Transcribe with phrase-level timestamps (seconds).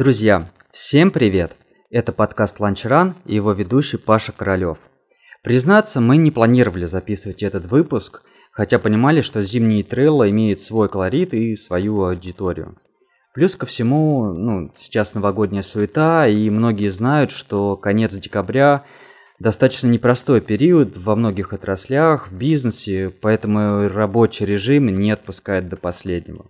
[0.00, 1.58] Друзья, всем привет!
[1.90, 4.78] Это подкаст Ланчран и его ведущий Паша Королёв.
[5.42, 11.34] Признаться, мы не планировали записывать этот выпуск, хотя понимали, что зимний трейл имеет свой колорит
[11.34, 12.78] и свою аудиторию.
[13.34, 18.86] Плюс ко всему, ну, сейчас новогодняя суета, и многие знают, что конец декабря
[19.38, 26.46] достаточно непростой период во многих отраслях, в бизнесе, поэтому рабочий режим не отпускает до последнего.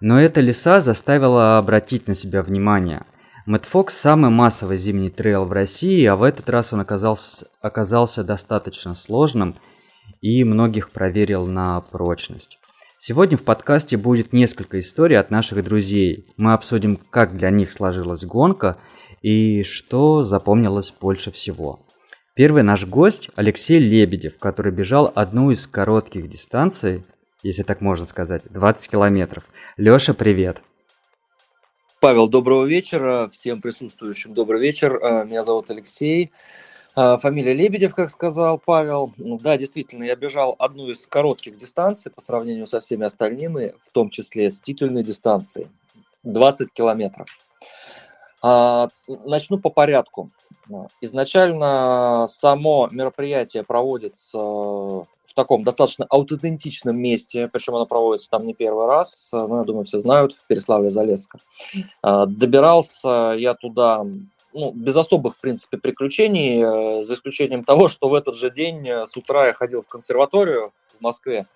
[0.00, 3.04] Но эта леса заставила обратить на себя внимание.
[3.46, 8.22] Мэтт Фокс– самый массовый зимний трейл в России, а в этот раз он оказался, оказался
[8.22, 9.56] достаточно сложным
[10.20, 12.58] и многих проверил на прочность.
[12.98, 16.26] Сегодня в подкасте будет несколько историй от наших друзей.
[16.36, 18.76] Мы обсудим, как для них сложилась гонка
[19.22, 21.86] и что запомнилось больше всего.
[22.34, 27.04] Первый наш гость Алексей Лебедев, который бежал одну из коротких дистанций
[27.42, 29.44] если так можно сказать, 20 километров.
[29.76, 30.62] Леша, привет.
[32.00, 33.28] Павел, доброго вечера.
[33.28, 34.96] Всем присутствующим добрый вечер.
[35.02, 36.30] Э, меня зовут Алексей.
[36.96, 39.12] Э, фамилия Лебедев, как сказал Павел.
[39.16, 43.90] Ну да, действительно, я бежал одну из коротких дистанций по сравнению со всеми остальными, в
[43.90, 45.68] том числе с титульной дистанцией.
[46.22, 47.28] 20 километров.
[48.42, 50.30] А, начну по порядку.
[51.00, 55.06] Изначально само мероприятие проводится
[55.38, 60.00] таком достаточно аутентичном месте, причем оно проводится там не первый раз, ну, я думаю, все
[60.00, 61.38] знают, в Переславле-Залесском.
[62.02, 64.04] А, добирался я туда
[64.52, 68.88] ну, без особых, в принципе, приключений, э, за исключением того, что в этот же день
[68.88, 71.46] э, с утра я ходил в консерваторию в Москве,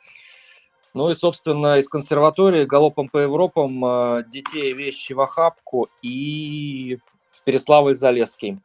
[0.95, 6.99] ну и, собственно, из консерватории галопом по Европам э, детей вещи в охапку и
[7.31, 8.59] в Переславль-Залесский.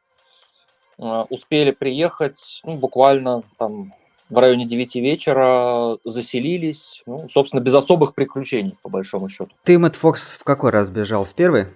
[0.99, 3.93] Э, успели приехать ну, буквально там
[4.29, 9.51] в районе 9 вечера, заселились, ну, собственно, без особых приключений, по большому счету.
[9.63, 11.25] Ты, Мэтт Фокс, в какой раз бежал?
[11.25, 11.67] В первый?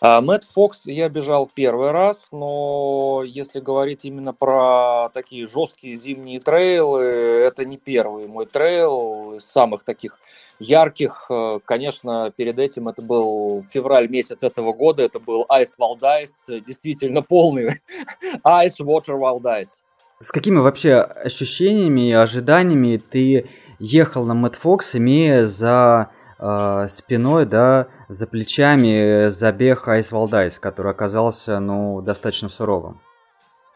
[0.00, 6.38] А, Мэтт Фокс я бежал первый раз, но если говорить именно про такие жесткие зимние
[6.38, 10.18] трейлы, это не первый мой трейл из самых таких
[10.60, 11.26] ярких.
[11.30, 17.22] Э, конечно, перед этим это был февраль месяц этого года, это был Ice Valdice, действительно
[17.22, 17.80] полный
[18.44, 19.82] Ice Water Valdice.
[20.20, 23.48] С какими вообще ощущениями и ожиданиями ты
[23.78, 30.90] ехал на Мэтт Фокс, имея за э, спиной, да, за плечами забег Айс Валдайс, который
[30.90, 33.00] оказался, ну, достаточно суровым.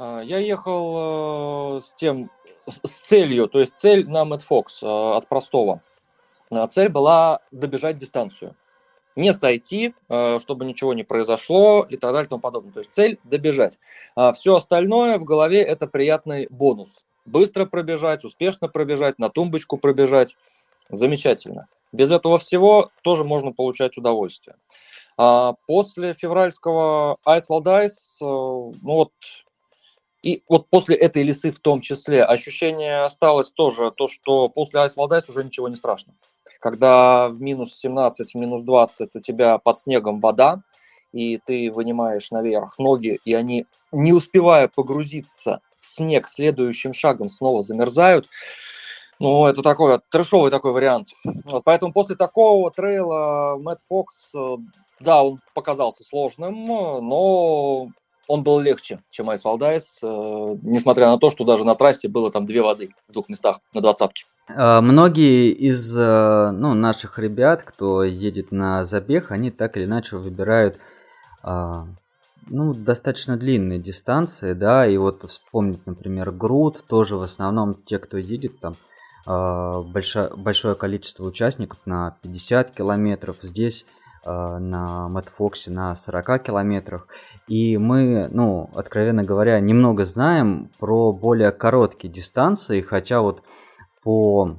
[0.00, 2.28] А, я ехал э, с тем,
[2.66, 5.80] с целью, то есть цель на Мэтт Фокс э, от простого.
[6.50, 8.56] А, цель была добежать дистанцию.
[9.16, 12.72] Не сойти, э, чтобы ничего не произошло и так далее и тому подобное.
[12.72, 13.78] То есть цель добежать.
[14.14, 17.04] А все остальное в голове это приятный бонус.
[17.24, 20.36] Быстро пробежать, успешно пробежать, на тумбочку пробежать.
[20.88, 21.68] Замечательно.
[21.92, 24.56] Без этого всего тоже можно получать удовольствие.
[25.18, 28.24] А после февральского Ice Wild Ice, э,
[28.82, 29.12] ну вот,
[30.22, 34.96] и вот после этой лисы в том числе, ощущение осталось тоже, то, что после Ice
[34.96, 36.14] Wild Ice уже ничего не страшно.
[36.62, 40.62] Когда в минус 17, в минус 20 у тебя под снегом вода,
[41.12, 47.62] и ты вынимаешь наверх ноги, и они, не успевая погрузиться в снег, следующим шагом снова
[47.62, 48.28] замерзают,
[49.18, 51.08] ну, это такой трешовый такой вариант.
[51.44, 54.56] Вот, поэтому после такого трейла Мэтт Фокс, э,
[55.00, 57.88] да, он показался сложным, но
[58.28, 62.30] он был легче, чем Айс Валдайс, э, несмотря на то, что даже на трассе было
[62.30, 64.24] там две воды в двух местах на двадцатке.
[64.48, 70.16] А, многие из э, ну, наших ребят, кто едет на забег, они так или иначе
[70.16, 70.78] выбирают
[71.42, 71.86] а,
[72.48, 78.16] ну, достаточно длинные дистанции, да, и вот вспомнить, например, Груд, тоже в основном те, кто
[78.19, 78.75] едет там
[79.26, 83.86] а, большое, большое количество участников на 50 километров, здесь
[84.24, 87.09] на Мэтфоксе на 40 километрах.
[87.48, 93.42] И мы, ну, откровенно говоря, немного знаем про более короткие дистанции, хотя вот
[94.03, 94.57] по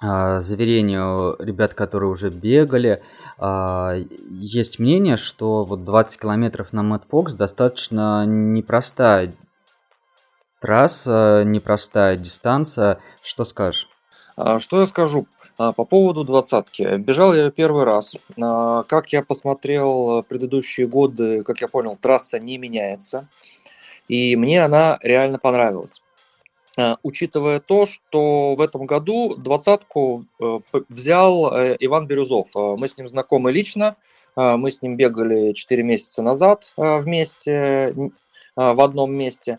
[0.00, 3.02] а, заверению ребят, которые уже бегали,
[3.38, 9.34] есть мнение, что вот 20 километров на Мэтфокс достаточно непростая
[10.60, 12.98] трасса, непростая дистанция.
[13.22, 13.88] Что скажешь?
[14.36, 15.26] А, что я скажу
[15.58, 16.96] а, по поводу двадцатки?
[16.96, 18.16] Бежал я первый раз.
[18.40, 23.28] А, как я посмотрел предыдущие годы, как я понял, трасса не меняется.
[24.08, 26.02] И мне она реально понравилась.
[27.02, 32.48] Учитывая то, что в этом году двадцатку э, взял э, Иван Бирюзов.
[32.54, 33.96] Мы с ним знакомы лично.
[34.36, 37.94] Мы с ним бегали 4 месяца назад вместе
[38.54, 39.58] в одном месте.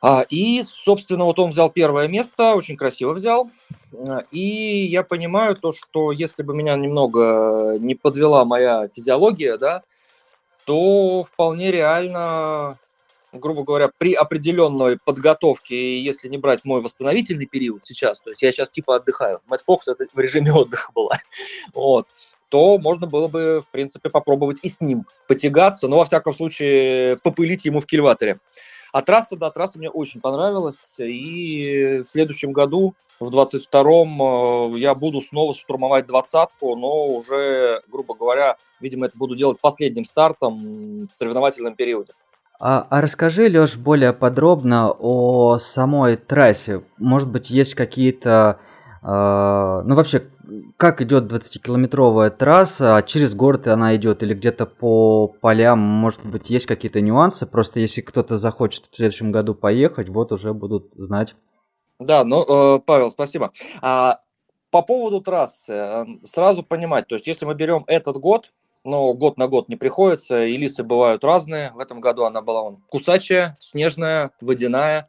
[0.00, 3.50] А, и, собственно, вот он взял первое место, очень красиво взял.
[4.30, 9.82] И я понимаю то, что если бы меня немного не подвела моя физиология, да,
[10.66, 12.78] то вполне реально,
[13.32, 18.52] грубо говоря, при определенной подготовке, если не брать мой восстановительный период сейчас, то есть я
[18.52, 21.18] сейчас типа отдыхаю, Мэтт Фокс это в режиме отдыха была,
[21.74, 22.06] вот,
[22.48, 27.16] то можно было бы, в принципе, попробовать и с ним потягаться, но, во всяком случае,
[27.18, 28.40] попылить ему в кильваторе.
[28.92, 34.94] А трасса, да, трасса мне очень понравилась, и в следующем году, в 22-м, э, я
[34.94, 41.14] буду снова штурмовать двадцатку, но уже, грубо говоря, видимо, это буду делать последним стартом в
[41.14, 42.12] соревновательном периоде.
[42.60, 46.82] А, а расскажи, Леш, более подробно о самой трассе.
[46.98, 48.58] Может быть, есть какие-то
[49.02, 50.28] а, ну, вообще,
[50.76, 52.96] как идет 20-километровая трасса?
[52.96, 55.78] А через город она идет или где-то по полям?
[55.78, 57.46] Может быть, есть какие-то нюансы?
[57.46, 61.36] Просто если кто-то захочет в следующем году поехать, вот уже будут знать.
[61.98, 63.52] Да, ну, э, Павел, спасибо.
[63.82, 64.20] А,
[64.70, 68.52] по поводу трассы, э, сразу понимать, то есть если мы берем этот год,
[68.84, 71.72] но год на год не приходится, и лисы бывают разные.
[71.72, 75.08] В этом году она была он, кусачая, снежная, водяная.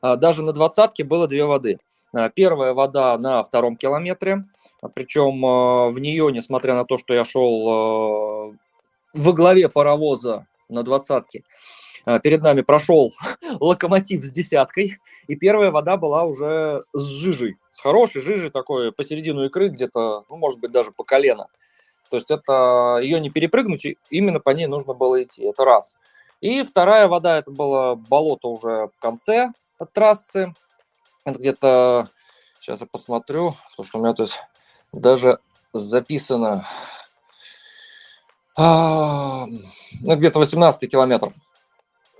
[0.00, 1.78] А, даже на двадцатке было две воды.
[2.16, 4.44] Э, первая вода на втором километре,
[4.94, 8.52] причем э, в нее, несмотря на то, что я шел
[9.14, 11.44] во главе паровоза на двадцатке,
[12.22, 13.12] перед нами прошел
[13.60, 19.44] локомотив с десяткой, и первая вода была уже с жижей, с хорошей жижей такой посередину
[19.44, 21.48] икры, где-то, ну, может быть, даже по колено.
[22.08, 25.96] То есть это ее не перепрыгнуть, именно по ней нужно было идти, это раз.
[26.40, 29.50] И вторая вода, это было болото уже в конце
[29.92, 30.52] трассы,
[31.24, 32.08] это где-то,
[32.60, 34.30] сейчас я посмотрю, потому что у меня тут
[34.92, 35.38] даже
[35.72, 36.66] записано,
[38.56, 39.46] а,
[40.00, 41.32] ну, где-то 18 километр.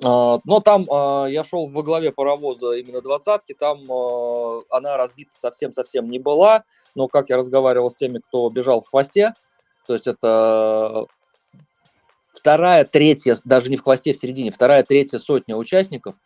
[0.04, 3.82] А, но там а, я шел во главе паровоза именно двадцатки, там
[4.70, 6.64] она разбита совсем-совсем не была,
[6.94, 9.34] но как я разговаривал с теми, кто бежал в хвосте,
[9.88, 11.06] то есть это
[12.30, 16.14] вторая, третья, даже не в хвосте, в середине, вторая, третья сотня участников–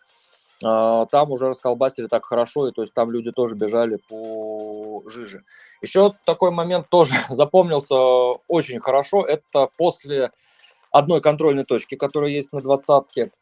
[0.65, 5.45] а, там уже расколбасили так хорошо, и то есть там люди тоже бежали по жиже.
[5.81, 7.97] Еще такой момент тоже запомнился
[8.49, 10.31] очень хорошо, это после
[10.91, 13.33] одной контрольной точки, которая есть на двадцатке,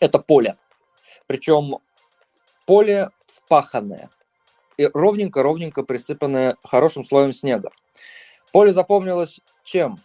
[0.00, 0.56] это поле.
[1.26, 1.78] Причем
[2.66, 4.10] поле спаханное
[4.76, 7.70] и ровненько-ровненько присыпанное хорошим слоем снега.
[8.52, 9.98] Поле запомнилось чем?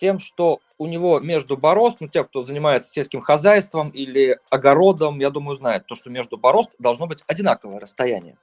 [0.00, 5.28] тем, что у него между борозд, ну, те, кто занимается сельским хозяйством или огородом, я
[5.28, 8.36] думаю, знают, то, что между борозд должно быть одинаковое расстояние.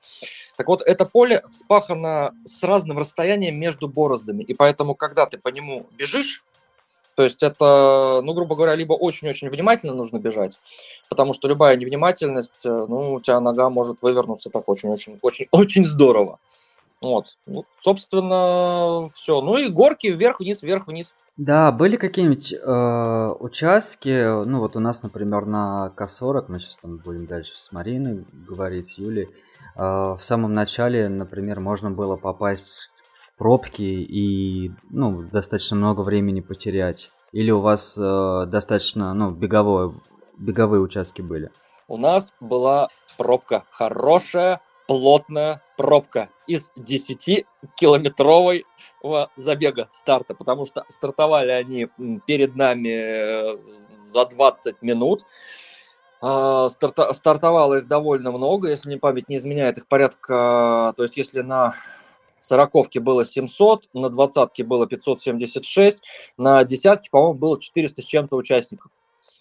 [0.55, 5.47] Так вот, это поле вспахано с разным расстоянием между бороздами, и поэтому, когда ты по
[5.47, 6.43] нему бежишь,
[7.15, 10.59] то есть это, ну, грубо говоря, либо очень-очень внимательно нужно бежать,
[11.09, 16.37] потому что любая невнимательность, э, ну, у тебя нога может вывернуться так очень-очень-очень-очень здорово.
[17.01, 19.41] Вот, ну, собственно, все.
[19.41, 21.13] Ну и горки вверх-вниз, вверх-вниз.
[21.37, 26.97] Да, были какие-нибудь э, участки, ну вот у нас, например, на К40, мы сейчас там
[26.97, 29.29] будем дальше с Мариной говорить, с Юлей, э,
[29.75, 32.89] в самом начале, например, можно было попасть
[33.19, 37.11] в пробки и, ну, достаточно много времени потерять.
[37.33, 39.93] Или у вас э, достаточно, ну, беговое,
[40.39, 41.51] беговые участки были?
[41.87, 48.65] У нас была пробка хорошая, плотная пробка из 10-километровой
[49.35, 51.87] забега старта, потому что стартовали они
[52.25, 53.57] перед нами э,
[54.01, 55.23] за 20 минут.
[56.19, 61.15] А, старта, стартовало их довольно много, если мне память не изменяет, их порядка, то есть
[61.15, 61.75] если на
[62.39, 66.01] сороковке было 700, на двадцатке было 576,
[66.37, 68.91] на десятке, по-моему, было 400 с чем-то участников.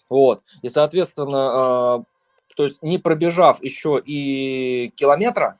[0.09, 0.43] Вот.
[0.61, 2.03] И, соответственно, а,
[2.55, 5.59] то есть не пробежав еще и километра,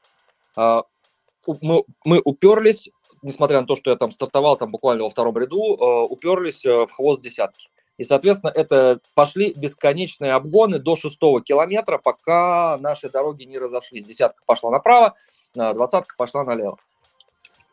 [0.57, 2.89] мы, мы уперлись
[3.21, 6.85] несмотря на то, что я там стартовал там буквально во втором ряду, э, уперлись э,
[6.85, 7.69] в хвост десятки.
[7.97, 14.05] И, соответственно, это пошли бесконечные обгоны до шестого километра, пока наши дороги не разошлись.
[14.05, 15.15] Десятка пошла направо,
[15.55, 16.77] э, двадцатка пошла налево.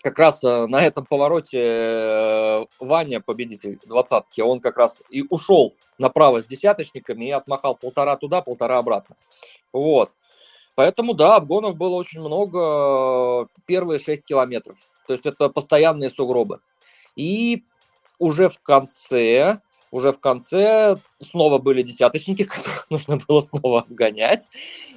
[0.03, 6.45] Как раз на этом повороте Ваня, победитель двадцатки, он как раз и ушел направо с
[6.45, 9.17] десяточниками и отмахал полтора туда, полтора обратно.
[9.73, 10.11] Вот.
[10.75, 14.77] Поэтому, да, обгонов было очень много первые 6 километров.
[15.07, 16.61] То есть это постоянные сугробы.
[17.15, 17.65] И
[18.19, 19.61] уже в конце
[19.95, 24.49] уже в конце снова были десяточники, которых нужно было снова обгонять.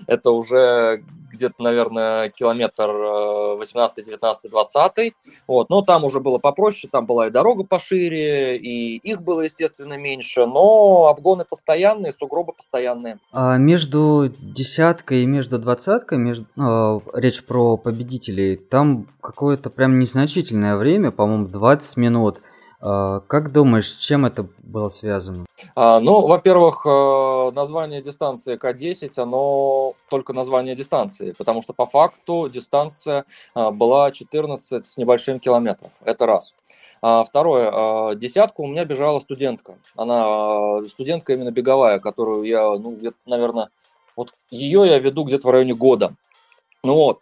[0.07, 5.13] Это уже где-то, наверное, километр 18, 19, 20.
[5.45, 5.69] Вот.
[5.69, 10.47] Но там уже было попроще, там была и дорога пошире, и их было, естественно, меньше,
[10.47, 13.19] но обгоны постоянные, сугробы постоянные.
[13.31, 20.75] А между десяткой и между двадцаткой, между, э, речь про победителей, там какое-то прям незначительное
[20.75, 22.39] время, по-моему, 20 минут–
[22.79, 25.45] как думаешь, с чем это было связано?
[25.75, 32.49] А, ну, во-первых, э, название дистанции К10, оно только название дистанции, потому что по факту
[32.49, 35.91] дистанция а, была 14 с небольшим километров.
[36.03, 36.55] Это раз.
[36.99, 39.75] Второе, десятку у меня бежала студентка.
[39.95, 43.69] Она студентка именно беговая, которую я, ну, где-то, наверное,
[44.15, 46.15] вот ее я веду где-то в районе года.
[46.83, 47.21] Ну вот.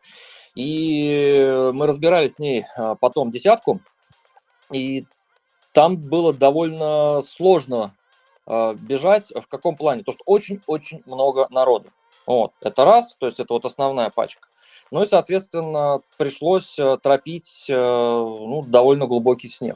[0.56, 2.66] И мы разбирали с ней
[3.02, 3.82] потом десятку.
[4.72, 5.06] И
[5.76, 7.94] там было довольно сложно
[8.48, 9.34] э, бежать.
[9.36, 10.04] В каком плане?
[10.04, 11.92] То, что очень-очень много народу.
[12.26, 14.48] Вот, это раз, то есть это вот основная пачка.
[14.90, 19.76] Ну и, соответственно, пришлось э, тропить э, ну, довольно глубокий снег.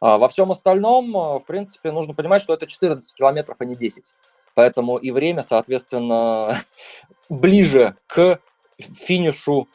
[0.00, 3.76] А во всем остальном, э, в принципе, нужно понимать, что это 14 километров, а не
[3.76, 4.14] 10.
[4.54, 6.58] Поэтому и время, соответственно,
[7.28, 8.40] ближе к
[8.78, 9.68] финишу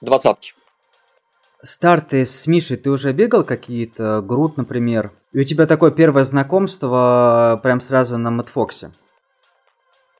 [0.00, 0.54] двадцатки
[1.62, 4.20] старты с Мишей ты уже бегал какие-то?
[4.22, 5.12] Груд, например.
[5.32, 8.90] И у тебя такое первое знакомство прям сразу на Мэтфоксе.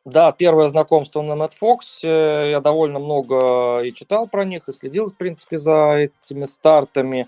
[0.04, 2.48] Да, первое знакомство на Мэтфоксе.
[2.50, 7.26] Я довольно много и читал про них, и следил, в принципе, за этими стартами.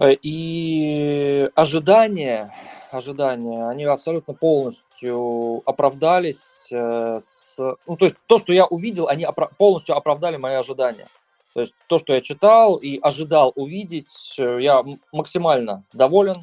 [0.00, 2.52] И ожидания,
[2.90, 6.68] ожидания, они абсолютно полностью оправдались.
[6.72, 9.26] Э, с, ну, то есть то, что я увидел, они
[9.58, 11.06] полностью оправдали мои ожидания.
[11.54, 14.82] То есть то, что я читал и ожидал увидеть, э, я
[15.12, 16.36] максимально доволен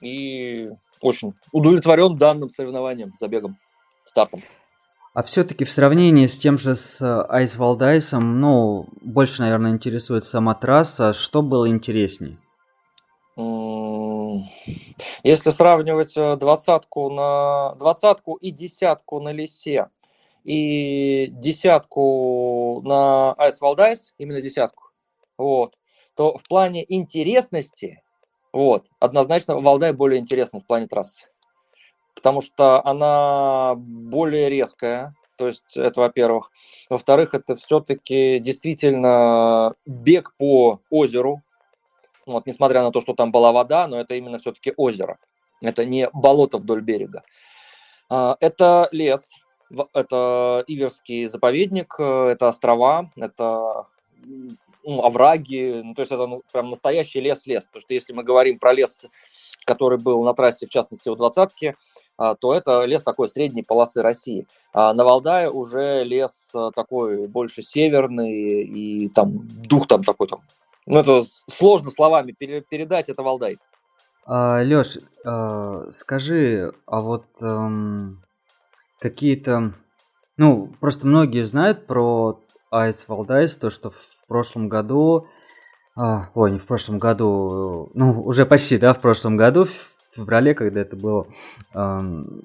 [0.00, 0.70] и
[1.00, 3.58] очень удовлетворен данным соревнованием, забегом,
[4.04, 4.42] стартом.
[5.12, 10.54] А все-таки в сравнении с тем же с Айс Валдайсом, ну, больше, наверное, интересует сама
[10.54, 11.12] трасса.
[11.12, 12.38] Что было интересней?
[15.22, 19.88] Если сравнивать э, двадцатку на двадцатку и десятку на лесе,
[20.46, 24.90] и десятку на Ice Валдайс, именно десятку,
[25.36, 25.76] вот,
[26.14, 28.02] то в плане интересности,
[28.52, 31.26] вот, однозначно Валдай более интересный в плане трассы.
[32.14, 36.50] Потому что она более резкая, то есть это во-первых.
[36.88, 41.42] Во-вторых, это все-таки действительно бег по озеру.
[42.24, 45.18] Вот, несмотря на то, что там была вода, но это именно все-таки озеро.
[45.60, 47.22] Это не болото вдоль берега.
[48.08, 49.34] А, это лес,
[49.92, 53.86] это Иверский заповедник, э, это острова, это
[54.86, 57.66] ну, овраги, ну, то есть это прям настоящий лес-лес.
[57.66, 59.06] Потому что если мы говорим про лес,
[59.64, 61.76] который был на трассе, в частности, у двадцатки,
[62.16, 64.46] а, то это лес такой средней полосы России.
[64.72, 70.40] А на Валдае уже лес э, такой больше северный, и там дух там такой там.
[70.86, 73.58] Ну, это сложно словами передать, это Валдай.
[74.24, 78.22] А, Леш, а, скажи, а вот эм,
[78.98, 79.74] какие-то...
[80.36, 82.40] Ну, просто многие знают про
[82.72, 85.28] Ice Valdice, то, что в прошлом году...
[85.98, 89.70] А, ой, не в прошлом году, ну, уже почти, да, в прошлом году, в
[90.14, 91.26] феврале, когда это было,
[91.72, 92.42] эм,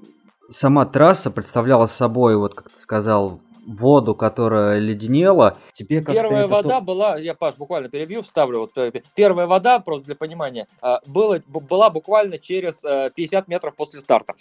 [0.49, 5.57] сама трасса представляла собой, вот как ты сказал, воду, которая леденела.
[5.73, 6.85] Тебе Первая вода то...
[6.85, 8.61] была, я, Паш, буквально перебью, вставлю.
[8.61, 13.75] Вот, э, первая вода, просто для понимания, а, было, была буквально через 50 э, метров
[13.75, 14.33] после старта.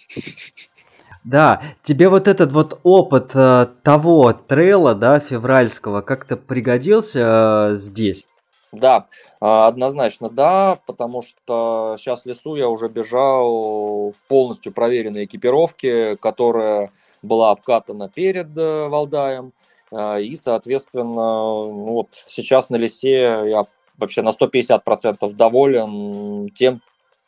[1.24, 8.24] Да, тебе вот этот вот опыт э, того трейла, да, февральского, как-то пригодился э, здесь?
[8.72, 9.04] Да,
[9.40, 16.16] а, однозначно да, потому что сейчас в лесу я уже бежал в полностью проверенной экипировке,
[16.16, 19.52] которая была обкатана перед э, Валдаем.
[19.90, 23.64] Э, и, соответственно, ну вот сейчас на лесе я
[23.98, 26.80] вообще на 150% доволен тем,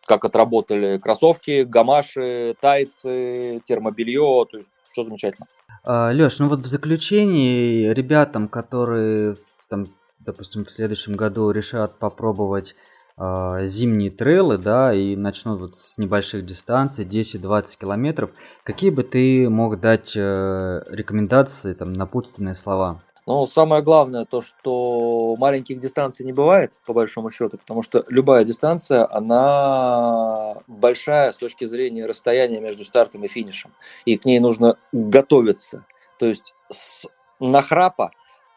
[0.06, 5.47] как отработали кроссовки, гамаши, тайцы, термобелье, то есть все замечательно.
[5.85, 9.37] А, Леш, ну вот в заключении ребятам, которые
[9.68, 9.87] там,
[10.21, 12.76] допустим, в следующем году решат попробовать
[13.16, 18.30] э, зимние трейлы, да, и начнут вот с небольших дистанций, 10-20 километров,
[18.64, 23.02] какие бы ты мог дать э, рекомендации, там, напутственные слова?
[23.26, 28.44] Но самое главное то, что маленьких дистанций не бывает, по большому счету, потому что любая
[28.44, 33.72] дистанция, она большая с точки зрения расстояния между стартом и финишем.
[34.04, 35.84] И к ней нужно готовиться.
[36.18, 37.06] То есть с
[37.38, 38.10] нахрапа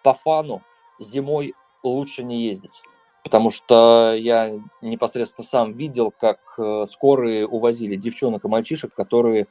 [0.04, 0.64] по фану
[1.00, 1.54] зимой
[1.84, 2.82] лучше не ездить
[3.26, 4.52] потому что я
[4.84, 9.48] непосредственно сам видел, как э, скорые увозили девчонок и мальчишек, которые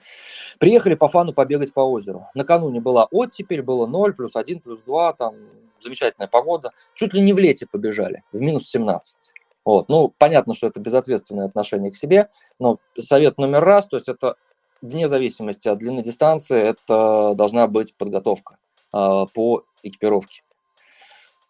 [0.61, 2.23] приехали по фану побегать по озеру.
[2.37, 5.35] Накануне была оттепель, было 0, плюс 1, плюс 2, там
[5.81, 6.71] замечательная погода.
[6.95, 9.33] Чуть ли не в лете побежали, в минус 17.
[9.65, 9.89] Вот.
[9.89, 12.29] Ну, понятно, что это безответственное отношение к себе,
[12.61, 14.37] но совет номер раз, то есть это
[14.83, 18.57] вне зависимости от длины дистанции, это должна быть подготовка
[18.93, 20.43] э, по экипировке.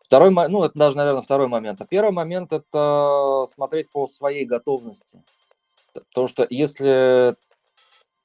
[0.04, 1.80] Второй, ну, это даже, наверное, второй момент.
[1.80, 5.24] А первый момент– это смотреть по своей готовности.
[5.94, 7.34] Потому что если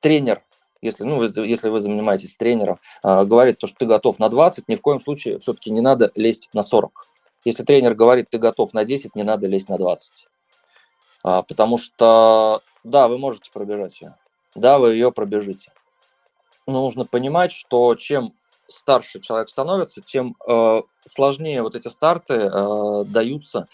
[0.02, 0.44] тренер,
[0.82, 4.76] если, ну, если вы занимаетесь тренером, а, говорит, то, что ты готов на 20, ни
[4.76, 7.08] в коем случае все-таки не надо лезть на 40.
[7.46, 10.28] Если тренер говорит, ты готов на 10, не надо лезть на 20.
[11.24, 14.16] А, потому что, да, вы можете пробежать ее.
[14.56, 15.72] Да, вы ее пробежите.
[16.68, 18.34] Но нужно понимать, что чем
[18.70, 23.68] старше человек становится, тем э, сложнее вот эти старты э, даются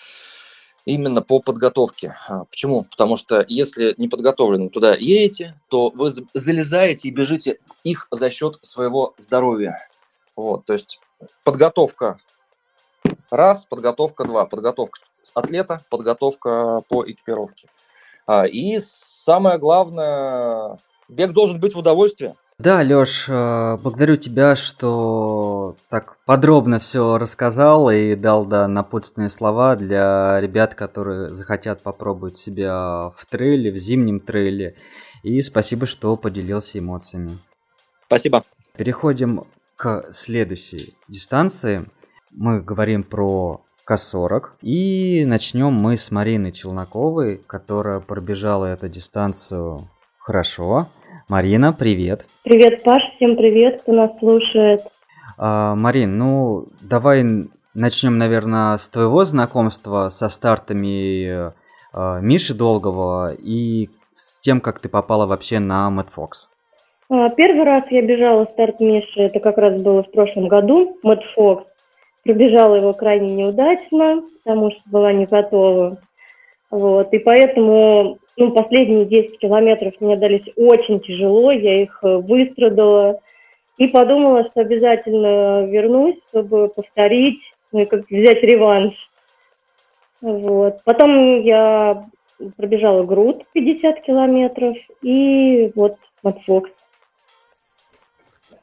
[0.85, 2.15] именно по подготовке.
[2.27, 2.83] А, почему?
[2.83, 8.59] Потому что если не подготовленным туда едете, то вы залезаете и бежите их за счет
[8.61, 9.77] своего здоровья.
[10.35, 10.99] Вот, то есть
[11.43, 12.19] подготовка
[13.31, 14.99] раз, подготовка два, подготовка
[15.33, 17.69] атлета, подготовка по экипировке.
[18.27, 22.35] А, и самое главное, бег должен быть в удовольствие.
[22.57, 29.75] Да, Лёш, э, благодарю тебя, что так подробно все рассказал и дал да, напутственные слова
[29.75, 34.77] для ребят, которые захотят попробовать себя в трейле, в зимнем трейле.
[35.23, 37.31] И спасибо, что поделился эмоциями.
[38.05, 38.43] Спасибо.
[38.77, 39.43] Переходим
[39.75, 41.83] к следующей дистанции.
[42.31, 44.51] Мы говорим про К40.
[44.61, 49.89] И начнем мы с Мариной Челноковой, которая пробежала эту дистанцию
[50.25, 50.87] хорошо.
[51.29, 52.25] Марина, привет.
[52.43, 54.81] Привет, Паш, всем привет, кто нас слушает.
[55.37, 57.23] А, Марин, ну давай
[57.75, 61.51] начнем, наверное, с твоего знакомства со стартами
[61.93, 66.47] а, Миши Долгого и с тем, как ты попала вообще на Mad Fox.
[67.09, 71.21] А, первый раз я бежала старт Миши, это как раз было в прошлом году, Mad
[71.37, 71.65] Fox.
[72.23, 75.99] Пробежала его крайне неудачно, потому что была не готова.
[76.71, 83.19] Вот, и поэтому ну, последние 10 километров мне дались очень тяжело, я их э, выстрадала
[83.77, 87.39] и подумала, что обязательно вернусь, чтобы повторить,
[87.71, 88.93] ну и как взять реванш.
[90.21, 90.77] Вот.
[90.83, 92.07] Потом я
[92.57, 96.71] пробежала груд 50 километров и вот Матфокс.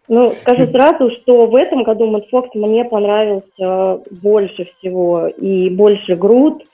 [0.09, 5.29] Ну, скажу сразу, что в этом году Матфокс мне понравился больше всего.
[5.29, 6.65] И больше груд,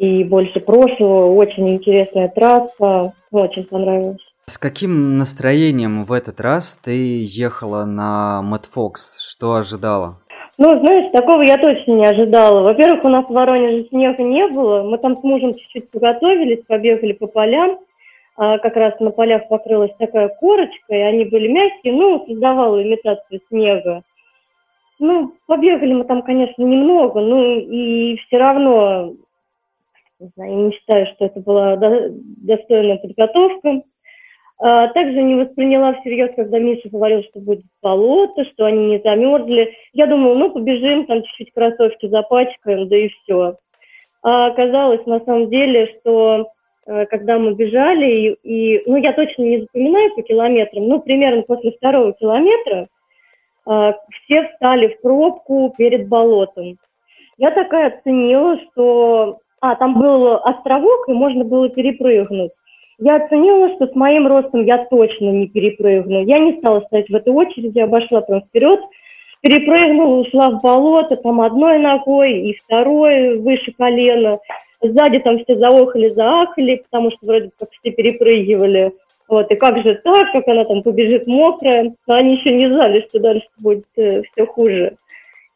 [0.00, 1.34] и больше прошлого.
[1.34, 4.22] Очень интересная трасса, очень понравилась.
[4.46, 9.20] С каким настроением в этот раз ты ехала на Мэтт Фокс?
[9.20, 10.16] Что ожидала?
[10.56, 12.62] Ну, знаешь, такого я точно не ожидала.
[12.62, 14.82] Во-первых, у нас в Воронеже снега не было.
[14.82, 17.78] Мы там с мужем чуть-чуть подготовились, побегали по полям.
[18.36, 23.40] А как раз на полях покрылась такая корочка, и они были мягкие, ну, создавала имитацию
[23.48, 24.00] снега.
[24.98, 29.12] Ну, побегали мы там, конечно, немного, ну, и все равно
[30.20, 33.82] не знаю, не считаю, что это была достойная подготовка.
[34.62, 39.74] А, также не восприняла всерьез, когда Миша говорил, что будет болото, что они не замерзли.
[39.94, 43.56] Я думала, ну, побежим, там чуть-чуть кроссовки запачкаем, да и все.
[44.22, 46.50] А оказалось на самом деле, что
[46.86, 51.40] э, когда мы бежали, и, и, ну, я точно не запоминаю по километрам, но примерно
[51.42, 52.88] после второго километра
[53.66, 56.76] э, все встали в пробку перед болотом.
[57.38, 62.52] Я такая оценила, что а, там был островок, и можно было перепрыгнуть.
[62.98, 66.24] Я оценила, что с моим ростом я точно не перепрыгну.
[66.24, 68.80] Я не стала стоять в этой очереди, обошла прям вперед,
[69.40, 74.38] перепрыгнула, ушла в болото, там одной ногой и второй выше колена.
[74.82, 78.92] Сзади там все заохали, заахали, потому что вроде как все перепрыгивали.
[79.28, 83.06] Вот, и как же так, как она там побежит мокрая, но они еще не знали,
[83.08, 84.96] что дальше будет э, все хуже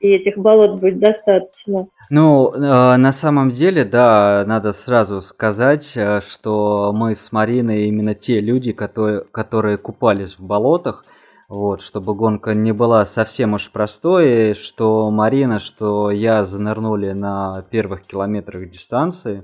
[0.05, 1.89] и этих болот будет достаточно.
[2.11, 8.15] Ну, э, на самом деле, да, надо сразу сказать, э, что мы с Мариной именно
[8.15, 11.05] те люди, которые, которые купались в болотах,
[11.49, 18.03] вот, чтобы гонка не была совсем уж простой, что Марина, что я занырнули на первых
[18.03, 19.43] километрах дистанции.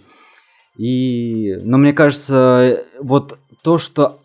[0.76, 4.18] И, ну, мне кажется, вот то, что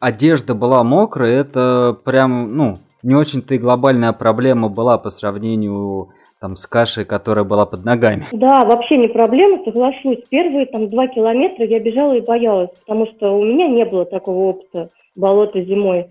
[0.00, 6.08] одежда была мокрая, это прям, ну, не очень-то и глобальная проблема была по сравнению
[6.40, 8.26] там с кашей, которая была под ногами.
[8.32, 10.22] Да, вообще не проблема, соглашусь.
[10.28, 14.50] Первые там два километра я бежала и боялась, потому что у меня не было такого
[14.50, 16.06] опыта болота зимой.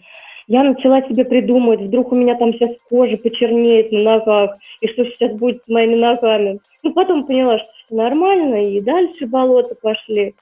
[0.48, 5.06] Я начала себе придумывать, вдруг у меня там сейчас кожа почернеет на ногах, и что
[5.06, 6.60] сейчас будет с моими ногами.
[6.84, 10.36] Ну, потом поняла, что все нормально, и дальше болото пошли.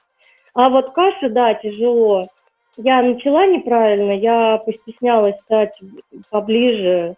[0.54, 2.24] А вот каша, да, тяжело
[2.76, 5.78] я начала неправильно, я постеснялась стать
[6.30, 7.14] поближе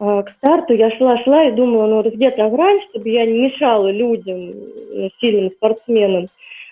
[0.00, 0.74] э, к старту.
[0.74, 4.52] Я шла-шла и думала, ну вот где-то грань, чтобы я не мешала людям,
[4.92, 6.26] ну, сильным спортсменам.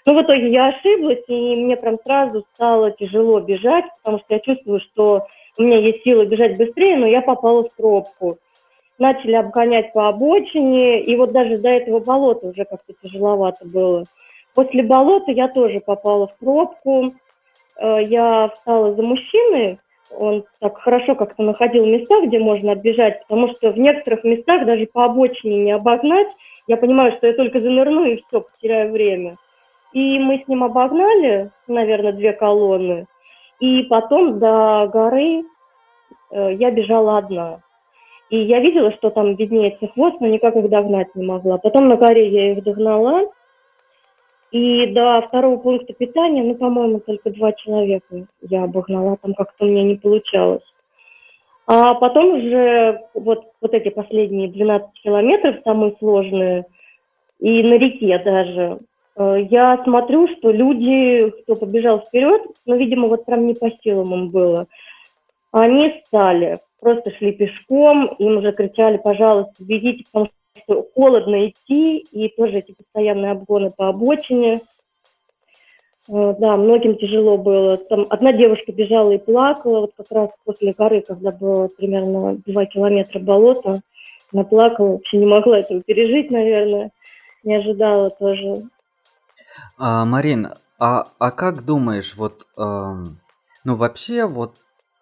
[0.04, 4.40] Но в итоге я ошиблась, и мне прям сразу стало тяжело бежать, потому что я
[4.40, 5.26] чувствую, что
[5.58, 8.38] у меня есть силы бежать быстрее, но я попала в пробку.
[8.98, 14.04] начали обгонять по обочине, и вот даже до этого болота уже как-то тяжеловато было.
[14.54, 17.10] После болота я тоже попала в пробку, э,
[17.80, 19.78] я встала за мужчиной,
[20.10, 24.86] он так хорошо как-то находил места, где можно оббежать, потому что в некоторых местах даже
[24.86, 26.28] по обочине не обогнать,
[26.66, 29.36] я понимаю, что я только занырну и все, потеряю время.
[29.92, 33.06] И мы с ним обогнали, наверное, две колонны,
[33.60, 35.44] и потом до горы
[36.30, 37.60] э, я бежала одна.
[38.28, 41.58] И я видела, что там виднеется хвост, но никак их догнать не могла.
[41.58, 43.30] Потом на горе я их догнала,
[44.50, 49.68] и до второго пункта питания, ну, по-моему, только два человека я обогнала, там как-то у
[49.68, 50.62] меня не получалось.
[51.66, 56.66] А потом уже вот, вот эти последние 12 километров, самые сложные,
[57.40, 58.78] и на реке даже,
[59.16, 64.14] э, я смотрю, что люди, кто побежал вперед, ну, видимо, вот прям не по силам
[64.14, 64.66] им было,
[65.50, 70.30] они стали, просто шли пешком, им уже кричали, пожалуйста, бегите, потому
[70.94, 74.60] холодно идти, и тоже эти постоянные обгоны по обочине.
[76.08, 77.76] Э, да, многим тяжело было.
[77.76, 82.66] Там одна девушка бежала и плакала, вот как раз после горы, когда было примерно 2
[82.66, 83.80] километра болота,
[84.32, 86.90] она плакала, вообще не могла этого пережить, наверное,
[87.44, 88.64] не ожидала тоже.
[89.78, 92.94] А, Марин, а, а как думаешь, вот, э,
[93.64, 94.56] ну вообще вот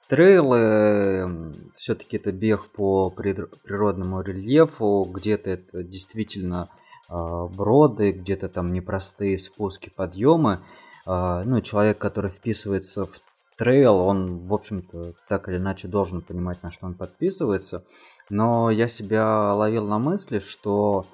[0.09, 6.69] Трейлы все-таки это бег по природному рельефу, где-то это действительно
[7.09, 10.61] а, броды, где-то там непростые спуски, подъемы.
[11.07, 13.13] А, ну, человек, который вписывается в
[13.57, 17.85] трейл, он, в общем-то, так или иначе должен понимать, на что он подписывается.
[18.31, 21.05] Но я себя ловил на мысли, что,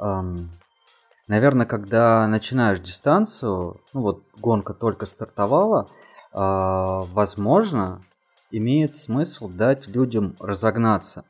[0.00, 0.50] эм,
[1.28, 5.88] наверное, когда начинаешь дистанцию, ну вот гонка только стартовала,
[6.32, 8.02] э, возможно,
[8.50, 11.24] имеет смысл дать людям разогнаться.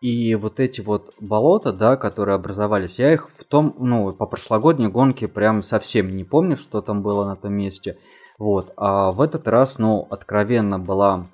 [0.00, 4.88] И вот эти вот болота, да, которые образовались, я их в том, ну, по прошлогодней
[4.88, 7.98] гонке прям совсем не помню, что там было на том месте.
[8.36, 8.72] Вот.
[8.76, 11.26] А в этот раз, ну, откровенно была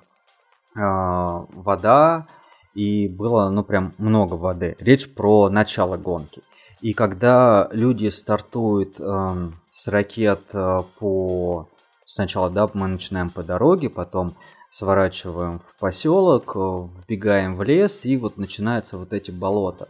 [0.75, 2.27] э, вода,
[2.75, 4.75] и было, ну, прям много воды.
[4.79, 6.43] Речь про начало гонки.
[6.81, 11.67] И когда люди стартуют э, с ракет э, по...
[12.05, 14.33] Сначала, да, мы начинаем по дороге, потом
[14.71, 19.87] сворачиваем в поселок, э, вбегаем в лес, и вот начинаются вот эти болота.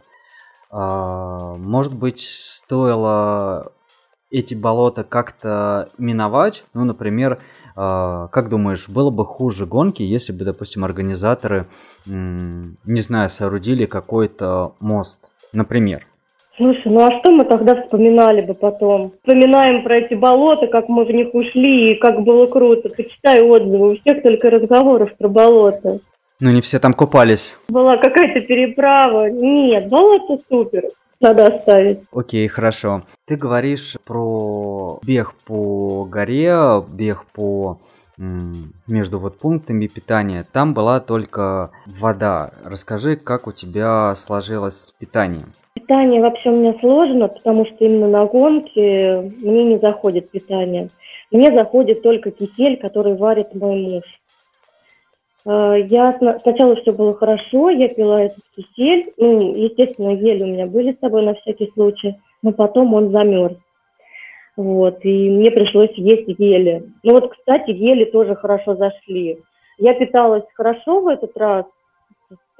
[0.70, 3.72] А, может быть, стоило
[4.30, 6.64] эти болота как-то миновать?
[6.72, 7.40] Ну, например,
[7.74, 11.66] а, как думаешь, было бы хуже гонки, если бы, допустим, организаторы,
[12.06, 16.06] не знаю, соорудили какой-то мост, например?
[16.56, 19.12] Слушай, ну а что мы тогда вспоминали бы потом?
[19.22, 22.88] Вспоминаем про эти болота, как мы в них ушли, и как было круто.
[22.88, 26.00] Почитай отзывы, у всех только разговоров про болота.
[26.40, 27.54] Ну не все там купались.
[27.68, 29.30] Была какая-то переправа.
[29.30, 30.84] Нет, болото супер.
[31.20, 32.00] Надо оставить.
[32.12, 33.02] Окей, хорошо.
[33.26, 37.78] Ты говоришь про бег по горе, бег по
[38.86, 40.44] между вот пунктами питания.
[40.52, 42.50] Там была только вода.
[42.64, 45.52] Расскажи, как у тебя сложилось с питанием?
[45.74, 50.88] Питание вообще у меня сложно, потому что именно на гонке мне не заходит питание.
[51.30, 54.04] Мне заходит только кисель, который варит мой муж.
[55.46, 59.12] А, я сначала все было хорошо, я пила этот кисель.
[59.16, 63.56] Ну, естественно, ели у меня были с собой на всякий случай, но потом он замерз.
[64.56, 66.82] Вот, и мне пришлось есть ели.
[67.02, 69.38] Ну вот, кстати, ели тоже хорошо зашли.
[69.78, 71.64] Я питалась хорошо в этот раз,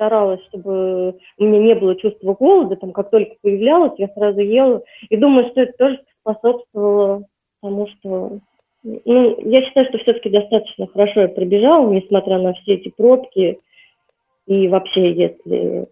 [0.01, 4.83] старалась, чтобы у меня не было чувства голода, там, как только появлялось, я сразу ела.
[5.11, 7.25] И думаю, что это тоже способствовало
[7.61, 8.39] тому, что...
[8.83, 13.59] Ну, я считаю, что все-таки достаточно хорошо я пробежала, несмотря на все эти пробки.
[14.47, 15.87] И вообще, если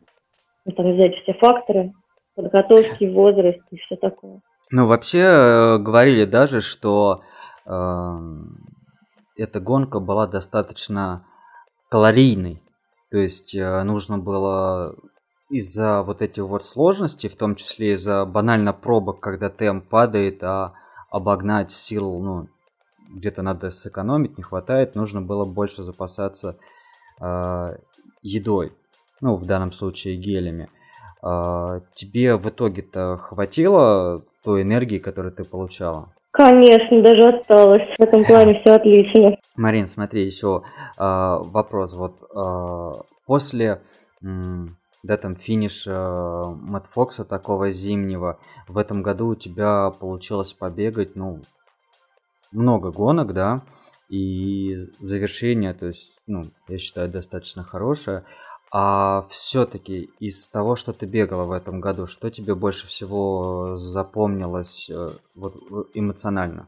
[0.64, 1.92] ну, там взять все факторы,
[2.34, 4.40] подготовки, возраст и все такое.
[4.70, 7.22] Ну, вообще, э, говорили даже, что
[7.64, 8.18] э,
[9.37, 11.24] эта гонка была достаточно
[11.88, 12.62] калорийной.
[13.11, 14.94] То есть э, нужно было
[15.48, 20.74] из-за вот этих вот сложностей, в том числе из-за банально пробок, когда темп падает, а
[21.11, 22.48] обогнать сил, ну,
[23.09, 26.59] где-то надо сэкономить, не хватает, нужно было больше запасаться
[27.20, 27.78] э,
[28.20, 28.74] едой,
[29.22, 30.68] ну, в данном случае гелями.
[31.22, 36.12] Э, тебе в итоге-то хватило той энергии, которую ты получала?
[36.31, 37.83] Конечно, даже осталось.
[37.98, 39.37] В этом плане все отлично.
[39.57, 40.62] Марин, смотри, еще
[40.98, 41.94] э, вопрос.
[41.94, 42.92] Вот э,
[43.27, 43.81] после
[45.03, 51.14] да, там финиша э, Мэтт Фокса такого зимнего, в этом году у тебя получилось побегать,
[51.14, 51.40] ну,
[52.53, 53.62] много гонок, да,
[54.09, 58.24] и завершение, то есть, ну, я считаю, достаточно хорошее.
[58.70, 64.90] А все-таки из того, что ты бегала в этом году, что тебе больше всего запомнилось
[64.90, 65.54] э, вот,
[65.94, 66.66] эмоционально?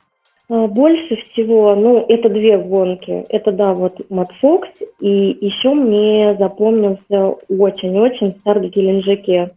[0.49, 3.25] А, больше всего, ну, это две гонки.
[3.29, 9.53] Это, да, вот Мат Фокс, и еще мне запомнился очень-очень старт в Геленджике.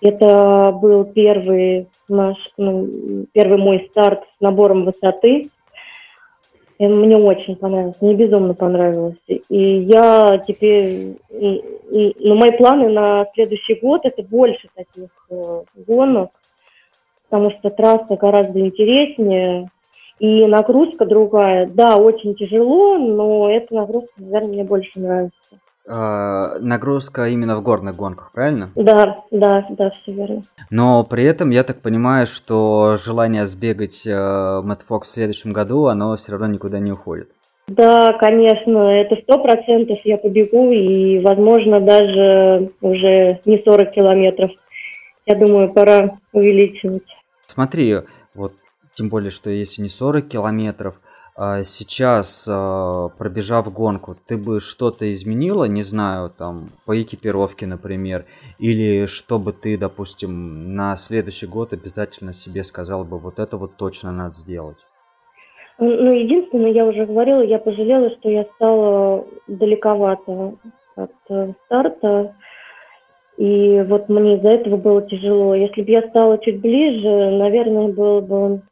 [0.00, 5.50] Это был первый наш, ну, первый мой старт с набором высоты.
[6.78, 9.16] И мне очень понравилось, мне безумно понравилось.
[9.26, 16.30] И я теперь, ну, мои планы на следующий год это больше таких э, гонок,
[17.28, 19.68] потому что трасса гораздо интереснее,
[20.20, 21.66] и нагрузка другая.
[21.66, 25.58] Да, очень тяжело, но эта нагрузка, наверное, мне больше нравится.
[25.90, 28.70] А, нагрузка именно в горных гонках, правильно?
[28.74, 30.42] Да, да, да, все верно.
[30.68, 35.86] Но при этом я так понимаю, что желание сбегать э, Мэтт Фокс в следующем году,
[35.86, 37.30] оно все равно никуда не уходит.
[37.68, 44.50] Да, конечно, это сто процентов я побегу, и, возможно, даже уже не 40 километров.
[45.24, 47.04] Я думаю, пора увеличивать.
[47.46, 47.96] Смотри,
[48.34, 48.52] вот
[48.94, 51.00] тем более, что если не 40 километров,
[51.62, 58.24] сейчас, а, пробежав гонку, ты бы что-то изменила, не знаю, там, по экипировке, например,
[58.58, 64.10] или чтобы ты, допустим, на следующий год обязательно себе сказал бы, вот это вот точно
[64.10, 64.78] надо сделать?
[65.78, 70.54] Ну, единственное, я уже говорила, я пожалела, что я стала далековато
[70.96, 72.34] от э, старта,
[73.36, 75.54] и вот мне из-за этого было тяжело.
[75.54, 78.62] Если бы я стала чуть ближе, наверное, было бы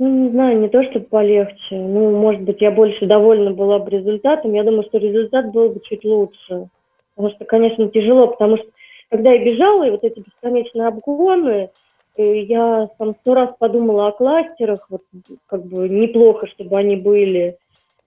[0.00, 1.76] ну, не знаю, не то чтобы полегче.
[1.76, 4.54] Ну, может быть, я больше довольна была бы результатом.
[4.54, 6.68] Я думаю, что результат был бы чуть лучше.
[7.14, 8.66] Потому что, конечно, тяжело, потому что
[9.10, 11.68] когда я бежала, и вот эти бесконечные обгоны,
[12.16, 15.02] э, я там сто раз подумала о кластерах, вот
[15.46, 17.58] как бы неплохо, чтобы они были,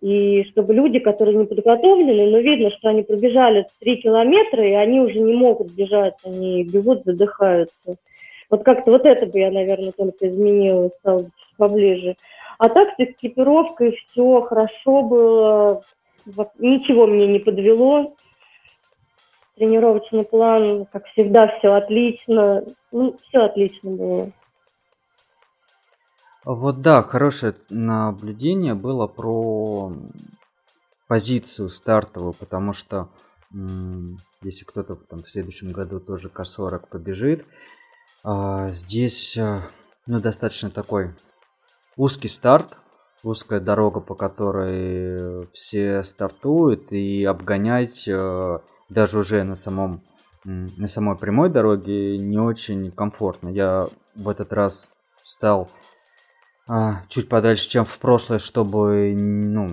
[0.02, 5.00] и чтобы люди, которые не подготовлены, но видно, что они пробежали три километра, и они
[5.00, 7.98] уже не могут бежать, они бегут, задыхаются.
[8.50, 11.26] Вот как-то вот это бы я, наверное, только изменила, стала
[11.58, 12.16] поближе.
[12.58, 15.82] А так с экипировкой все хорошо было,
[16.58, 18.16] ничего мне не подвело.
[19.56, 22.64] Тренировочный план, как всегда, все отлично.
[22.92, 24.32] Ну, все отлично было.
[26.46, 29.94] Вот да, хорошее наблюдение было про
[31.08, 33.10] позицию стартовую, потому что
[34.42, 37.46] если кто-то там в следующем году тоже К40 побежит,
[38.24, 39.62] а, здесь э,
[40.08, 41.14] ну, достаточно такой
[41.96, 42.78] узкий старт,
[43.24, 50.02] узкая дорога, по которой все стартуют, и обгонять э, даже уже на самом
[50.46, 53.48] на самой прямой дороге не очень комфортно.
[53.48, 54.90] Я в этот раз
[55.24, 55.70] встал
[56.68, 59.70] а, чуть подальше, чем в прошлое, чтобы, ну,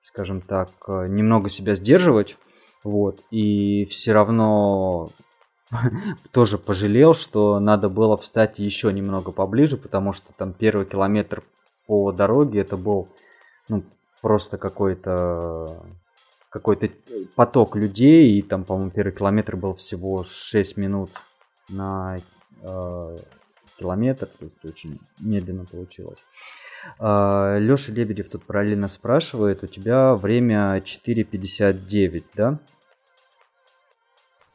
[0.00, 2.36] скажем так, э, немного себя сдерживать.
[2.84, 3.20] Вот.
[3.30, 5.08] И все равно
[6.32, 11.42] тоже пожалел, что надо было встать еще немного поближе, потому что там первый километр
[11.86, 13.08] по дороге это был
[13.68, 13.82] ну,
[14.20, 15.82] просто какой-то
[16.48, 16.90] какой-то
[17.34, 21.10] поток людей, и там, по-моему, первый километр был всего 6 минут
[21.70, 22.18] на
[22.62, 23.16] э,
[23.78, 26.18] километр, то есть очень медленно получилось.
[27.00, 32.58] Э, Леша Лебедев тут параллельно спрашивает, у тебя время 4.59, да?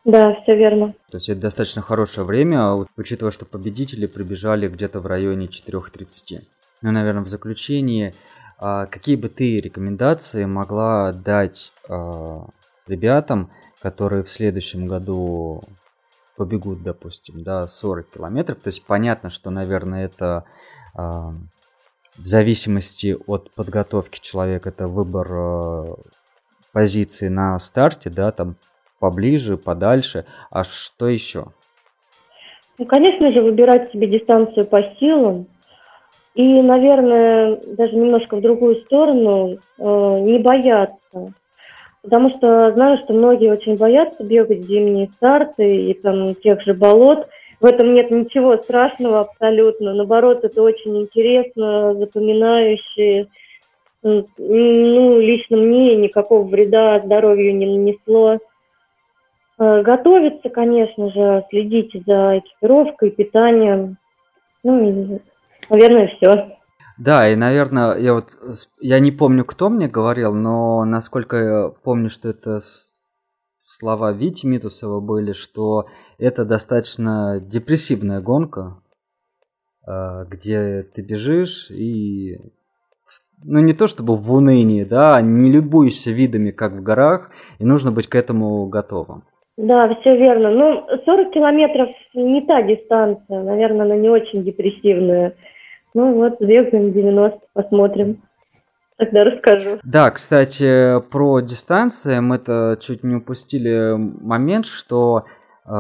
[0.08, 0.94] Да, все верно.
[1.12, 6.44] То есть это достаточно хорошее время, учитывая, что победители прибежали где-то в районе 4.30.
[6.82, 8.14] Ну, наверное, в заключении,
[8.58, 12.48] а, какие бы ты рекомендации могла дать а,
[12.88, 15.62] ребятам, которые в следующем году
[16.38, 18.60] побегут, допустим, да, 40 километров.
[18.60, 20.46] То есть понятно, что, наверное, это
[20.96, 21.34] а,
[22.16, 25.98] в зависимости от подготовки человека, это выбор
[26.72, 28.56] позиции на старте, да, там
[29.00, 30.26] поближе, подальше.
[30.50, 31.48] А что еще?
[32.78, 35.48] Ну, конечно же, выбирать себе дистанцию по силам.
[36.36, 41.34] И, наверное, даже немножко в другую сторону, э, не бояться.
[42.04, 47.28] Потому что знаю, что многие очень боятся бегать зимние старты и там тех же болот.
[47.60, 49.96] В этом нет ничего страшного абсолютно.
[49.96, 53.28] Наоборот, это очень интересно, запоминающе.
[54.04, 54.26] Ну,
[55.20, 58.38] лично мне никакого вреда здоровью не нанесло.
[59.60, 63.98] Э, готовиться, конечно же, следить за экипировкой, питанием.
[64.64, 65.20] Ну и,
[65.70, 66.58] наверное, все.
[66.98, 68.38] Да, и, наверное, я вот
[68.80, 72.60] я не помню, кто мне говорил, но насколько я помню, что это
[73.64, 75.88] слова Вити Митусова были, что
[76.20, 78.82] это достаточно депрессивная гонка,
[79.88, 82.38] э, где ты бежишь и
[83.44, 87.92] ну не то чтобы в унынии, да, не любуешься видами, как в горах, и нужно
[87.92, 89.24] быть к этому готовым.
[89.58, 90.52] Да, все верно.
[90.52, 95.34] Ну, 40 километров не та дистанция, наверное, она не очень депрессивная.
[95.96, 98.22] Ну вот, бегаем 90, посмотрим.
[98.98, 99.80] Тогда расскажу.
[99.84, 105.26] Да, кстати, про дистанции мы это чуть не упустили момент, что
[105.66, 105.72] э,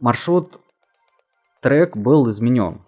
[0.00, 0.60] маршрут
[1.60, 2.82] трек был изменен.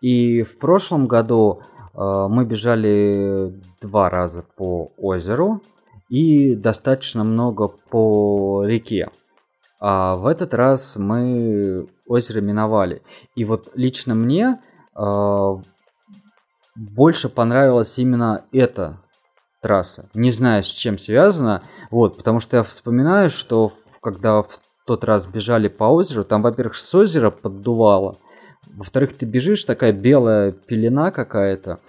[0.00, 1.60] И в прошлом году
[1.94, 5.60] э, мы бежали два раза по озеру
[6.08, 9.08] и достаточно много по реке.
[9.84, 13.02] А в этот раз мы озеро миновали.
[13.34, 14.60] И вот лично мне
[14.96, 15.56] э,
[16.76, 19.00] больше понравилась именно эта
[19.60, 20.08] трасса.
[20.14, 21.64] Не знаю, с чем связано.
[21.90, 26.76] Вот, потому что я вспоминаю, что когда в тот раз бежали по озеру, там, во-первых,
[26.76, 28.14] с озера поддувало.
[28.76, 31.80] Во-вторых, ты бежишь, такая белая пелена какая-то.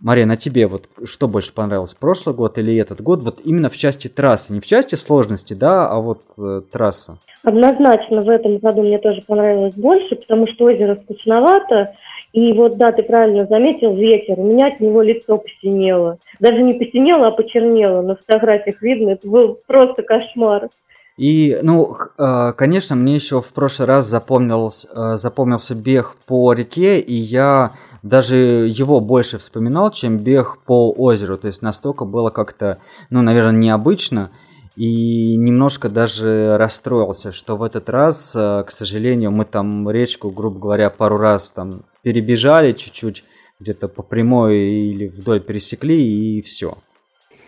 [0.00, 3.22] Мария, тебе вот что больше понравилось, прошлый год или этот год?
[3.22, 7.18] Вот именно в части трассы, не в части сложности, да, а вот э, трасса.
[7.42, 11.94] Однозначно в этом году мне тоже понравилось больше, потому что озеро скучновато,
[12.32, 16.18] и вот, да, ты правильно заметил, ветер, у меня от него лицо посинело.
[16.38, 18.02] Даже не посинело, а почернело.
[18.02, 20.68] На фотографиях видно, это был просто кошмар.
[21.16, 27.00] И, ну, э, конечно, мне еще в прошлый раз запомнился, э, запомнился бег по реке,
[27.00, 27.72] и я
[28.02, 31.36] даже его больше вспоминал, чем бег по озеру.
[31.36, 32.78] То есть настолько было как-то,
[33.10, 34.30] ну, наверное, необычно.
[34.76, 40.60] И немножко даже расстроился, что в этот раз, э, к сожалению, мы там речку, грубо
[40.60, 43.24] говоря, пару раз там перебежали чуть-чуть,
[43.58, 46.74] где-то по прямой или вдоль пересекли, и все.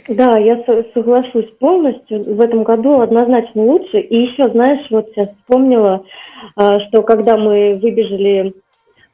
[0.08, 2.22] Да, я соглашусь полностью.
[2.22, 4.00] В этом году однозначно лучше.
[4.00, 6.04] И еще, знаешь, вот сейчас вспомнила,
[6.58, 8.52] э, что когда мы выбежали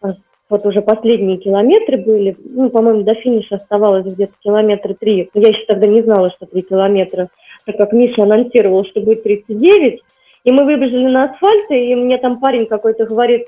[0.02, 0.08] э,
[0.48, 5.28] вот уже последние километры были, ну, по-моему, до финиша оставалось где-то километра три.
[5.34, 7.28] Я еще тогда не знала, что три километра,
[7.68, 10.00] так как Миша анонсировал, что будет 39.
[10.44, 13.46] И мы выбежали на асфальт, и мне там парень какой-то говорит,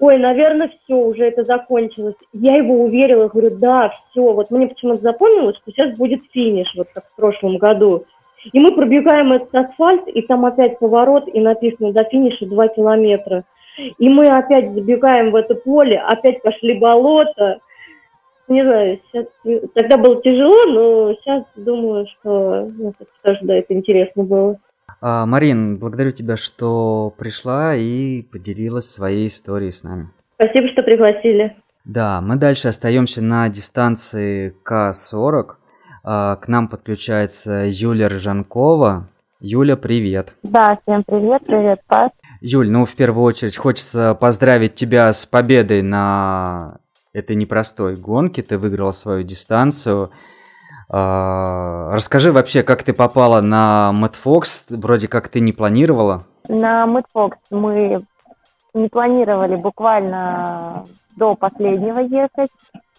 [0.00, 2.16] ой, наверное, все, уже это закончилось.
[2.32, 4.32] Я его уверила, говорю, да, все.
[4.32, 8.06] Вот мне почему-то запомнилось, что сейчас будет финиш, вот как в прошлом году.
[8.52, 13.44] И мы пробегаем этот асфальт, и там опять поворот, и написано до финиша 2 километра.
[13.98, 17.60] И мы опять забегаем в это поле, опять пошли болото.
[18.48, 19.26] Не знаю, сейчас,
[19.74, 24.58] тогда было тяжело, но сейчас думаю, что ну, тоже, да, это интересно было.
[25.00, 30.10] А, Марин, благодарю тебя, что пришла и поделилась своей историей с нами.
[30.34, 31.56] Спасибо, что пригласили.
[31.84, 35.44] Да, мы дальше остаемся на дистанции К-40.
[36.02, 39.08] А, к нам подключается Юля Рыжанкова.
[39.40, 40.34] Юля, привет.
[40.42, 42.10] Да, всем привет, привет, Паш.
[42.40, 46.78] Юль, ну в первую очередь хочется поздравить тебя с победой на
[47.14, 48.42] этой непростой гонке.
[48.42, 50.10] Ты выиграла свою дистанцию.
[50.90, 54.66] А, расскажи вообще, как ты попала на Мэтт Фокс?
[54.68, 56.26] Вроде как ты не планировала.
[56.48, 58.02] На Мэтт Фокс мы
[58.74, 60.84] не планировали буквально
[61.16, 62.50] до последнего ехать.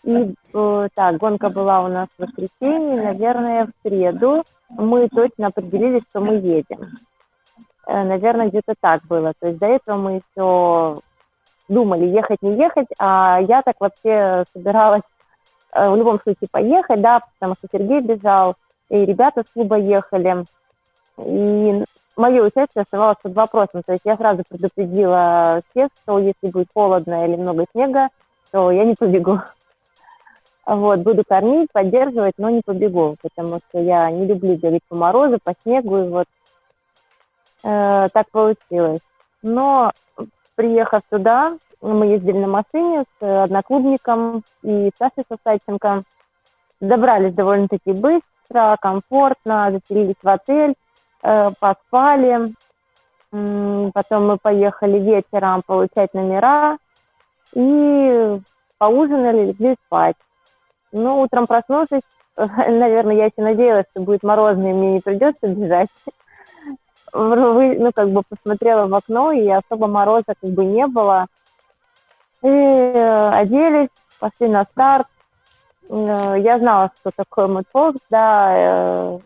[0.04, 4.43] И э, так, гонка была у нас в воскресенье, наверное, в среду.
[4.69, 6.91] Мы точно определились, что мы едем.
[7.88, 9.34] Э, наверное, где-то так было.
[9.39, 11.01] То есть до этого мы еще
[11.67, 15.01] думали, ехать, не ехать, а я так вообще собиралась
[15.73, 18.56] э, в любом случае поехать, да, потому что Сергей бежал,
[18.89, 20.45] и ребята с клуба ехали.
[21.17, 21.84] И
[22.17, 23.82] мое участие оставалось под вопросом.
[23.86, 28.10] То есть я сразу предупредила всех, что если будет холодно или много снега,
[28.51, 29.39] то я не побегу.
[30.65, 35.38] Вот, буду кормить, поддерживать, но не побегу, потому что я не люблю бегать по морозу,
[35.43, 36.25] по снегу, и вот
[37.63, 39.01] э, так получилось.
[39.43, 39.91] Но
[40.56, 46.04] приехав сюда, мы ездили на машине с одноклубником и Сашей Сосайченко.
[46.82, 50.76] Добрались довольно-таки быстро, комфортно, заселились в отель,
[51.24, 52.54] э, поспали.
[53.32, 56.78] Потом мы поехали вечером получать номера
[57.54, 58.39] и
[58.78, 60.15] поужинали, легли спать.
[60.92, 62.04] Ну, утром проснувшись,
[62.38, 65.90] наверное, я еще надеялась, что будет морозно, и мне не придется бежать
[67.16, 71.28] ну, как бы посмотрела в окно, и особо мороза как бы не было.
[72.44, 73.90] И э, оделись,
[74.20, 75.08] пошли на старт.
[75.90, 79.20] Э, я знала, что такое мотфолк, да, э,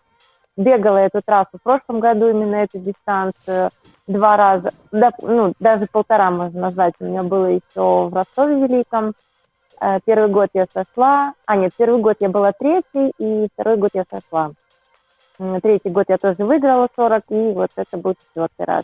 [0.55, 3.71] бегала эту трассу в прошлом году, именно эту дистанцию,
[4.07, 9.13] два раза, да, ну, даже полтора, можно назвать, у меня было еще в Ростове Великом.
[10.03, 14.03] Первый год я сошла, а нет, первый год я была третий, и второй год я
[14.11, 14.51] сошла.
[15.61, 18.83] Третий год я тоже выиграла 40, и вот это был четвертый раз.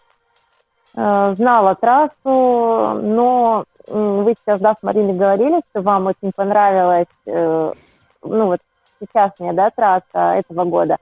[0.96, 7.74] Э, знала трассу, но вы сейчас, да, с Мариной говорили, что вам очень понравилось, э,
[8.24, 8.60] ну вот,
[9.00, 10.98] сейчасшняя, да, трасса этого года.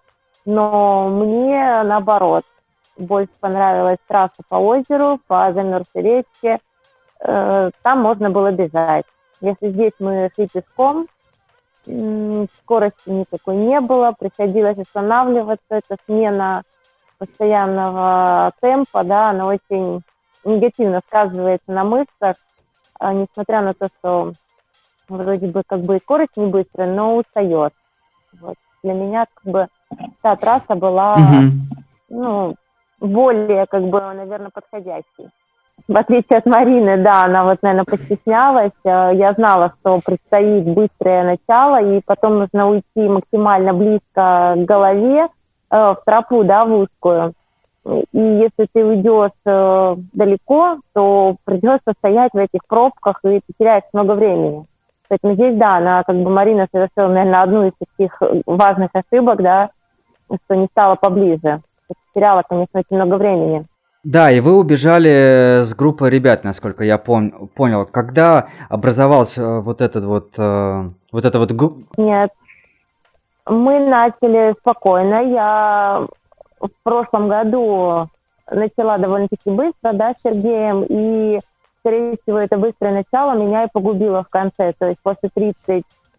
[0.45, 2.43] Но мне, наоборот,
[2.97, 6.60] больше понравилась трасса по озеру, по замерзшей речке.
[7.20, 9.06] Э, там можно было бежать.
[9.39, 11.08] Если здесь мы шли пешком,
[11.86, 15.63] скорости никакой не было, приходилось останавливаться.
[15.69, 16.63] Это смена
[17.17, 20.01] постоянного темпа, да, она очень
[20.43, 22.36] негативно сказывается на мышцах,
[22.99, 24.34] а, несмотря на то, что
[25.07, 27.73] вроде бы как бы и скорость не быстрая, но устает.
[28.39, 28.55] Вот.
[28.84, 29.67] Для меня как бы
[30.21, 31.49] та трасса была, mm-hmm.
[32.09, 32.55] ну,
[32.99, 35.29] более, как бы, наверное, подходящей.
[35.88, 38.71] В отличие от Марины, да, она вот, наверное, постеснялась.
[38.86, 45.27] Э, я знала, что предстоит быстрое начало, и потом нужно уйти максимально близко к голове,
[45.27, 45.27] э,
[45.69, 47.34] в тропу, да, в узкую.
[47.86, 53.84] И если ты уйдешь э, далеко, то придется стоять в этих пробках, и ты теряешь
[53.91, 54.65] много времени.
[55.09, 59.69] Поэтому здесь, да, она, как бы Марина совершила, наверное, одну из таких важных ошибок, да,
[60.45, 61.61] что не стала поближе.
[62.13, 63.65] Потеряла, конечно, очень много времени.
[64.04, 67.86] Да, и вы убежали с группой ребят, насколько я пом- понял.
[67.86, 71.51] Когда образовался э, вот этот вот, э, вот это вот...
[71.95, 72.30] Нет,
[73.45, 75.24] мы начали спокойно.
[75.24, 76.06] Я
[76.60, 78.10] в прошлом году
[78.51, 81.39] начала довольно-таки быстро, да, с Сергеем, и,
[81.80, 84.74] скорее всего, это быстрое начало меня и погубило в конце.
[84.78, 85.30] То есть после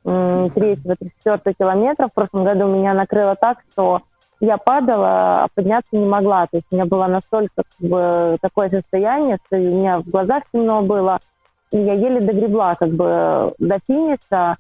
[0.05, 4.01] 33-34 километра в прошлом году меня накрыло так, что
[4.45, 6.47] я падала, а подняться не могла.
[6.47, 10.45] То есть у меня было настолько как бы, такое состояние, что у меня в глазах
[10.53, 11.18] темно было,
[11.70, 14.57] и я еле догребла как бы до финиша,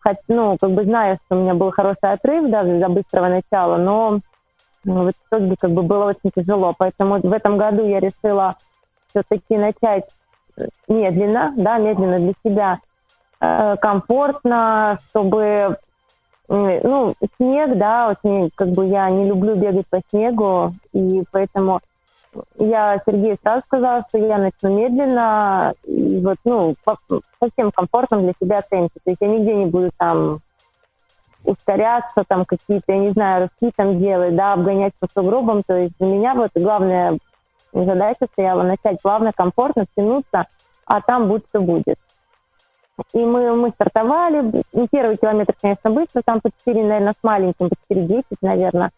[0.00, 3.76] хоть, ну, как бы зная, что у меня был хороший отрыв даже за быстрого начала,
[3.76, 4.18] но
[4.84, 6.74] ну, в итоге как бы было очень тяжело.
[6.76, 8.56] Поэтому в этом году я решила
[9.08, 10.04] все-таки начать
[10.88, 12.78] медленно, да, медленно для себя
[13.40, 15.76] э, комфортно, чтобы
[16.52, 21.80] ну, снег, да, очень, как бы я не люблю бегать по снегу, и поэтому
[22.58, 26.98] я Сергею сразу сказала, что я начну медленно, и вот, ну, по,
[27.40, 29.00] совсем комфортном для себя темпе.
[29.02, 30.40] То есть я нигде не буду там
[31.44, 35.62] ускоряться, там какие-то, я не знаю, рывки там делать, да, обгонять по сугробам.
[35.62, 37.18] То есть для меня вот главная
[37.72, 40.46] задача стояла начать плавно, комфортно, втянуться,
[40.86, 41.98] а там будет что будет.
[43.12, 44.62] И мы, мы стартовали.
[44.72, 48.90] Ну, первый километр, конечно, быстро, там по 4, наверное, с маленьким, по 4-10, наверное,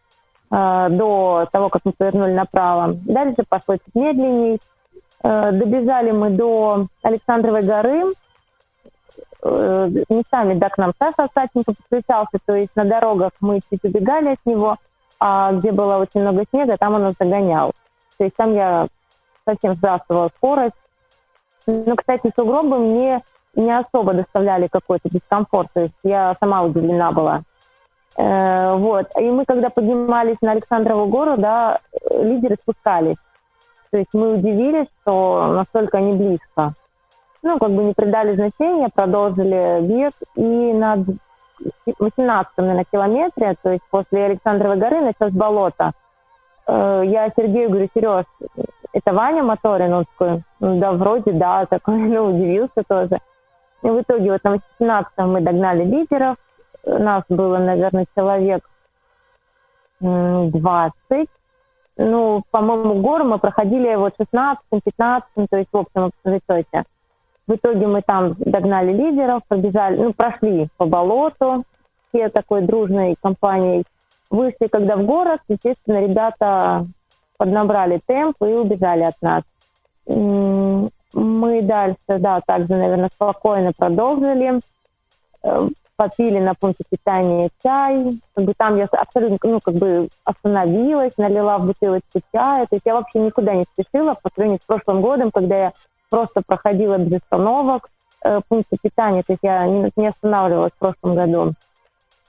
[0.50, 2.94] э, до того, как мы повернули направо.
[3.04, 4.58] Дальше пошло чуть медленней.
[5.22, 8.12] Э, добежали мы до Александровой горы.
[9.42, 14.30] Э, местами, да, к нам Саша Остатенко подключался, то есть на дорогах мы чуть убегали
[14.30, 14.76] от него,
[15.20, 17.72] а где было очень много снега, там он нас загонял.
[18.16, 18.86] То есть там я
[19.44, 20.76] совсем сбрасывала скорость.
[21.66, 23.20] Но, кстати, сугробы мне
[23.56, 25.68] не особо доставляли какой-то дискомфорт.
[25.72, 27.42] То есть я сама удивлена была.
[28.16, 29.06] Э, вот.
[29.18, 31.80] И мы, когда поднимались на Александрову гору, да,
[32.10, 33.16] лидеры спускались.
[33.90, 36.72] То есть мы удивились, что настолько они близко.
[37.42, 40.12] Ну, как бы не придали значения, продолжили бег.
[40.36, 41.04] И на
[41.98, 45.92] 18 наверное, километре, то есть после Александровой горы началось болото.
[46.66, 48.24] Э, я Сергею говорю, Сереж,
[48.92, 49.92] это Ваня Моторин?
[49.92, 53.18] Он такой, ну да, вроде да, такой, ну, удивился тоже.
[53.84, 56.36] И в итоге вот на 18 мы догнали лидеров.
[56.86, 58.68] Нас было, наверное, человек
[60.00, 61.28] 20.
[61.96, 66.84] Ну, по-моему, гору мы проходили вот 16 15 то есть в общем зачете.
[67.46, 71.62] В итоге мы там догнали лидеров, пробежали, ну, прошли по болоту,
[72.08, 73.84] все такой дружной компанией.
[74.30, 76.86] Вышли, когда в город, естественно, ребята
[77.36, 79.42] поднабрали темп и убежали от нас.
[81.14, 84.60] Мы дальше, да, также, наверное, спокойно продолжили.
[85.42, 88.18] Э, попили на пункте питания чай.
[88.34, 92.66] Как бы там я абсолютно, ну, как бы остановилась, налила в бутылочку чая.
[92.66, 95.72] То есть я вообще никуда не спешила по сравнению с прошлым годом, когда я
[96.10, 97.90] просто проходила без остановок
[98.24, 99.22] э, пункты питания.
[99.22, 101.52] То есть я не, не останавливалась в прошлом году.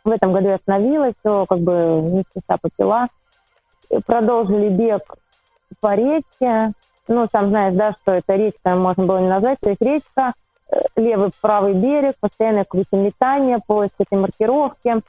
[0.04, 1.74] В этом году я остановилась, все как бы
[2.04, 3.08] не спеша попила.
[4.06, 5.16] Продолжили бег
[5.80, 6.72] по речке
[7.08, 10.34] ну, сам знаешь, да, что это речка, можно было не назвать, то есть речка,
[10.72, 15.02] э, левый, правый берег, постоянное какое-то метание, поиск этой маркировки.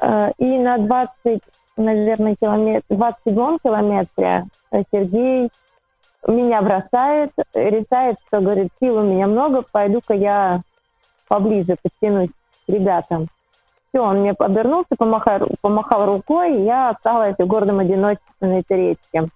[0.00, 1.40] Э, и на 20,
[1.76, 5.50] наверное, километр, 27 километре э, Сергей
[6.26, 10.60] меня бросает, решает, что, говорит, сил у меня много, пойду-ка я
[11.28, 13.26] поближе подтянусь к ребятам.
[13.88, 18.76] Все, он мне обернулся, помахал, помахал рукой, и я осталась в гордом одиночестве на этой
[18.76, 19.28] речке.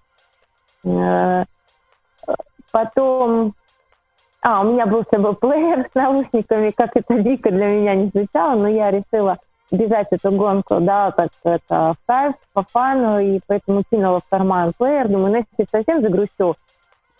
[2.71, 3.53] Потом,
[4.41, 8.07] а, у меня был с собой плеер с наушниками, как это дико для меня не
[8.07, 9.37] звучало, но я решила
[9.71, 14.73] бежать эту гонку, да, так это в кайф, по фану, и поэтому кинула в карман
[14.77, 16.55] плеер, думаю, ну, если совсем загрущу,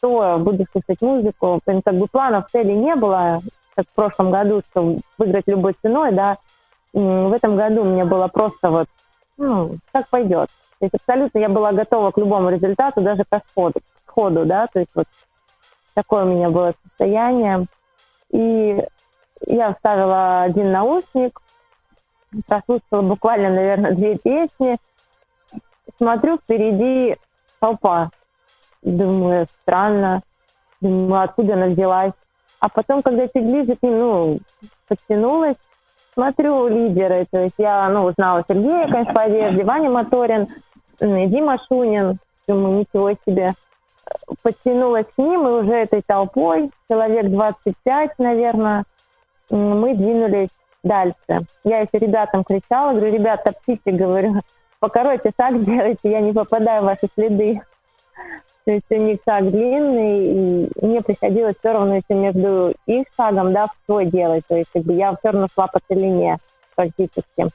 [0.01, 1.61] то буду слушать музыку.
[1.63, 3.39] Как бы планов цели не было,
[3.75, 6.37] как в прошлом году, что выиграть любой ценой, да.
[6.93, 8.87] В этом году мне было просто вот,
[9.37, 10.49] ну, как пойдет.
[10.79, 13.41] То есть абсолютно я была готова к любому результату, даже к
[14.11, 15.05] сходу да, то есть вот
[15.93, 17.65] такое у меня было состояние.
[18.31, 18.83] И
[19.47, 21.41] я вставила один наушник,
[22.47, 24.77] прослушала буквально, наверное, две песни.
[25.97, 27.17] Смотрю, впереди
[27.59, 28.09] толпа.
[28.81, 30.21] Думаю, странно.
[30.79, 32.13] Думаю, откуда она взялась.
[32.59, 34.39] А потом, когда чуть ближе ну,
[34.87, 35.57] подтянулась,
[36.13, 37.27] смотрю лидеры.
[37.29, 40.47] То есть я, ну, узнала Сергея, конечно, по одежде, Ваня Моторин,
[40.99, 42.17] Дима Шунин.
[42.47, 43.53] Думаю, ничего себе.
[44.41, 48.83] Подтянулась к ним, и уже этой толпой, человек 25, наверное,
[49.49, 50.49] мы двинулись
[50.83, 51.45] дальше.
[51.63, 54.41] Я еще ребятам кричала, говорю, ребят, топчите, говорю,
[54.79, 57.61] покороче шаг делайте, я не попадаю в ваши следы.
[58.65, 63.53] То есть у них шаг длинный, и мне приходилось все равно еще между их шагом,
[63.53, 64.45] да, в свой делать.
[64.47, 66.37] То есть как бы я все равно шла по целине
[66.75, 67.47] практически.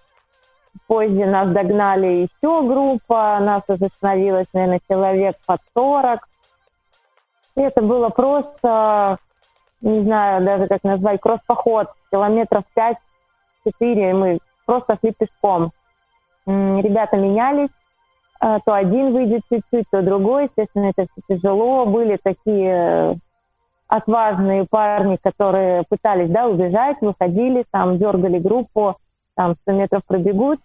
[0.87, 6.29] Позже нас догнали еще группа, нас уже становилось, наверное, человек под 40.
[7.57, 9.19] Это было просто,
[9.81, 12.99] не знаю даже как назвать, кросс-поход, километров 5
[13.65, 15.71] четыре мы просто шли пешком.
[16.47, 17.71] Ребята менялись,
[18.39, 20.45] а, то один выйдет чуть-чуть, то другой.
[20.45, 21.87] Естественно, это все тяжело.
[21.87, 23.15] Были такие э,
[23.89, 28.97] отважные парни, которые пытались да, убежать, выходили, там дергали группу,
[29.35, 30.61] там 100 метров пробегут,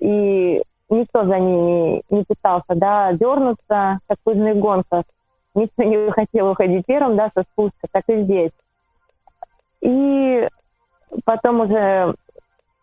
[0.00, 5.04] и никто за ними не пытался да, дернуться, как в гонках.
[5.54, 8.52] Никто не хотел уходить первым да, со спуска, так и здесь.
[9.80, 10.48] И
[11.24, 12.14] потом уже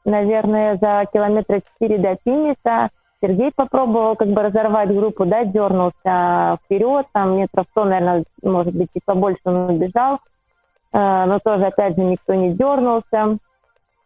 [0.09, 2.89] наверное, за километра 4 до финиша.
[3.22, 8.89] Сергей попробовал как бы разорвать группу, да, дернулся вперед, там метров 100, наверное, может быть,
[8.93, 10.20] и побольше он убежал.
[10.93, 13.38] Э, но тоже, опять же, никто не дернулся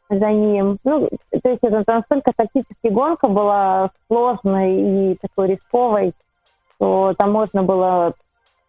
[0.09, 0.77] за ним.
[0.83, 6.13] Ну, то есть это настолько тактическая гонка была сложной и такой рисковой,
[6.75, 8.13] что там можно было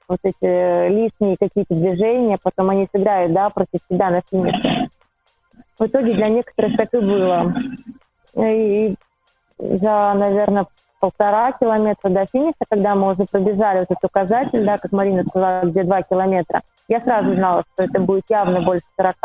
[0.09, 4.89] вот эти лишние какие-то движения, потом они сыграют, да, против себя на финише.
[5.79, 7.53] В итоге для некоторых так и было.
[8.37, 8.95] И
[9.59, 10.67] за, наверное,
[11.01, 15.67] полтора километра до финиша, когда мы уже пробежали вот этот указатель, да, как Марина сказала,
[15.67, 19.17] где два километра, я сразу знала, что это будет явно больше 40,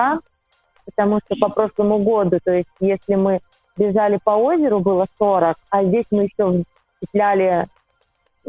[0.86, 3.40] потому что по прошлому году, то есть если мы
[3.78, 6.64] бежали по озеру, было 40, а здесь мы еще
[7.00, 7.68] цепляли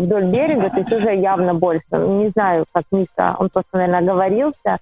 [0.01, 1.85] вдоль берега, то есть уже явно больше.
[1.93, 4.79] Не знаю, как Миша, он просто, наверное, оговорился,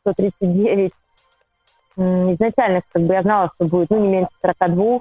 [0.00, 0.92] 139
[1.96, 4.98] изначально как бы я знала, что будет ну, не меньше 42,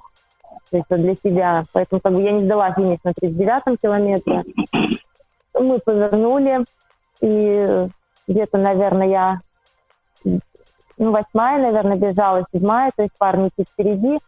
[0.69, 1.63] то есть вот для себя.
[1.73, 4.43] Поэтому как бы я не сдала финиш на 39 километре.
[5.59, 6.65] Мы повернули,
[7.21, 7.87] и
[8.27, 9.39] где-то, наверное, я
[10.97, 14.19] ну, восьмая, наверное, бежала, седьмая, то есть парни чуть впереди.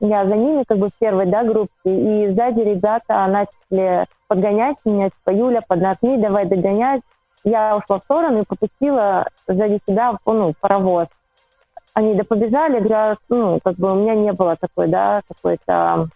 [0.00, 5.10] Я за ними как бы в первой да, группе, и сзади ребята начали подгонять меня,
[5.10, 7.02] типа, Юля, поднатни, давай догонять.
[7.44, 11.08] Я ушла в сторону и попустила сзади себя ну, паровоз
[11.94, 16.08] они да побежали, говорят, ну, как бы у меня не было такой, да, какой-то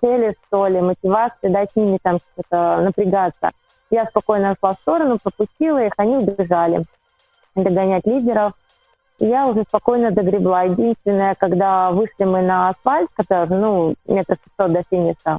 [0.00, 3.50] цели, что ли, мотивации, да, с ними там что-то напрягаться.
[3.90, 6.84] Я спокойно шла в сторону, пропустила их, они убежали
[7.56, 8.52] догонять лидеров.
[9.18, 10.64] Я уже спокойно догребла.
[10.64, 15.38] Единственное, когда вышли мы на асфальт, который, ну, метр 600 до финиша,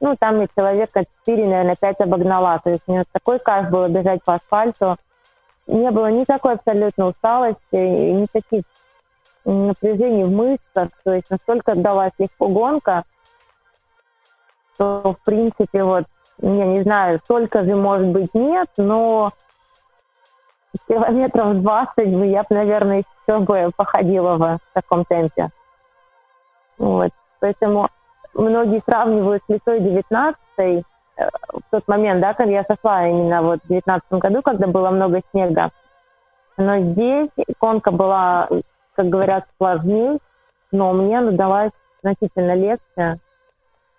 [0.00, 2.58] ну, там я человека 4, наверное, 5 обогнала.
[2.62, 4.96] То есть мне такой кайф было бежать по асфальту.
[5.68, 8.64] Не было никакой абсолютно усталости, никаких
[9.44, 13.04] напряжение в мышцах, то есть настолько отдалась легко гонка,
[14.74, 16.04] что, в принципе, вот,
[16.38, 19.32] я не знаю, столько же, может быть, нет, но
[20.88, 25.48] километров 20 бы я бы, наверное, еще бы походила в таком темпе.
[26.78, 27.10] Вот.
[27.40, 27.88] Поэтому
[28.34, 30.80] многие сравнивают с лесой 19 э,
[31.16, 35.20] в тот момент, да, когда я сошла именно вот в 19 году, когда было много
[35.32, 35.70] снега.
[36.56, 38.48] Но здесь гонка была
[38.94, 40.18] как говорят, сложнее,
[40.70, 43.18] но мне она далась значительно легче.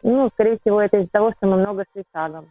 [0.01, 2.47] Ну, скорее всего, это из-за того, что мы много шли шагом.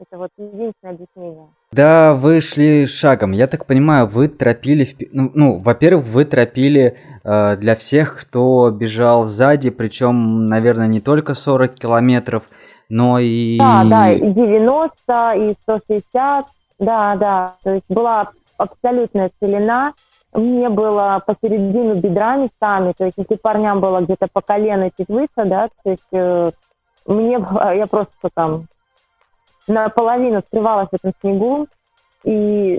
[0.00, 1.46] Это вот единственное объяснение.
[1.72, 3.32] Да, вы шли шагом.
[3.32, 4.84] Я так понимаю, вы торопили...
[4.84, 4.94] В...
[5.12, 11.34] Ну, ну, во-первых, вы торопили э, для всех, кто бежал сзади, причем, наверное, не только
[11.34, 12.44] 40 километров,
[12.88, 13.58] но и...
[13.58, 16.46] Да, да, и 90, и 160,
[16.80, 17.54] да, да.
[17.62, 19.94] То есть была абсолютная целина
[20.34, 25.28] мне было посередину бедра местами, то есть если парням было где-то по колено чуть выше,
[25.44, 26.50] да, то есть э,
[27.06, 27.38] мне
[27.76, 28.66] я просто там
[29.66, 31.66] наполовину скрывалась в этом снегу,
[32.24, 32.78] и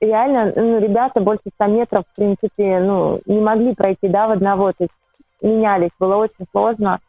[0.00, 4.72] реально, ну, ребята больше 100 метров, в принципе, ну, не могли пройти, да, в одного,
[4.72, 4.92] то есть
[5.40, 7.00] менялись, было очень сложно.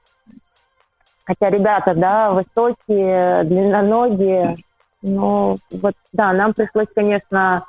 [1.26, 4.57] Хотя ребята, да, высокие, длинноногие,
[5.01, 7.65] но вот, да, нам пришлось, конечно,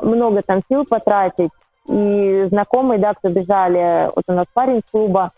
[0.00, 1.50] много там сил потратить,
[1.86, 5.32] и знакомые, да, кто бежали, вот у нас парень из клуба,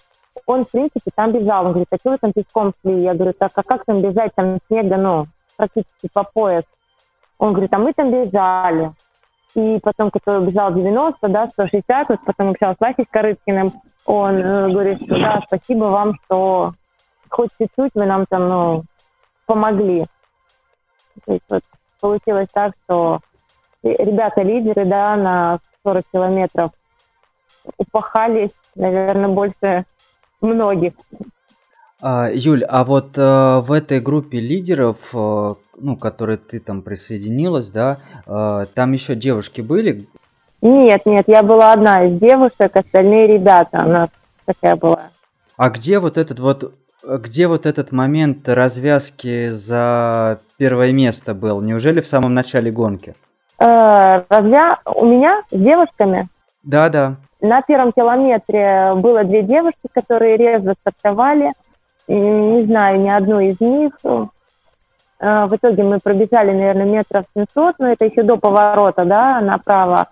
[0.44, 1.64] он, в принципе, там бежал.
[1.64, 3.00] Он говорит, а что вы там пешком шли?
[3.00, 4.34] Я говорю, так, а как там бежать?
[4.34, 5.26] Там снега, ну,
[5.56, 6.64] практически по пояс.
[7.38, 8.92] Он говорит, а мы там бежали.
[9.54, 13.72] И потом, кто бежал 90, да, 160, вот потом общался с Васей Корыткиным,
[14.04, 16.74] он э, говорит, что да, спасибо вам, что
[17.28, 18.84] хоть чуть-чуть вы нам там, ну,
[19.46, 20.06] помогли.
[21.24, 21.62] То есть вот
[22.00, 23.20] получилось так, что
[23.82, 26.70] ребята лидеры, да, на 40 километров
[27.78, 29.84] упахались, наверное, больше
[30.40, 30.92] многих.
[32.02, 37.70] А, Юль, а вот э, в этой группе лидеров, э, ну, которой ты там присоединилась,
[37.70, 40.04] да, э, там еще девушки были?
[40.60, 44.08] Нет, нет, я была одна из девушек, остальные ребята, у нас
[44.44, 45.04] такая была.
[45.56, 51.62] А где вот этот вот, где вот этот момент развязки за первое место был?
[51.62, 53.14] Неужели в самом начале гонки?
[53.58, 54.80] Э, развя...
[54.84, 56.28] У меня с девушками?
[56.62, 57.16] Да, да.
[57.40, 61.52] На первом километре было две девушки, которые резво стартовали.
[62.08, 63.92] Не знаю ни одну из них.
[65.18, 70.08] Э, в итоге мы пробежали, наверное, метров 700, но это еще до поворота, да, направо.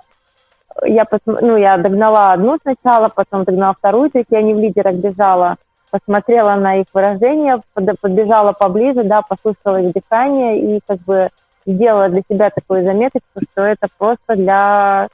[0.84, 1.20] Я, пос...
[1.26, 5.56] ну, я догнала одну сначала, потом догнала вторую, то есть я не в лидерах бежала.
[5.90, 11.28] Посмотрела на их выражение, подбежала поближе, да, послушала их дыхание и как бы
[11.66, 15.08] сделала для себя такую заметочку, что это просто для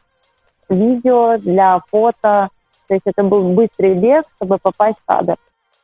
[0.71, 2.49] видео, для фото.
[2.89, 5.37] То есть это был быстрый бег, чтобы попасть в кадр.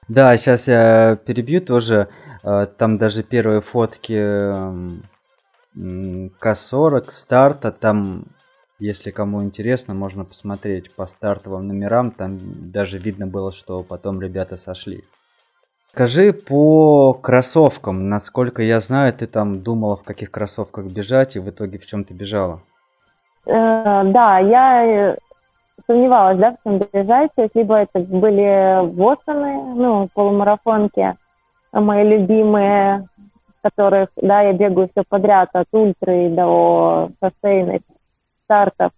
[0.08, 2.08] Да, сейчас я перебью тоже.
[2.44, 4.12] Э, там даже первые фотки
[5.74, 8.24] К40 старта, там,
[8.78, 14.56] если кому интересно, можно посмотреть по стартовым номерам, там даже видно было, что потом ребята
[14.56, 15.02] сошли.
[15.88, 21.50] Скажи по кроссовкам, насколько я знаю, ты там думала, в каких кроссовках бежать, и в
[21.50, 22.60] итоге в чем ты бежала?
[23.46, 25.16] Э, да, я э,
[25.86, 27.30] сомневалась, да, в чем бежать.
[27.54, 31.16] Либо это были Востоны, ну, полумарафонки,
[31.72, 33.08] мои любимые,
[33.62, 37.82] которых, да, я бегаю все подряд, от ультры до шоссейных
[38.44, 38.92] стартов.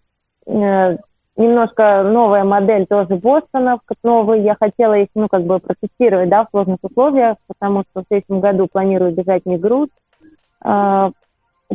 [0.45, 0.97] Э,
[1.35, 4.41] немножко новая модель тоже Бостонов, новый.
[4.41, 8.41] Я хотела их, ну, как бы протестировать, да, в сложных условиях, потому что в следующем
[8.41, 9.89] году планирую бежать не груз.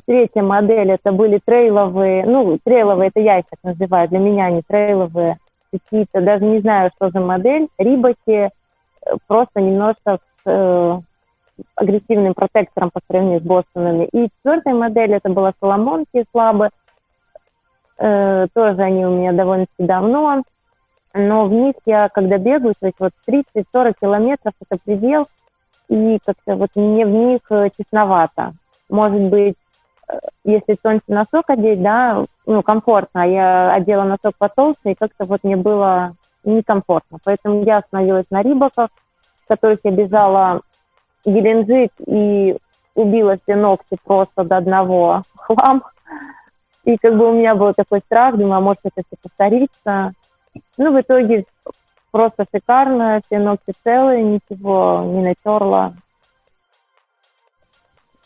[0.07, 4.63] Третья модель это были трейловые, ну, трейловые это я их так называю, для меня они
[4.63, 5.39] трейловые
[5.73, 8.51] какие-то, даже не знаю, что за модель, рибаки,
[9.27, 11.01] просто немножко с э,
[11.77, 14.09] агрессивным протектором по сравнению с Бостонами.
[14.13, 16.71] И четвертая модель это была Соломонки слабые,
[17.97, 20.43] Э, тоже они у меня довольно-таки давно,
[21.13, 25.27] но в них я, когда бегаю, то есть вот 30-40 километров это предел,
[25.89, 28.55] и как-то вот мне в них э, тесновато.
[28.91, 29.64] Может быть, э,
[30.45, 35.43] если тоньше носок одеть, да, ну, комфортно, а я одела носок потолще, и как-то вот
[35.43, 37.19] мне было некомфортно.
[37.25, 38.91] Поэтому я остановилась на рибаках,
[39.45, 40.61] в которых я бежала
[41.25, 42.57] Геленджик и
[42.95, 45.83] убила все ногти просто до одного хлам.
[46.85, 50.13] И как бы у меня был такой страх, думаю, а может это все повторится.
[50.77, 51.47] Ну, в итоге
[52.11, 55.95] просто шикарно, все ногти целые, ничего не натерла.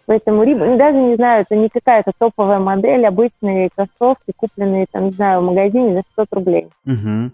[0.09, 5.11] Поэтому ну, даже не знаю, это не какая-то топовая модель, обычные кроссовки, купленные там, не
[5.11, 6.69] знаю, в магазине за 600 рублей.
[6.87, 7.31] Угу.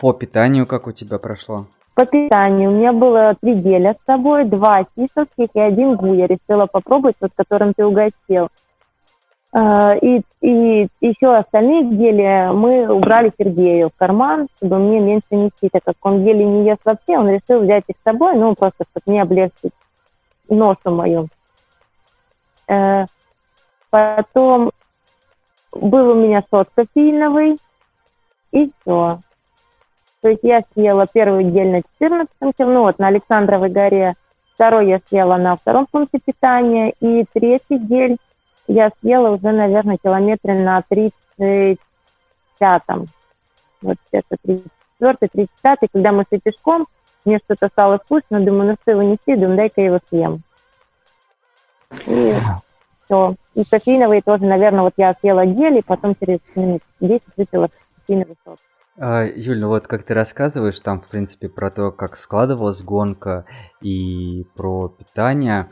[0.00, 1.66] По питанию как у тебя прошло?
[1.94, 6.12] По питанию у меня было три геля с собой, два кисовских и один гу.
[6.12, 8.48] Я решила попробовать, вот которым ты угостил.
[9.52, 15.68] А, и, и еще остальные гели мы убрали Сергею в карман, чтобы мне меньше нести,
[15.70, 18.84] так как он гели не ест вообще, он решил взять их с собой, ну, просто,
[18.90, 19.72] чтобы не облегчить
[20.48, 21.28] носу мою.
[22.68, 23.06] Э,
[23.90, 24.70] потом
[25.72, 27.58] был у меня сот кофеиновый,
[28.52, 29.20] и все.
[30.20, 34.14] То есть я съела первый гель на 14 ну вот, на Александровой горе,
[34.54, 38.18] второй я съела на втором пункте питания, и третий гель
[38.66, 43.06] я съела уже, наверное, километре на 35-м.
[43.80, 46.86] Вот это 34 35 когда мы шли пешком,
[47.24, 50.42] мне что-то стало вкусно, думаю, ну что его нести, думаю, дай-ка его съем.
[52.06, 52.34] И
[53.04, 53.34] все.
[53.54, 57.68] И кофеиновые тоже, наверное, вот я съела гель, и потом через минут 10 выпила
[58.06, 58.62] сильно высокий.
[59.00, 63.44] А, Юль, ну вот как ты рассказываешь там, в принципе, про то, как складывалась гонка
[63.80, 65.68] и про питание,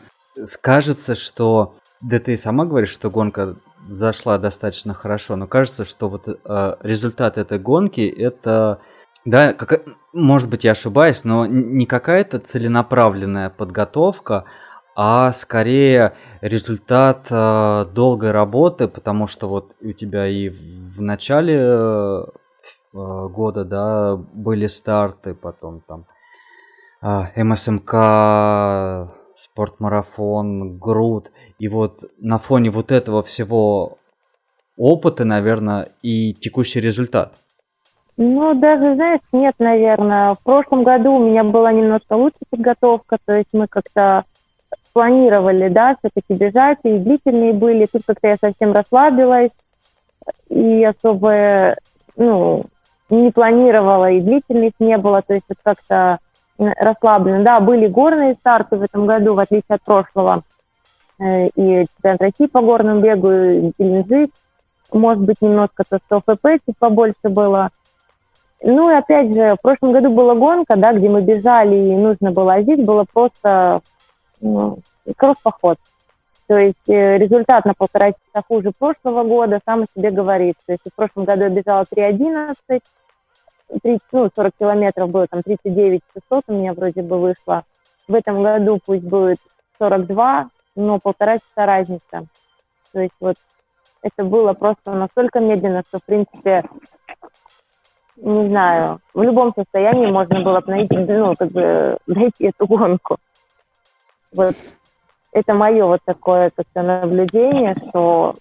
[0.61, 3.57] кажется, что, да ты сама говоришь, что гонка
[3.89, 8.81] зашла достаточно хорошо, но кажется, что вот э, результат этой гонки это,
[9.25, 14.45] да, как, может быть, я ошибаюсь, но не какая-то целенаправленная подготовка,
[14.97, 22.25] а скорее результат э, долгой работы, потому что вот у тебя и в начале
[22.97, 26.07] Э, года, да, были старты, потом там
[27.03, 31.31] а, МСМК, спортмарафон, груд.
[31.59, 33.99] И вот на фоне вот этого всего
[34.79, 37.35] опыта, наверное, и текущий результат.
[38.17, 40.33] Ну, даже, знаешь, нет, наверное.
[40.35, 44.25] В прошлом году у меня была немножко лучше подготовка, то есть мы как-то
[44.97, 47.85] планировали, да, все-таки бежать, и длительные были.
[47.85, 49.51] Тут как-то я совсем расслабилась,
[50.49, 51.77] и особо,
[52.17, 52.65] ну,
[53.11, 56.19] не планировала, и длительных не было, то есть вот как-то
[56.57, 57.45] расслабленно.
[57.45, 60.41] Да, были горные старты в этом году, в отличие от прошлого.
[61.19, 64.31] Э, и чемпионат России по горному бегу, и Геленджик.
[64.95, 67.69] Может быть, немножко то, что ФП чуть побольше было.
[68.63, 72.31] Ну и опять же, в прошлом году была гонка, да, где мы бежали, и нужно
[72.31, 73.83] было, здесь было просто
[75.17, 75.79] кросс-поход.
[76.47, 80.55] То есть э, результат на полтора часа хуже прошлого года сам о себе говорит.
[80.67, 82.55] То есть в прошлом году я бежала 3.11,
[83.83, 87.65] 30, ну, 40 километров было, там 39 600 у меня вроде бы вышло.
[88.07, 89.39] В этом году пусть будет
[89.79, 92.27] 42, но полтора часа разница.
[92.93, 93.37] То есть вот
[94.03, 96.63] это было просто настолько медленно, что, в принципе,
[98.17, 103.19] не знаю, в любом состоянии можно было бы найти, ну, как бы, найти эту гонку.
[104.35, 104.55] Вот
[105.33, 108.35] это мое вот такое наблюдение, что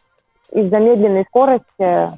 [0.52, 2.10] из-за медленной скорости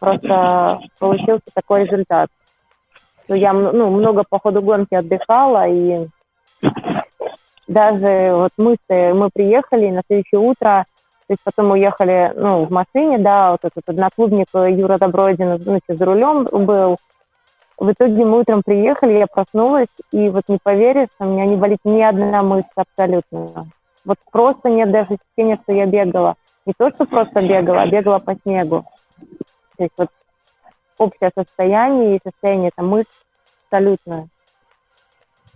[0.00, 2.30] просто получился такой результат.
[3.24, 6.08] Что я ну, много по ходу гонки отдыхала, и
[7.66, 10.86] даже вот мы, мы приехали, на следующее утро,
[11.26, 16.04] то есть потом уехали ну, в машине, да, вот этот одноклубник Юра Добродин, ну, за
[16.04, 16.96] рулем был,
[17.78, 21.78] в итоге мы утром приехали, я проснулась, и вот не поверишь, у меня не болит
[21.84, 23.70] ни одна мышца абсолютно.
[24.04, 26.34] Вот просто нет даже ощущения, что я бегала.
[26.66, 28.84] Не то, что просто бегала, а бегала по снегу.
[29.76, 30.08] То есть вот
[30.98, 33.08] общее состояние и состояние там мышц
[33.64, 34.28] абсолютно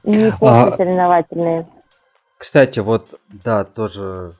[0.04, 0.76] не а...
[0.76, 1.66] соревновательные.
[2.38, 4.34] Кстати, вот, да, тоже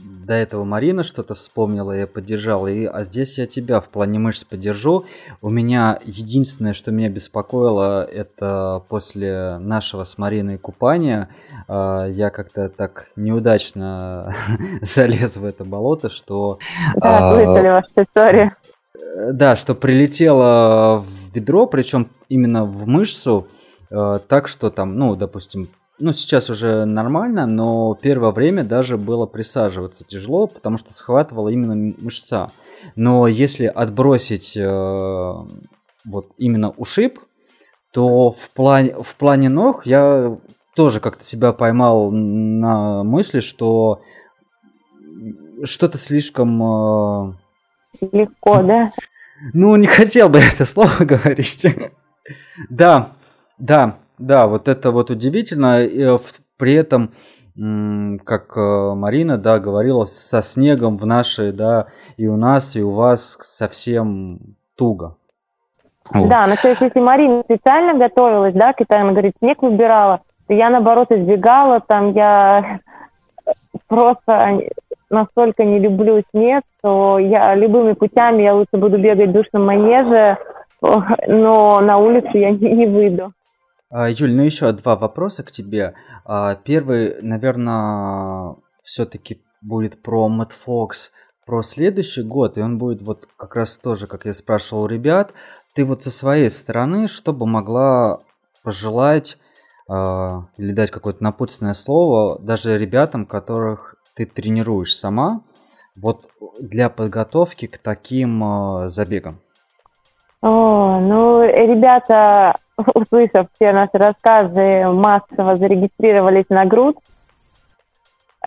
[0.00, 4.44] до этого Марина что-то вспомнила, я поддержал, и, а здесь я тебя в плане мышц
[4.44, 5.04] поддержу.
[5.40, 11.28] У меня единственное, что меня беспокоило, это после нашего с Мариной купания,
[11.68, 14.34] э, я как-то так неудачно
[14.82, 16.58] залез в это болото, что...
[16.96, 18.50] Да, слышали вашу историю.
[19.32, 23.48] Да, что прилетело в бедро, причем именно в мышцу,
[23.90, 25.68] э, так что там, ну, допустим,
[26.00, 31.94] ну, сейчас уже нормально, но первое время даже было присаживаться тяжело, потому что схватывала именно
[32.00, 32.50] мышца.
[32.96, 35.34] Но если отбросить э,
[36.04, 37.20] вот именно ушиб,
[37.92, 40.36] то в плане, в плане ног я
[40.74, 44.02] тоже как-то себя поймал на мысли, что
[45.64, 46.62] что-то слишком...
[46.62, 47.32] Э...
[48.12, 48.92] Легко, да?
[49.52, 51.66] Ну, не хотел бы это слово говорить.
[52.70, 53.12] да,
[53.58, 55.82] да, да, вот это вот удивительно.
[55.82, 56.18] И э,
[56.56, 57.12] при этом,
[58.24, 62.90] как э, Марина, да, говорила, со снегом в нашей, да, и у нас, и у
[62.90, 64.38] вас совсем
[64.76, 65.16] туго.
[66.12, 70.70] Да, но то есть если Марина специально готовилась, да, к этому, говорит, снег выбирала, я,
[70.70, 72.80] наоборот, избегала, там я
[73.88, 74.60] просто
[75.08, 80.38] настолько не люблю снег, что я любыми путями я лучше буду бегать в душном манеже,
[81.26, 83.32] но на улицу я не, не выйду.
[83.90, 85.94] А, Юль, ну еще два вопроса к тебе.
[86.24, 91.10] А, первый, наверное, все-таки будет про Мэтт Фокс,
[91.44, 95.32] про следующий год, и он будет вот как раз тоже, как я спрашивал у ребят,
[95.74, 98.20] ты вот со своей стороны, что бы могла
[98.62, 99.36] пожелать
[99.88, 99.92] э,
[100.56, 105.40] или дать какое-то напутственное слово даже ребятам, которых ты тренируешь сама,
[105.96, 106.30] вот
[106.60, 109.40] для подготовки к таким забегам?
[110.42, 112.54] О, ну, ребята
[112.94, 116.96] услышав все наши рассказы, массово зарегистрировались на груд.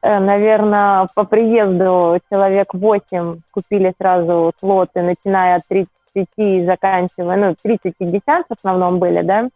[0.01, 7.55] Э, Наверное, по приезду человек 8 купили сразу слоты, начиная от 35 и заканчивая, ну,
[7.63, 9.49] 30-50 в основном были, да?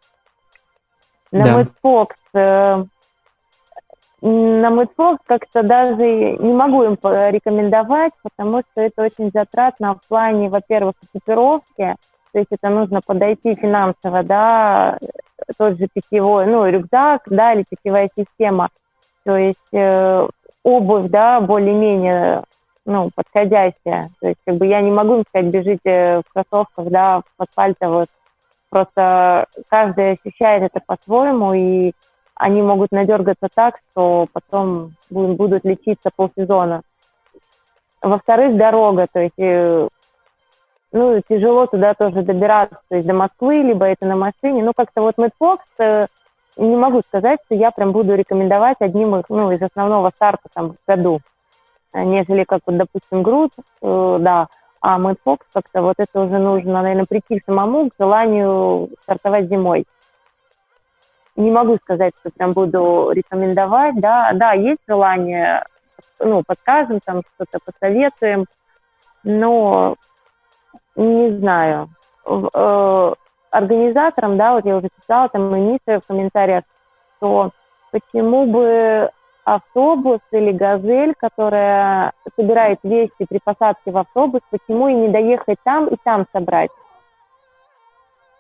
[1.32, 1.66] На да.
[1.84, 2.84] Fox, э,
[4.22, 10.50] на Мэтфокс как-то даже не могу им рекомендовать, потому что это очень затратно в плане,
[10.50, 11.96] во-первых, экипировки,
[12.38, 15.00] то есть это нужно подойти финансово, да,
[15.58, 18.70] тот же питьевой, ну, рюкзак, да, или питьевая система,
[19.24, 20.28] то есть э,
[20.62, 22.44] обувь, да, более-менее,
[22.86, 27.22] ну, подходящая, то есть как бы я не могу им сказать, бежите в кроссовках, да,
[27.40, 28.06] в асфальтовых,
[28.70, 31.94] просто каждый ощущает это по-своему, и
[32.36, 36.84] они могут надергаться так, что потом будут лечиться полсезона.
[38.04, 39.88] Во-вторых, дорога, то есть э,
[40.98, 44.64] ну, тяжело туда тоже добираться, то есть до Москвы, либо это на машине.
[44.64, 45.36] Ну, как-то вот Мэтт
[46.58, 50.72] не могу сказать, что я прям буду рекомендовать одним из, ну, из основного старта там
[50.72, 51.20] в году,
[51.94, 54.48] э, нежели как вот, допустим, Груд, э, да,
[54.82, 55.22] а Мэтт
[55.54, 59.86] как-то вот это уже нужно, наверное, прийти самому к желанию стартовать зимой.
[61.36, 65.64] Не могу сказать, что прям буду рекомендовать, да, да, есть желание,
[66.20, 68.46] ну, подскажем, там что-то посоветуем,
[69.24, 69.96] но
[70.98, 71.90] не знаю.
[72.26, 73.14] Э,
[73.52, 76.64] организаторам, да, вот я уже писала там Мише в комментариях,
[77.18, 77.52] что
[77.92, 79.10] почему бы
[79.44, 85.88] автобус или газель, которая собирает вещи при посадке в автобус, почему и не доехать там
[85.88, 86.72] и там собрать?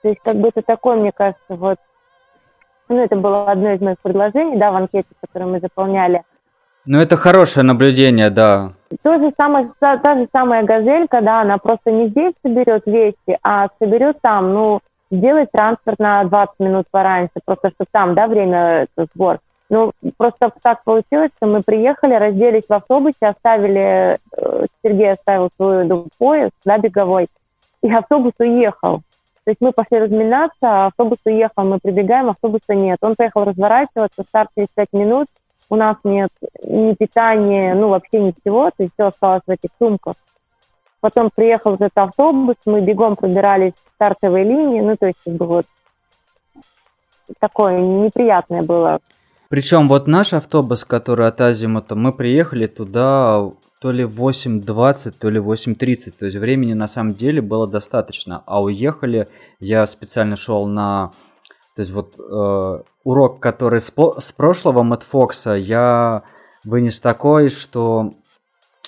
[0.01, 1.77] То есть как бы это такой, мне кажется, вот
[2.89, 6.23] ну, это было одно из моих предложений, да, в анкете, которую мы заполняли.
[6.87, 8.71] Ну, это хорошее наблюдение, да.
[9.01, 13.37] То же самое, та, та же самая газелька, да, она просто не здесь соберет вещи,
[13.43, 14.79] а соберет там, ну,
[15.11, 19.39] сделать транспорт на 20 минут пораньше, просто чтобы там, да, время это сбор.
[19.69, 25.85] Ну, просто так получилось, что мы приехали, разделись в автобусе, оставили, э, Сергей оставил свой
[26.17, 27.27] поезд, да, беговой,
[27.83, 29.01] и автобус уехал.
[29.43, 32.97] То есть мы пошли разминаться, а автобус уехал, мы прибегаем, автобуса нет.
[33.01, 35.27] Он поехал разворачиваться, старт через 5 минут,
[35.69, 36.29] у нас нет
[36.63, 40.15] ни питания, ну вообще ничего, то есть все осталось в этих сумках.
[40.99, 45.45] Потом приехал этот автобус, мы бегом пробирались в стартовой линии, ну то есть как бы
[45.45, 45.65] вот
[47.39, 48.99] такое неприятное было.
[49.49, 53.49] Причем вот наш автобус, который от Азимута, мы приехали туда
[53.79, 56.13] то ли 8.20, то ли 8.30.
[56.19, 58.43] То есть времени на самом деле было достаточно.
[58.45, 59.27] А уехали,
[59.59, 61.11] я специально шел на...
[61.77, 66.23] То есть вот э, урок, который с, с прошлого Мэтт Фокса, я
[66.65, 68.15] вынес такой, что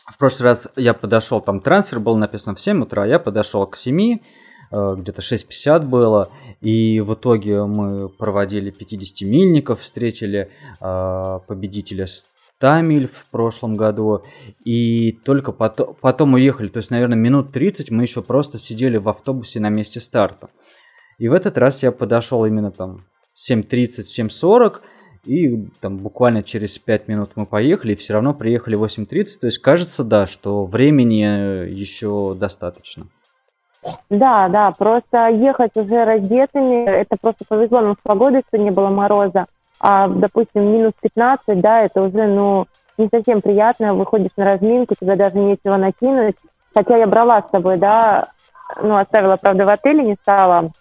[0.08, 3.78] в прошлый раз я подошел, там трансфер был написан в 7 утра, я подошел к
[3.78, 4.18] 7,
[4.72, 6.30] э, где-то 6.50 было,
[6.62, 10.50] и в итоге мы проводили 50-мильников, встретили
[10.82, 14.24] э, победителя 100 миль в прошлом году,
[14.66, 16.70] и только потом, потом уехали.
[16.70, 20.50] То есть, наверное, минут 30 мы еще просто сидели в автобусе на месте старта.
[21.20, 23.02] И в этот раз я подошел именно там
[23.38, 24.82] 7.30, 7.40,
[25.26, 29.26] и там буквально через 5 минут мы поехали, и все равно приехали 8.30.
[29.42, 33.06] То есть кажется, да, что времени еще достаточно.
[34.10, 38.90] Да, да, просто ехать уже раздетыми, это просто повезло нам с погодой, что не было
[38.90, 39.46] мороза
[39.80, 42.68] а, допустим, минус 15, да, это уже, ну,
[42.98, 46.36] не совсем приятно, выходишь на разминку, тебе даже нечего накинуть.
[46.74, 48.28] Хотя я брала с собой, да,
[48.82, 50.72] ну, оставила, правда, в отеле, не стала,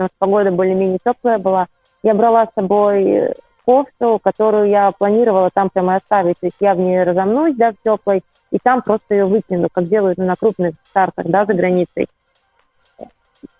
[0.00, 1.66] потому погода более-менее теплая была.
[2.02, 3.34] Я брала с собой
[3.64, 6.38] кофту, которую я планировала там прямо оставить.
[6.40, 9.84] То есть я в ней разомнусь, да, в теплой, и там просто ее выкину, как
[9.84, 12.08] делают на крупных стартах, да, за границей.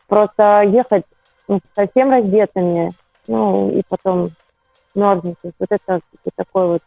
[0.08, 1.04] Просто ехать
[1.46, 2.90] ну, совсем раздетыми,
[3.28, 4.28] ну, и потом
[4.94, 5.36] мерзнет.
[5.42, 6.00] Вот это
[6.34, 6.82] такое вот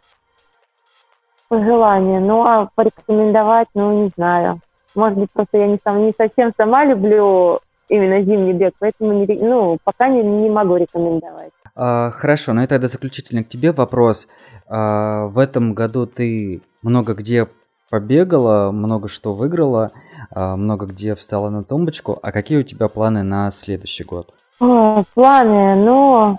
[1.48, 2.20] пожелание.
[2.20, 4.60] Ну, а порекомендовать, ну, не знаю.
[4.96, 7.62] Может быть, просто я не, сам, не совсем сама люблю
[7.94, 11.52] именно зимний бег, поэтому не, ну, пока не, не могу рекомендовать.
[11.76, 14.28] А, хорошо, ну и тогда заключительно к тебе вопрос.
[14.68, 17.48] А, в этом году ты много где
[17.90, 19.92] побегала, много что выиграла,
[20.32, 22.20] а, много где встала на тумбочку.
[22.22, 24.34] А какие у тебя планы на следующий год?
[24.60, 26.38] О, планы, ну,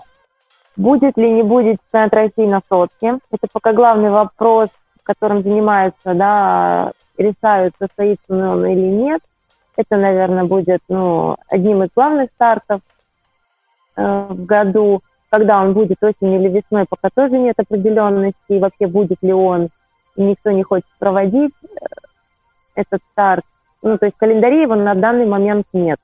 [0.77, 3.19] Будет ли, не будет чемпионат России на сотке?
[3.31, 4.69] Это пока главный вопрос,
[5.03, 9.21] которым занимаются, да, решают, состоится он или нет.
[9.77, 12.81] Это, наверное, будет ну, одним из главных стартов
[13.95, 15.01] э, в году.
[15.29, 19.69] Когда он будет осенью или весной, пока тоже нет определенности, и вообще будет ли он,
[20.15, 21.85] и никто не хочет проводить э,
[22.75, 23.43] этот старт.
[23.81, 25.99] Ну, то есть календаря его на данный момент нет.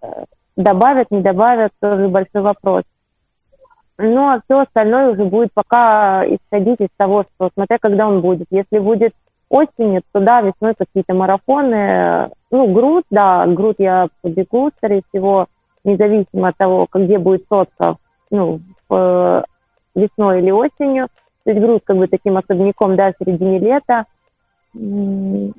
[0.00, 0.24] Э,
[0.56, 2.84] добавят, не добавят, тоже большой вопрос.
[3.98, 8.46] Ну, а все остальное уже будет пока исходить из того, что смотря когда он будет.
[8.50, 9.12] Если будет
[9.52, 12.30] осенью, то да, весной какие-то марафоны.
[12.50, 15.46] Ну, груд, да, груд я побегу, скорее всего,
[15.84, 17.96] независимо от того, где будет сотка,
[18.30, 18.60] ну,
[19.94, 21.08] весной или осенью.
[21.44, 24.06] То есть груз как бы таким особняком, да, в середине лета.
[24.74, 25.52] Ну,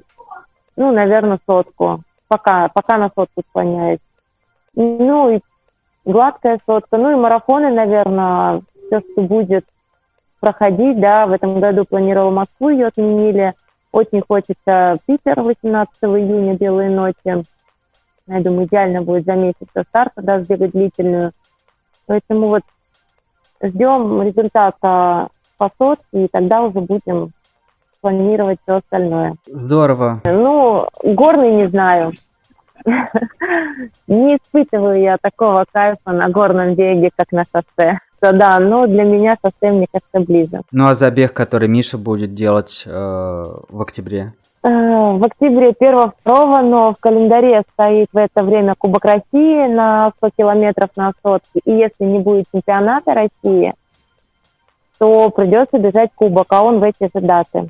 [0.75, 2.01] наверное, сотку.
[2.27, 3.99] Пока, пока на сотку склоняюсь.
[4.75, 5.39] Ну, и
[6.03, 6.97] гладкая сотка.
[6.97, 9.65] Ну, и марафоны, наверное, все, что будет
[10.39, 13.53] проходить, да, в этом году планировал Москву, ее отменили.
[13.93, 17.43] Очень хочется Питер 18 июня, Белые ночи.
[18.25, 21.31] Я думаю, идеально будет за месяц до старта, да, сделать длительную.
[22.07, 22.63] Поэтому вот
[23.61, 25.29] ждем результата
[25.59, 27.33] по сотке, и тогда уже будем
[28.01, 29.35] планировать все остальное.
[29.45, 30.21] Здорово.
[30.25, 32.13] Ну, горный не знаю.
[34.07, 37.99] Не испытываю я такого кайфа на горном беге, как на шоссе.
[38.31, 40.61] Да, но для меня шоссе, мне кажется, ближе.
[40.71, 44.33] Ну а забег, который Миша будет делать э, в октябре?
[44.63, 50.13] Э, в октябре первого, второго, но в календаре стоит в это время Кубок России на
[50.17, 51.59] 100 километров на сотке.
[51.65, 53.73] И если не будет чемпионата России,
[54.97, 57.69] то придется бежать Кубок, а он в эти же даты.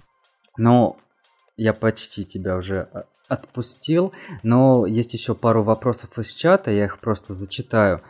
[0.55, 0.97] Ну,
[1.57, 6.99] я почти тебя уже э, отпустил, но есть еще пару вопросов из чата, я их
[6.99, 8.01] просто зачитаю.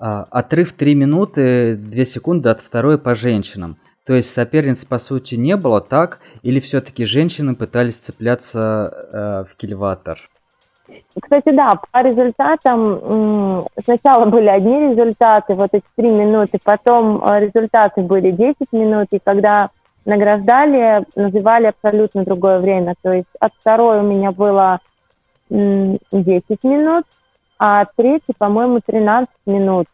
[0.00, 3.76] А, отрыв 3 минуты 2 секунды от второй по женщинам.
[4.06, 6.20] То есть соперниц по сути не было, так?
[6.42, 10.18] Или все-таки женщины пытались цепляться э, в кильватор?
[11.20, 18.00] Кстати, да, по результатам сначала были одни результаты, вот эти три минуты, потом э, результаты
[18.00, 19.68] были 10 минут, и когда
[20.06, 22.94] награждали, называли абсолютно другое время.
[23.02, 24.80] То есть от второй у меня было
[25.50, 26.00] 10
[26.64, 27.04] минут,
[27.60, 29.86] а третий, по-моему, 13 минут.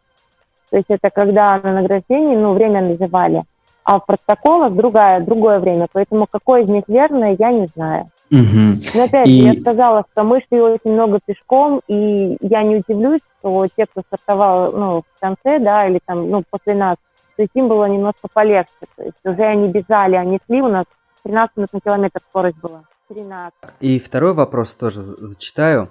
[0.70, 3.42] То есть это когда на награждении, ну, время называли.
[3.82, 5.88] А в протоколах другое, другое время.
[5.92, 8.08] Поэтому какое из них верное, я не знаю.
[8.30, 8.94] Угу.
[8.94, 9.32] Но опять и...
[9.32, 14.02] я сказала, что мы шли очень много пешком, и я не удивлюсь, что те, кто
[14.02, 16.96] стартовал ну, в конце, да, или там, ну, после нас,
[17.34, 18.70] то есть им было немножко полегче.
[18.96, 20.84] То есть уже они бежали, они шли, у нас
[21.24, 22.82] 13 минут на километр скорость была.
[23.08, 23.54] 13.
[23.80, 25.88] И второй вопрос тоже зачитаю.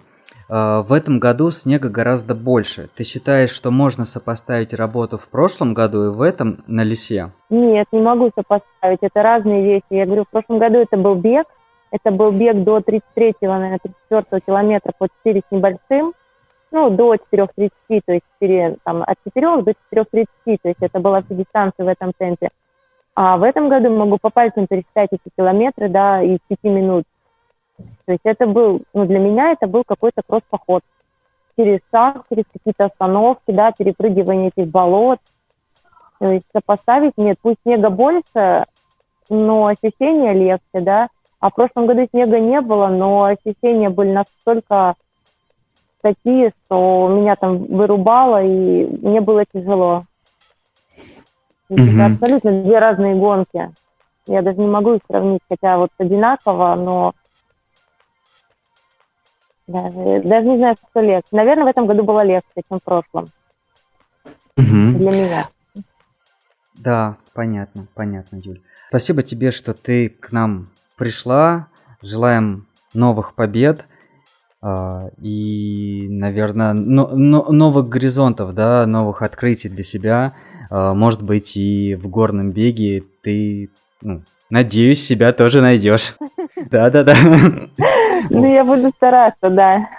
[0.47, 2.89] А, в этом году снега гораздо больше.
[2.95, 7.31] Ты считаешь, что можно сопоставить работу в прошлом году и в этом на лесе?
[7.49, 8.99] Нет, не могу сопоставить.
[9.01, 9.85] Это разные вещи.
[9.89, 11.47] Я говорю, в прошлом году это был бег.
[11.91, 13.79] Это был бег до 33-го, наверное,
[14.09, 16.13] 34 километра по 4 с небольшим.
[16.71, 20.25] Ну, до 4.30, то есть 4, там, от 4 до 4.30,
[20.61, 22.49] то есть это была вся дистанция в этом темпе.
[23.13, 27.05] А в этом году могу по пальцам пересчитать эти километры, да, из 5 минут.
[27.77, 30.83] То есть это был, ну, для меня это был какой-то просто поход
[31.57, 35.19] через шаг, через какие-то остановки, да, перепрыгивание этих болот.
[36.19, 38.65] То есть сопоставить нет, пусть снега больше,
[39.29, 41.09] но ощущения легче, да.
[41.39, 44.95] А в прошлом году снега не было, но ощущения были настолько
[46.01, 50.05] такие, что меня там вырубало, и мне было тяжело.
[51.69, 51.93] Mm-hmm.
[51.95, 53.71] Это абсолютно две разные гонки.
[54.27, 57.13] Я даже не могу их сравнить, хотя вот одинаково, но
[59.67, 61.27] даже, даже не знаю, что легче.
[61.31, 63.25] Наверное, в этом году было легче, чем в прошлом.
[64.57, 64.97] Угу.
[64.97, 65.49] Для меня.
[66.75, 68.61] Да, понятно, понятно, Юль.
[68.89, 71.67] Спасибо тебе, что ты к нам пришла.
[72.01, 73.85] Желаем новых побед
[74.61, 80.33] э, и, наверное, но, но, новых горизонтов, да, новых открытий для себя.
[80.69, 83.69] Э, может быть, и в горном беге ты,
[84.01, 86.15] ну, надеюсь, себя тоже найдешь.
[86.69, 87.15] Да-да-да.
[88.29, 89.89] Ну, я буду стараться, да.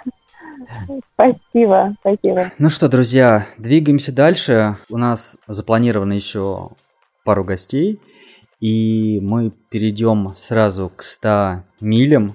[1.13, 2.51] Спасибо, спасибо.
[2.57, 4.77] Ну что, друзья, двигаемся дальше.
[4.89, 6.69] У нас запланировано еще
[7.23, 8.01] пару гостей.
[8.59, 12.33] И мы перейдем сразу к 100 милям.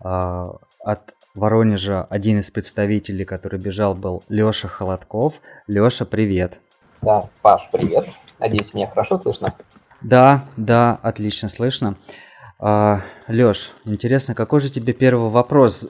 [0.00, 0.54] А,
[0.84, 5.34] от Воронежа один из представителей, который бежал, был Леша Холодков.
[5.66, 6.58] Леша, привет.
[7.02, 8.08] Да, Паш, привет.
[8.38, 9.54] Надеюсь, меня хорошо слышно?
[10.02, 11.96] Да, да, отлично слышно.
[12.62, 15.88] А, Лёш, интересно, какой же тебе первый вопрос,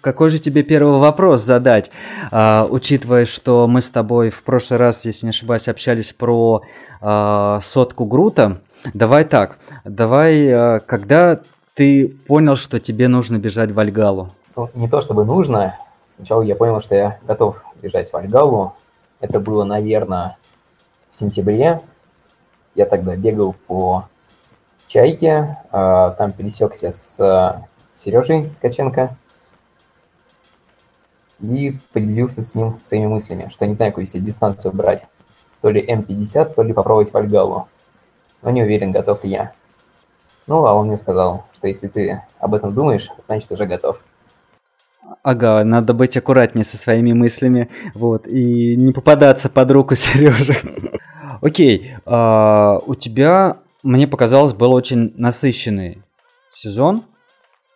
[0.00, 1.92] какой же тебе первый вопрос задать,
[2.32, 6.62] а, учитывая, что мы с тобой в прошлый раз, если не ошибаюсь, общались про
[7.00, 8.60] а, сотку Грута.
[8.94, 11.40] Давай так, давай, а, когда
[11.74, 14.30] ты понял, что тебе нужно бежать в Альгалу?
[14.56, 15.78] Ну, не то чтобы нужно.
[16.08, 18.72] Сначала я понял, что я готов бежать в Альгалу.
[19.20, 20.36] Это было, наверное,
[21.12, 21.80] в сентябре.
[22.74, 24.08] Я тогда бегал по
[24.88, 29.16] Чайке, а, там пересекся с а, Сережей Ткаченко
[31.40, 35.06] и поделился с ним своими мыслями, что не знаю, какую себе дистанцию брать.
[35.60, 37.68] То ли М50, то ли попробовать Вальгалу.
[38.42, 39.52] Но не уверен, готов ли я.
[40.46, 44.00] Ну, а он мне сказал, что если ты об этом думаешь, значит уже готов.
[45.22, 50.56] Ага, надо быть аккуратнее со своими мыслями, вот, и не попадаться под руку Сережи.
[51.42, 53.58] Окей, а, у тебя,
[53.88, 56.02] мне показалось, был очень насыщенный
[56.54, 57.02] сезон.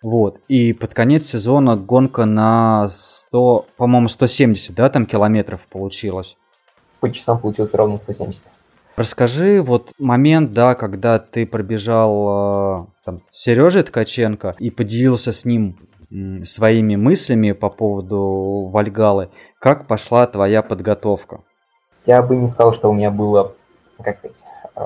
[0.03, 6.37] Вот, и под конец сезона гонка на 100, по-моему, 170, да, там километров получилось?
[7.01, 8.47] По часам получилось ровно 170.
[8.97, 15.79] Расскажи вот момент, да, когда ты пробежал э, там, Сережей Ткаченко и поделился с ним
[16.45, 19.31] своими мыслями по поводу Вальгалы.
[19.59, 21.41] Как пошла твоя подготовка?
[22.05, 23.53] Я бы не сказал, что у меня была,
[24.03, 24.45] как сказать,
[24.77, 24.81] э,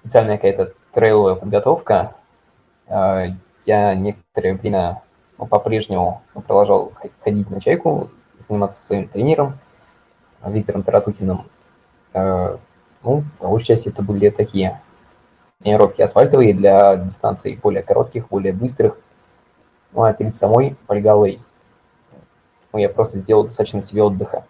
[0.00, 2.14] специальная какая-то трейловая подготовка.
[2.86, 3.28] Э,
[3.64, 5.02] я некоторое время
[5.38, 6.92] ну, по-прежнему продолжал
[7.22, 9.58] ходить на чайку, заниматься своим тренером
[10.44, 11.46] Виктором Таратухиным.
[12.12, 12.56] Э,
[13.02, 14.80] ну, по большей части это были такие
[15.62, 18.96] тренировки асфальтовые для дистанций более коротких, более быстрых.
[19.92, 21.40] Ну, а перед самой Польгалой
[22.72, 24.44] ну, я просто сделал достаточно себе отдыха.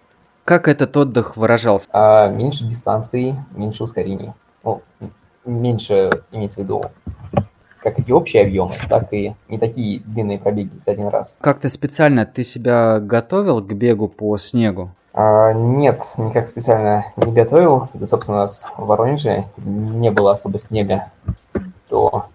[0.44, 1.88] Как этот отдых выражался?
[1.92, 4.32] А, меньше дистанции, меньше ускорений.
[5.51, 6.84] Меньше, имеется в виду,
[7.82, 11.34] как и общие объемы, так и не такие длинные пробеги за один раз.
[11.40, 14.90] Как ты специально, ты себя готовил к бегу по снегу?
[15.12, 17.88] А, нет, никак специально не готовил.
[17.94, 21.11] Да, собственно, у нас в Воронеже не было особо снега
[21.90, 22.26] до,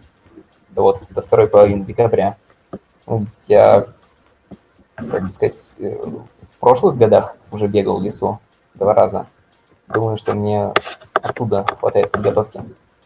[0.72, 2.36] до, вот, до второй половины декабря.
[3.48, 3.86] Я,
[4.96, 8.40] как бы сказать, э, в прошлых годах уже бегал в лесу
[8.74, 9.28] два раза.
[9.88, 10.74] Думаю, что мне
[11.14, 12.62] оттуда хватает подготовки.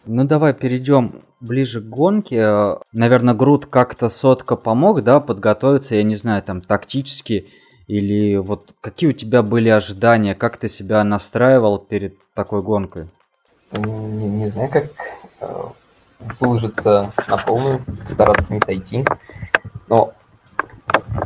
[0.06, 2.78] Ну давай перейдем ближе к гонке.
[2.92, 7.48] Наверное, Груд как-то сотка помог, да, подготовиться, я не знаю, там тактически
[7.90, 13.08] или вот какие у тебя были ожидания, как ты себя настраивал перед такой гонкой?
[13.72, 14.92] Не, не знаю, как
[15.42, 15.64] э,
[16.40, 19.04] выложиться на полную, стараться не сойти.
[19.88, 20.14] Но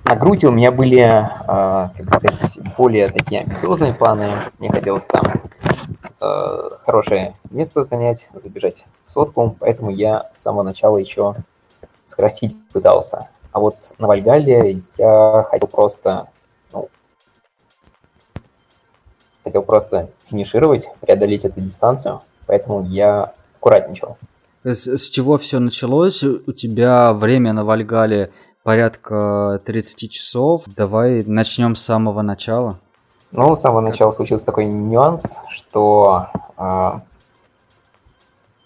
[0.06, 4.32] на груди у меня были, э, как сказать, более такие амбициозные планы.
[4.60, 5.34] Мне хотелось там
[6.24, 11.36] э, хорошее место занять, забежать в сотку, поэтому я с самого начала еще
[12.06, 13.28] скрасить пытался.
[13.52, 16.28] А вот на Вальгале я хотел просто
[19.44, 24.18] хотел просто финишировать, преодолеть эту дистанцию, поэтому я аккуратничал.
[24.64, 26.24] С, с чего все началось?
[26.24, 28.32] У тебя время на Вальгале
[28.64, 30.64] порядка 30 часов.
[30.66, 32.80] Давай начнем с самого начала.
[33.36, 36.92] Ну, с самого начала случился такой нюанс, что э,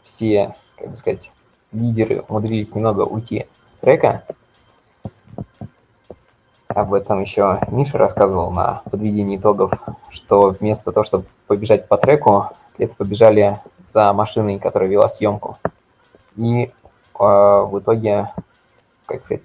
[0.03, 1.32] все, как бы сказать,
[1.72, 4.26] лидеры умудрились немного уйти с трека,
[6.68, 9.72] об этом еще Миша рассказывал на подведении итогов,
[10.09, 15.57] что вместо того, чтобы побежать по треку, это побежали за машиной, которая вела съемку.
[16.36, 16.70] И э,
[17.20, 18.34] в итоге,
[19.05, 19.43] как сказать,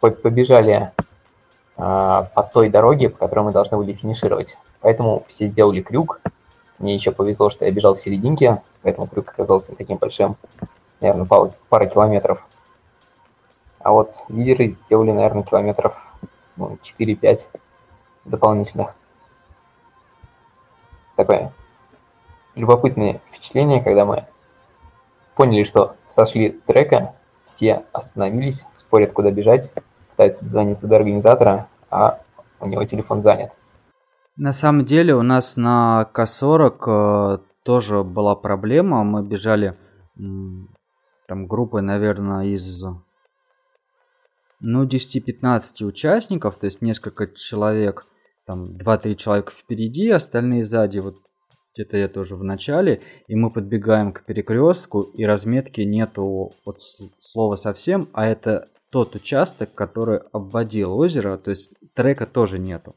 [0.00, 0.92] побежали
[1.76, 4.56] по той дороге, по которой мы должны были финишировать.
[4.80, 6.20] Поэтому все сделали крюк.
[6.78, 10.36] Мне еще повезло, что я бежал в серединке, поэтому крюк оказался таким большим,
[11.00, 11.26] наверное,
[11.68, 12.46] пара километров.
[13.80, 15.94] А вот лидеры сделали, наверное, километров
[16.56, 17.46] ну, 4-5
[18.24, 18.94] дополнительных.
[21.16, 21.52] Такое
[22.54, 24.26] любопытное впечатление, когда мы
[25.34, 27.14] поняли, что сошли трека,
[27.44, 29.72] все остановились, спорят, куда бежать,
[30.14, 32.20] пытаются дозвониться до организатора, а
[32.60, 33.50] у него телефон занят.
[34.36, 39.04] На самом деле у нас на К40 э, тоже была проблема.
[39.04, 39.76] Мы бежали
[41.26, 42.84] там группой, наверное, из
[44.60, 48.06] ну, 10-15 участников, то есть несколько человек,
[48.46, 51.16] там 2-3 человека впереди, остальные сзади, вот
[51.74, 56.78] где-то я тоже в начале, и мы подбегаем к перекрестку, и разметки нету от
[57.20, 62.94] слова совсем, а это тот участок, который обводил озеро, то есть трека тоже нету.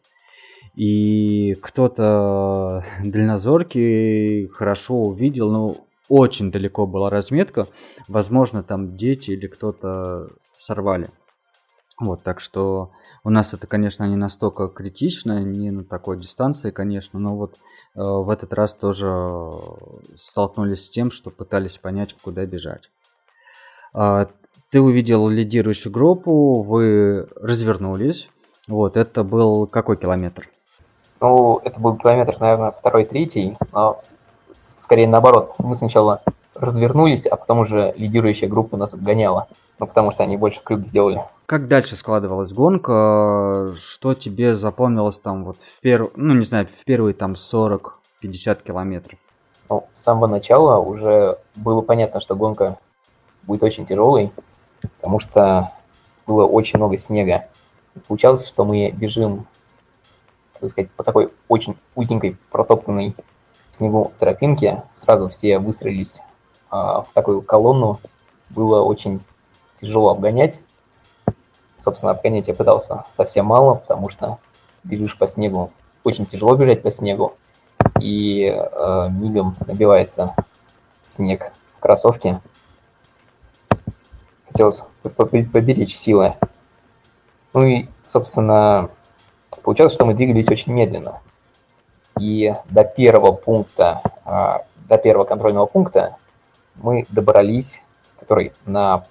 [0.76, 5.76] И кто-то дальнозоркий хорошо увидел, но
[6.08, 7.66] очень далеко была разметка.
[8.08, 11.08] Возможно, там дети или кто-то сорвали.
[12.00, 12.92] Вот, так что
[13.24, 18.02] у нас это, конечно, не настолько критично, не на такой дистанции, конечно, но вот э,
[18.04, 19.08] в этот раз тоже
[20.16, 22.92] столкнулись с тем, что пытались понять, куда бежать.
[23.96, 24.28] Э,
[24.72, 28.30] ты увидел лидирующую группу, вы развернулись.
[28.68, 30.50] Вот, это был какой километр?
[31.22, 33.98] Ну, это был километр, наверное, второй, третий, но
[34.60, 35.54] скорее наоборот.
[35.58, 36.22] Мы сначала
[36.54, 39.48] развернулись, а потом уже лидирующая группа нас обгоняла.
[39.80, 41.22] Ну, потому что они больше крюк сделали.
[41.46, 43.74] Как дальше складывалась гонка?
[43.80, 49.20] Что тебе запомнилось там вот в первый, ну не знаю, в первые там 40-50 километров?
[49.70, 52.78] Ну, с самого начала уже было понятно, что гонка
[53.44, 54.32] будет очень тяжелой,
[54.82, 55.72] потому что
[56.26, 57.48] было очень много снега.
[58.08, 59.48] Получалось, что мы бежим,
[60.60, 63.16] так сказать, по такой очень узенькой протоптанной
[63.72, 66.22] снегу тропинки, сразу все выстроились
[66.70, 68.00] а, в такую колонну.
[68.50, 69.22] Было очень
[69.80, 70.60] тяжело обгонять.
[71.80, 74.40] Собственно, обгонять я пытался совсем мало, потому что
[74.84, 75.72] бежишь по снегу.
[76.04, 77.36] Очень тяжело бежать по снегу.
[78.00, 80.34] И э, мигом набивается
[81.04, 82.42] снег в кроссовке.
[84.58, 86.34] Хотелось поберечь силы.
[87.54, 88.90] Ну и, собственно,
[89.62, 91.22] получалось, что мы двигались очень медленно.
[92.20, 96.18] И до первого пункта, а, до первого контрольного пункта
[96.74, 97.84] мы добрались,
[98.20, 99.04] который на,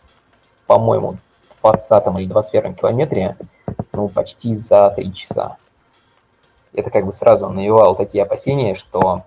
[0.66, 1.18] по-моему,
[1.62, 3.36] 20 или 21 километре,
[3.92, 5.58] ну, почти за 3 часа.
[6.72, 9.22] Это как бы сразу навевало такие опасения, что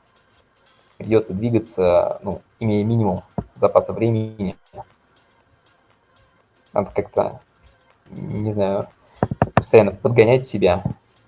[0.97, 3.23] придется двигаться, ну, имея минимум
[3.55, 4.57] запаса времени.
[6.79, 7.41] Надо как-то,
[8.09, 8.87] не знаю,
[9.53, 10.81] постоянно подгонять себя,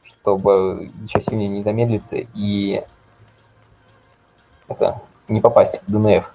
[0.06, 2.82] чтобы еще сильнее не замедлиться и
[4.69, 6.34] это не попасть в ДНФ.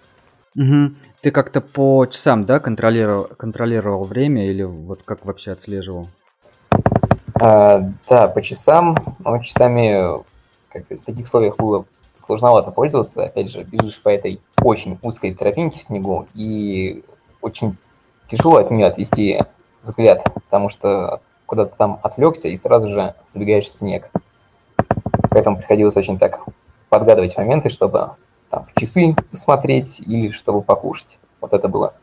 [0.55, 0.95] Угу.
[1.23, 6.09] Ты как-то по часам, да, контролировал, контролировал время или вот как вообще отслеживал?
[7.41, 10.23] А, да, по часам, но часами,
[10.69, 11.87] как сказать, в таких условиях было
[12.17, 13.25] сложновато пользоваться.
[13.25, 17.03] Опять же, бежишь по этой очень узкой тропинке в снегу, и
[17.41, 17.79] очень
[18.27, 19.41] тяжело от нее отвести
[19.83, 24.11] взгляд, потому что куда-то там отвлекся и сразу же забегаешь в снег.
[25.31, 26.41] Поэтому приходилось очень так
[26.89, 28.13] подгадывать моменты, чтобы
[28.51, 31.19] там в часы посмотреть или чтобы покушать.
[31.41, 31.95] Вот это было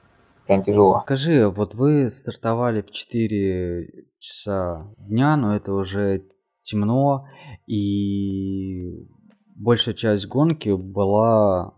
[0.45, 1.01] прям тяжело.
[1.05, 6.23] Скажи, вот вы стартовали в 4 часа дня, но это уже
[6.63, 7.25] темно,
[7.67, 9.07] и
[9.55, 11.73] большая часть гонки была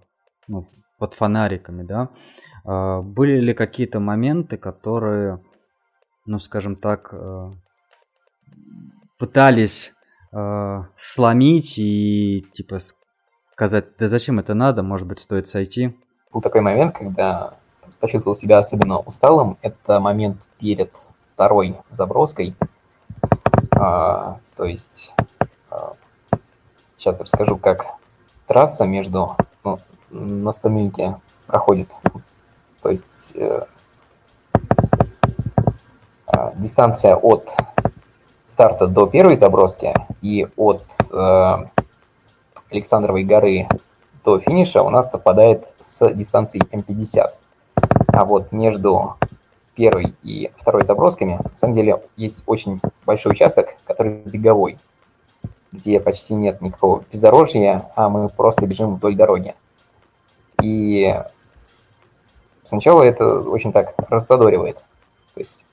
[0.47, 0.61] ну,
[0.99, 2.09] под фонариками, да?
[2.65, 5.39] А, были ли какие-то моменты, которые
[6.25, 7.51] ну, скажем так, э,
[9.19, 9.93] пытались
[10.33, 12.79] э, сломить и, типа,
[13.51, 15.95] сказать, да зачем это надо, может быть, стоит сойти?
[16.31, 17.53] Был такой момент, когда
[17.99, 19.57] почувствовал себя особенно усталым.
[19.61, 20.91] Это момент перед
[21.33, 22.55] второй заброской.
[23.71, 25.13] А, то есть,
[25.69, 25.93] а,
[26.97, 27.85] сейчас расскажу, как
[28.47, 29.77] трасса между, ну,
[30.09, 31.89] на Стамильке проходит.
[32.86, 33.66] То есть, э,
[36.57, 37.49] дистанция от
[38.45, 39.91] старта до первой заброски
[40.22, 41.56] и от э,
[42.70, 43.68] Александровой горы
[44.24, 47.32] до финиша у нас совпадает с дистанцией М50.
[48.10, 49.16] А вот между
[49.74, 54.78] первой и второй забросками, на самом деле, есть очень большой участок, который беговой,
[55.72, 59.56] где почти нет никакого бездорожья, а мы просто бежим вдоль дороги.
[60.62, 61.20] И
[62.65, 64.83] сначала это очень так рассадоривает.
[65.33, 65.65] То есть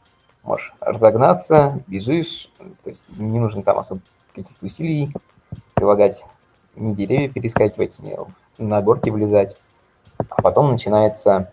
[0.43, 2.51] можешь разогнаться, бежишь,
[2.83, 4.01] то есть не нужно там особо
[4.35, 5.13] каких-то усилий
[5.75, 6.25] прилагать,
[6.75, 8.17] не деревья перескакивать, не
[8.59, 9.57] на горки влезать.
[10.29, 11.53] А потом начинается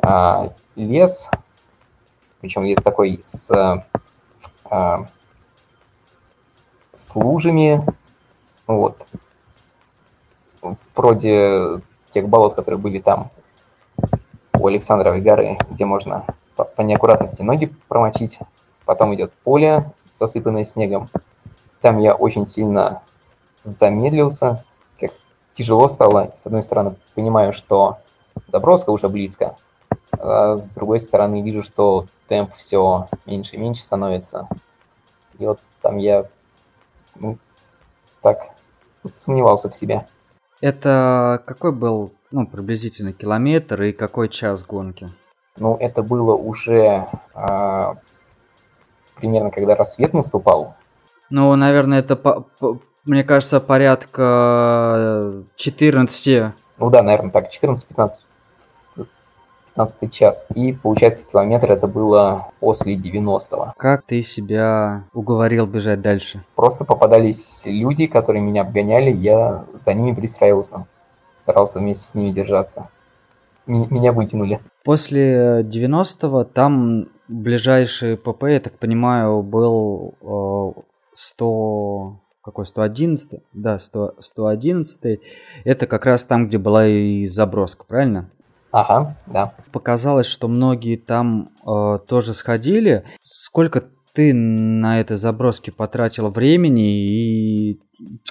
[0.00, 1.28] а, лес,
[2.40, 3.84] причем лес такой с,
[4.64, 5.06] а,
[6.92, 7.84] с лужами,
[8.66, 9.06] вот,
[10.94, 11.80] вроде
[12.10, 13.30] тех болот, которые были там
[14.64, 16.24] у Александровой горы, где можно
[16.56, 18.38] по, неаккуратности ноги промочить.
[18.86, 21.10] Потом идет поле, засыпанное снегом.
[21.82, 23.02] Там я очень сильно
[23.62, 24.64] замедлился,
[24.98, 25.10] как
[25.52, 26.32] тяжело стало.
[26.34, 27.98] С одной стороны, понимаю, что
[28.48, 29.54] заброска уже близко,
[30.12, 34.48] а с другой стороны, вижу, что темп все меньше и меньше становится.
[35.38, 36.24] И вот там я
[37.16, 37.36] ну,
[38.22, 38.48] так
[39.12, 40.06] сомневался в себе.
[40.62, 45.08] Это какой был ну, приблизительно километр и какой час гонки?
[45.56, 47.94] Ну, это было уже а,
[49.14, 50.74] примерно, когда рассвет наступал.
[51.30, 56.52] Ну, наверное, это, по, по, мне кажется, порядка 14.
[56.78, 58.10] Ну да, наверное, так, 14-15
[59.76, 60.46] 15 час.
[60.54, 63.74] И, получается, километр это было после 90-го.
[63.76, 66.44] Как ты себя уговорил бежать дальше?
[66.54, 70.86] Просто попадались люди, которые меня обгоняли, я за ними пристраивался.
[71.44, 72.88] Старался вместе с ними держаться
[73.66, 74.60] меня вытянули.
[74.84, 80.14] После 90-го там ближайший ПП, я так понимаю, был
[81.14, 82.12] 100...
[82.12, 83.40] Э, какой 111?
[83.54, 85.20] Да, 100, 111.
[85.64, 88.28] Это как раз там, где была и заброска, правильно?
[88.70, 89.54] Ага, да.
[89.72, 93.04] Показалось, что многие там э, тоже сходили.
[93.22, 93.84] Сколько
[94.14, 97.80] ты на этой заброске потратил времени и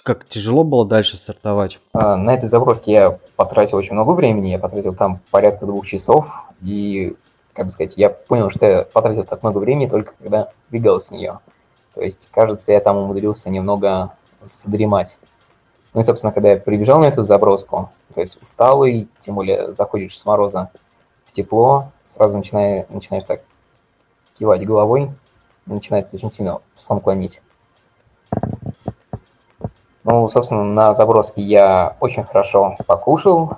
[0.04, 1.78] как тяжело было дальше стартовать?
[1.94, 6.28] А, на этой заброске я потратил очень много времени, я потратил там порядка двух часов,
[6.62, 7.16] и,
[7.54, 11.12] как бы сказать, я понял, что я потратил так много времени только когда бегал с
[11.12, 11.40] нее.
[11.94, 15.18] То есть, кажется, я там умудрился немного задремать.
[15.94, 20.18] Ну и, собственно, когда я прибежал на эту заброску, то есть усталый, тем более заходишь
[20.18, 20.72] с мороза
[21.26, 23.42] в тепло, сразу начинаешь, начинаешь так
[24.40, 25.12] кивать головой,
[25.66, 27.42] начинает очень сильно в сон клонить.
[30.04, 33.58] Ну, собственно, на заброске я очень хорошо покушал,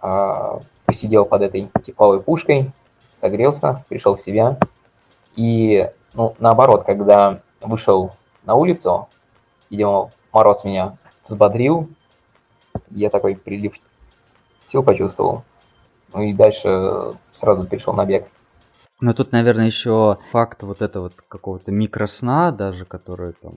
[0.00, 2.70] а, посидел под этой тепловой пушкой,
[3.10, 4.58] согрелся, пришел в себя.
[5.34, 8.12] И, ну, наоборот, когда вышел
[8.44, 9.08] на улицу,
[9.70, 11.88] видимо, мороз меня взбодрил,
[12.90, 13.74] я такой прилив
[14.66, 15.42] сил почувствовал.
[16.12, 18.28] Ну и дальше сразу перешел на бег.
[19.00, 23.54] Но тут, наверное, еще факт вот этого вот какого-то микросна, даже который там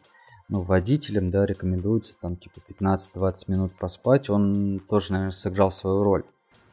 [0.49, 6.23] ну, водителям, да, рекомендуется там типа 15-20 минут поспать, он тоже, наверное, сыграл свою роль.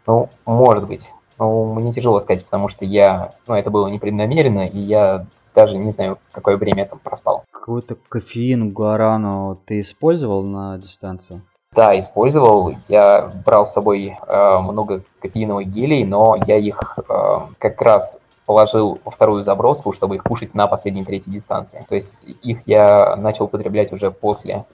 [0.06, 1.12] Ну, может быть.
[1.38, 5.92] Ну, мне тяжело сказать, потому что я, ну, это было непреднамеренно, и я даже не
[5.92, 7.44] знаю, какое время я там проспал.
[7.50, 11.40] Какой-то кофеин, гуарану ты использовал на дистанции?
[11.72, 12.74] Да, использовал.
[12.88, 18.18] Я брал с собой э, много кофеиновых гелей, но я их э, как раз
[18.48, 21.84] положил во вторую заброску, чтобы их кушать на последней третьей дистанции.
[21.86, 24.64] То есть их я начал употреблять уже после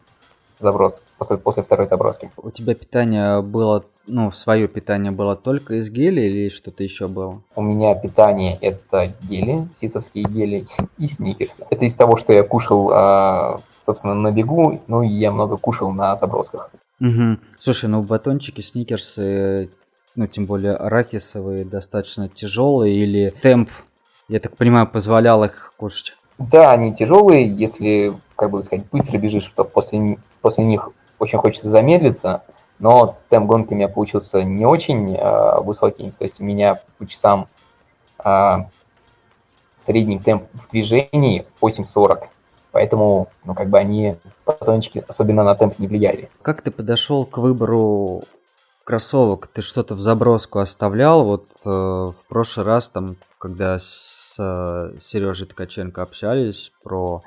[0.60, 2.30] заброс, после, после второй заброски.
[2.36, 7.42] У тебя питание было, ну, свое питание было только из гели или что-то еще было?
[7.56, 11.66] У меня питание это гели, сисовские гели и сникерсы.
[11.68, 15.90] Это из того, что я кушал, а, собственно, на бегу, ну и я много кушал
[15.90, 16.70] на забросках.
[17.00, 17.38] Угу.
[17.58, 19.68] Слушай, ну батончики, сникерсы
[20.16, 23.70] ну, тем более арахисовые, достаточно тяжелые, или темп,
[24.28, 26.16] я так понимаю, позволял их кушать?
[26.38, 31.68] Да, они тяжелые, если, как бы сказать, быстро бежишь, то после, после них очень хочется
[31.68, 32.42] замедлиться,
[32.78, 37.06] но темп гонки у меня получился не очень э, высокий, то есть у меня по
[37.06, 37.48] часам
[38.24, 38.56] э,
[39.76, 42.24] средний темп в движении 8.40,
[42.72, 46.30] поэтому, ну, как бы они, батончики, особенно на темп не влияли.
[46.42, 48.24] Как ты подошел к выбору
[48.84, 51.24] кроссовок ты что-то в заброску оставлял?
[51.24, 57.22] Вот э, в прошлый раз, там, когда с э, Сережей Ткаченко общались про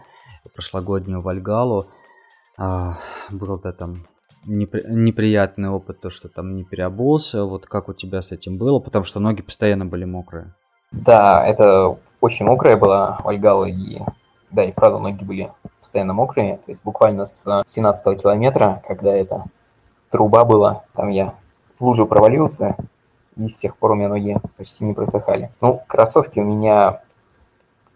[0.54, 1.88] прошлогоднюю Вальгалу,
[2.58, 2.92] э,
[3.32, 4.08] был да там
[4.48, 7.44] непри- неприятный опыт, то, что там не переобулся.
[7.44, 8.80] Вот как у тебя с этим было?
[8.80, 10.54] Потому что ноги постоянно были мокрые.
[10.92, 14.00] Да, это очень мокрая была Вальгала, и
[14.52, 16.58] да, и правда, ноги были постоянно мокрые.
[16.58, 19.46] То есть буквально с 17 километра, когда это
[20.10, 21.34] труба была, там я
[21.80, 22.76] в лужу провалился,
[23.36, 25.52] и с тех пор у меня ноги почти не просыхали.
[25.62, 27.02] Ну, кроссовки у меня...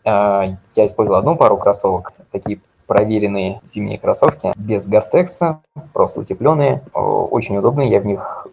[0.04, 5.62] Э, я использовал одну пару кроссовок, такие проверенные зимние кроссовки, без гортекса,
[5.94, 7.90] просто утепленные, очень удобные.
[7.90, 8.48] Я в них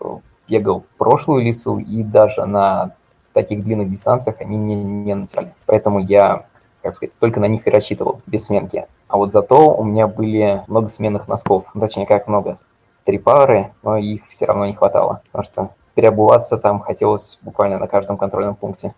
[0.49, 2.93] бегал в прошлую лесу, и даже на
[3.33, 5.55] таких длинных дистанциях они мне не натирали.
[5.67, 6.47] Поэтому я,
[6.83, 8.87] как сказать, только на них и рассчитывал, без сменки.
[9.09, 11.65] А вот зато у меня были много сменных носков.
[11.79, 12.59] Точнее, как много
[13.09, 17.89] три пары, но их все равно не хватало, потому что переобуваться там хотелось буквально на
[17.89, 18.95] каждом контрольном пункте.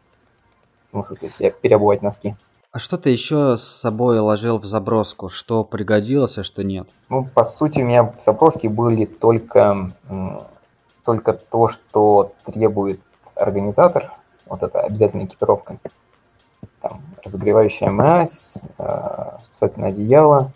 [0.92, 2.34] Ну, в смысле, переобувать носки.
[2.72, 5.28] А что ты еще с собой ложил в заброску?
[5.28, 6.88] Что пригодилось, а что нет?
[7.08, 9.92] Ну, по сути, у меня в заброске были только,
[11.04, 13.00] только то, что требует
[13.36, 14.12] организатор.
[14.46, 15.78] Вот это обязательная экипировка.
[16.80, 20.50] Там, разогревающая мазь, э, спасательное одеяло,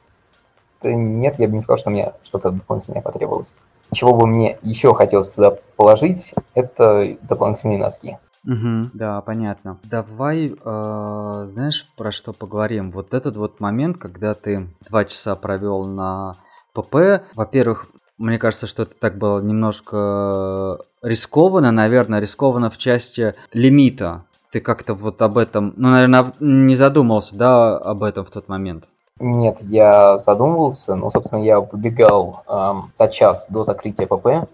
[0.93, 3.55] нет, я бы не сказал, что мне что-то дополнительное потребовалось.
[3.93, 8.19] Чего бы мне еще хотелось туда положить, это дополнительные носки.
[8.47, 9.79] Угу, да, понятно.
[9.85, 12.91] Давай, э, знаешь, про что поговорим?
[12.91, 16.35] Вот этот вот момент, когда ты два часа провел на
[16.75, 17.87] ПП, во-первых,
[18.19, 24.25] мне кажется, что это так было немножко рискованно, наверное, рискованно в части лимита.
[24.53, 28.85] Ты как-то вот об этом, ну, наверное, не задумался, да, об этом в тот момент?
[29.21, 34.49] Нет, я задумывался, но, собственно, я выбегал эм, за час до закрытия ПП,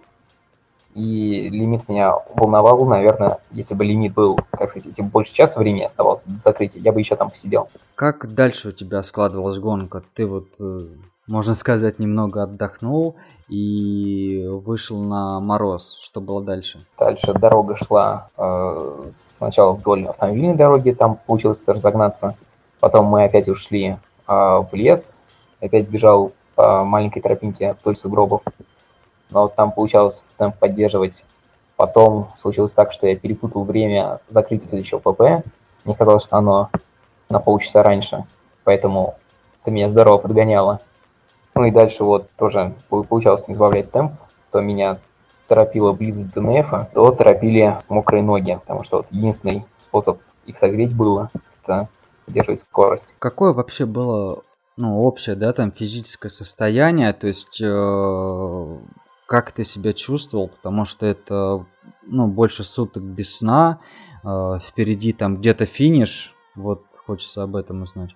[0.95, 5.61] и лимит меня волновал, наверное, если бы лимит был, как сказать, если бы больше часа
[5.61, 7.69] времени оставалось до закрытия, я бы еще там посидел.
[7.95, 10.03] Как дальше у тебя складывалась гонка?
[10.15, 10.81] Ты вот, э,
[11.29, 13.15] можно сказать, немного отдохнул
[13.49, 15.99] и вышел на мороз.
[16.03, 16.81] Что было дальше?
[16.99, 22.35] Дальше дорога шла э, сначала вдоль автомобильной дороги, там получилось разогнаться.
[22.81, 23.97] Потом мы опять ушли
[24.31, 25.19] в лес,
[25.61, 28.43] опять бежал по маленькой тропинке вдоль сугробов,
[29.31, 31.25] но там получалось темп поддерживать.
[31.77, 35.45] Потом случилось так, что я перепутал время закрытия следующего ПП.
[35.85, 36.71] Мне казалось, что оно
[37.29, 38.25] на полчаса раньше,
[38.65, 39.17] поэтому
[39.63, 40.81] это меня здорово подгоняло.
[41.55, 44.13] Ну и дальше вот тоже получалось не сбавлять темп,
[44.53, 44.99] то меня
[45.49, 51.31] торопила близость ДНФ, то торопили мокрые ноги, потому что вот единственный способ их согреть было,
[51.63, 51.89] это
[52.31, 53.15] поддерживать скорость.
[53.19, 54.43] Какое вообще было
[54.77, 58.79] ну, общее, да, там физическое состояние, то есть э,
[59.27, 61.67] как ты себя чувствовал, потому что это,
[62.07, 63.81] ну, больше суток без сна,
[64.25, 68.11] э, впереди там где-то финиш, вот хочется об этом узнать.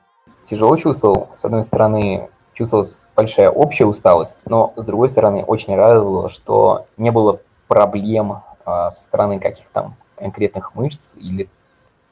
[0.45, 6.31] Тяжело чувствовал, с одной стороны, чувствовалась большая общая усталость, но с другой стороны, очень радовало,
[6.31, 11.51] что не было проблем э, со стороны каких-то там конкретных мышц или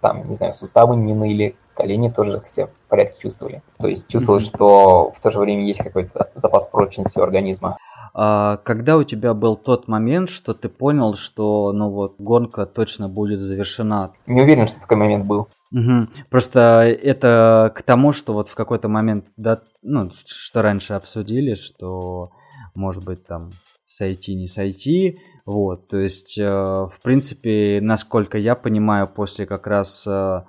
[0.03, 3.63] там, не знаю, суставы не ныли, колени тоже все в порядке чувствовали.
[3.79, 7.79] То есть чувствовалось, что в то же время есть какой-то запас прочности у организма.
[8.15, 13.09] А когда у тебя был тот момент, что ты понял, что ну вот гонка точно
[13.09, 14.13] будет завершена?
[14.27, 15.49] Не уверен, что такой момент был.
[15.73, 16.09] Угу.
[16.29, 16.61] Просто
[17.03, 22.31] это к тому, что вот в какой-то момент, да, ну, что раньше обсудили, что
[22.75, 23.51] может быть там
[23.87, 30.07] сойти, не сойти, вот, то есть, э, в принципе, насколько я понимаю, после как раз
[30.07, 30.43] э,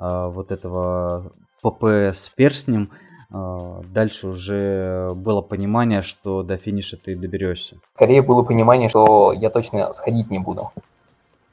[0.00, 1.32] вот этого
[1.62, 2.90] ПП с перстнем,
[3.30, 7.76] дальше уже было понимание, что до финиша ты доберешься.
[7.94, 10.72] Скорее было понимание, что я точно сходить не буду.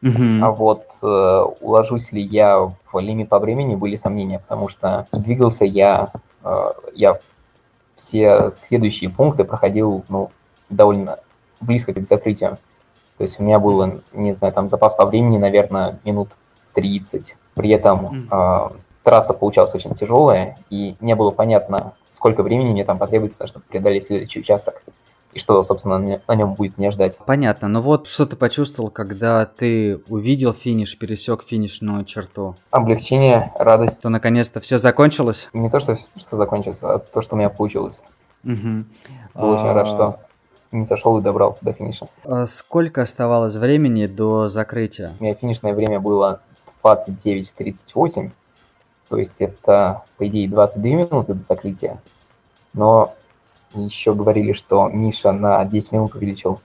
[0.04, 0.40] Uh-huh.
[0.44, 5.66] А вот э, уложусь ли я в лимит по времени, были сомнения, потому что двигался
[5.66, 6.10] я,
[6.44, 7.20] э, я
[7.96, 10.30] все следующие пункты проходил ну,
[10.70, 11.18] довольно
[11.62, 12.58] близко к закрытию.
[13.18, 16.30] То есть у меня было, не знаю, там запас по времени, наверное, минут
[16.78, 17.36] 30.
[17.56, 18.70] При этом э,
[19.02, 24.04] трасса получалась очень тяжелая, и не было понятно, сколько времени мне там потребуется, чтобы преодолеть
[24.04, 24.84] следующий участок.
[25.34, 25.98] И что, собственно,
[26.28, 27.18] на нем будет мне ждать.
[27.26, 27.68] Понятно.
[27.68, 32.56] Но вот что ты почувствовал, когда ты увидел финиш, пересек финишную черту?
[32.70, 34.00] Облегчение, радость.
[34.00, 35.50] Что наконец-то все закончилось?
[35.54, 38.04] Не то, что, что закончилось, а то, что у меня получилось.
[38.44, 38.86] Угу.
[39.34, 40.20] Был очень рад, что
[40.72, 42.08] не сошел и добрался до финиша.
[42.24, 45.12] А сколько оставалось времени до закрытия?
[45.20, 46.42] У меня финишное время было
[46.84, 48.32] 29.38,
[49.10, 52.02] то есть это, по идее, 22 минуты до закрытия.
[52.74, 53.14] Но
[53.74, 56.60] еще говорили, что Миша на 10 минут увеличил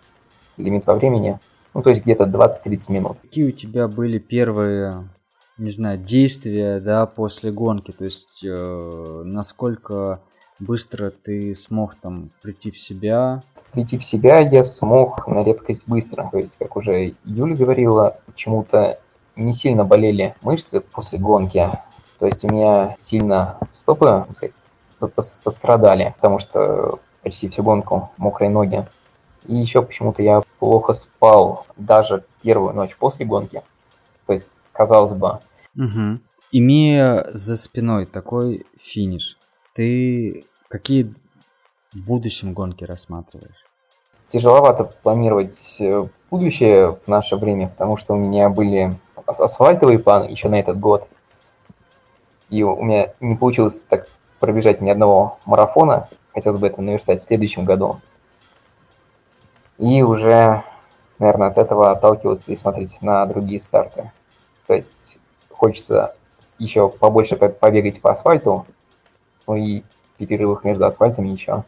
[0.56, 1.38] лимит по времени.
[1.74, 3.18] Ну, то есть где-то 20-30 минут.
[3.22, 5.08] Какие у тебя были первые,
[5.56, 7.92] не знаю, действия, да, после гонки?
[7.92, 10.20] То есть э, насколько
[10.58, 13.42] быстро ты смог там прийти в себя?
[13.72, 16.28] Прийти в себя я смог на редкость быстро.
[16.30, 18.98] То есть, как уже Юля говорила, почему-то
[19.36, 21.70] не сильно болели мышцы после гонки.
[22.18, 24.54] То есть у меня сильно стопы сказать,
[25.42, 28.86] пострадали, потому что почти всю гонку мокрые ноги.
[29.46, 33.62] И еще почему-то я плохо спал даже первую ночь после гонки.
[34.26, 35.40] То есть, казалось бы.
[35.76, 36.20] Угу.
[36.52, 39.36] Имея за спиной такой финиш,
[39.74, 41.12] ты Какие
[41.92, 43.66] в будущем гонки рассматриваешь?
[44.26, 48.94] Тяжеловато планировать э, будущее в наше время, потому что у меня были
[49.26, 51.08] асфальтовые планы еще на этот год.
[52.50, 54.08] И у меня не получилось так
[54.40, 56.08] пробежать ни одного марафона.
[56.34, 58.00] Хотелось бы это наверстать в следующем году.
[59.78, 60.62] И уже,
[61.18, 64.12] наверное, от этого отталкиваться и смотреть на другие старты.
[64.66, 65.18] То есть
[65.50, 66.14] хочется
[66.58, 68.66] еще побольше побегать по асфальту,
[69.46, 69.82] ну и
[70.26, 71.64] перерывах между асфальтами еще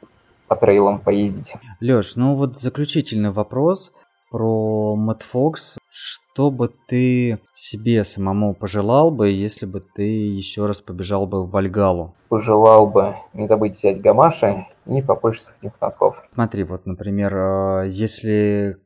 [0.47, 1.55] по трейлам поездить.
[1.81, 3.93] Леш, ну вот заключительный вопрос
[4.35, 5.79] про Mad Fox.
[5.93, 11.51] Что бы ты себе самому пожелал бы, если бы ты еще раз побежал бы в
[11.51, 12.17] Вальгалу?
[12.31, 16.21] Пожелал бы не забыть взять гамаши и побольше сухих носков.
[16.33, 18.79] Смотри, вот, например, э, если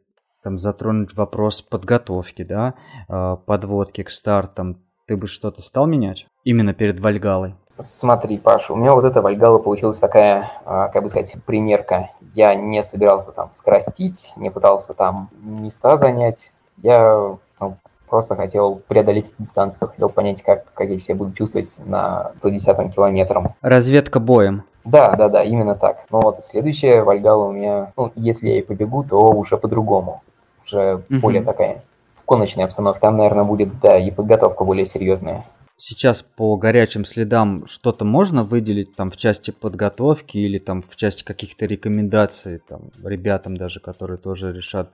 [0.42, 2.74] там затронуть вопрос подготовки, да,
[3.08, 7.54] э, подводки к стартам, ты бы что-то стал менять именно перед Вальгалой?
[7.80, 12.10] Смотри, Паша, у меня вот эта Вальгала получилась такая, а, как бы сказать, примерка.
[12.34, 16.52] Я не собирался там скоростить, не пытался там места занять.
[16.82, 17.76] Я ну,
[18.08, 23.54] просто хотел преодолеть дистанцию, хотел понять, как, как я себя буду чувствовать на 110 километром.
[23.60, 24.64] Разведка боем.
[24.84, 26.04] Да, да, да, именно так.
[26.10, 30.22] Но вот следующая Вальгала у меня, ну, если я и побегу, то уже по-другому.
[30.64, 31.20] Уже угу.
[31.20, 31.82] более такая
[32.26, 33.00] гоночная обстановка.
[33.00, 35.44] Там, наверное, будет, да, и подготовка более серьезная
[35.78, 41.22] сейчас по горячим следам что-то можно выделить там в части подготовки или там в части
[41.22, 44.90] каких-то рекомендаций там ребятам даже, которые тоже решат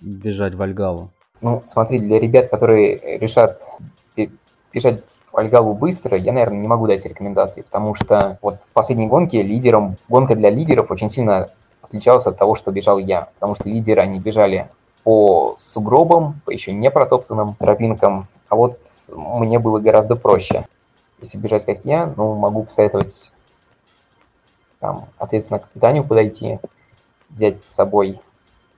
[0.00, 1.10] бежать в Альгалу?
[1.42, 3.62] Ну, смотри, для ребят, которые решат
[4.72, 9.06] бежать в Альгалу быстро, я, наверное, не могу дать рекомендации, потому что вот в последней
[9.06, 11.48] гонке лидером, гонка для лидеров очень сильно
[11.82, 14.68] отличалась от того, что бежал я, потому что лидеры, они бежали
[15.04, 20.66] по сугробам, по еще не протоптанным тропинкам, а вот мне было гораздо проще.
[21.22, 23.32] Если бежать как я, ну, могу посоветовать
[24.78, 26.58] там, ответственно, к питанию подойти,
[27.30, 28.20] взять с собой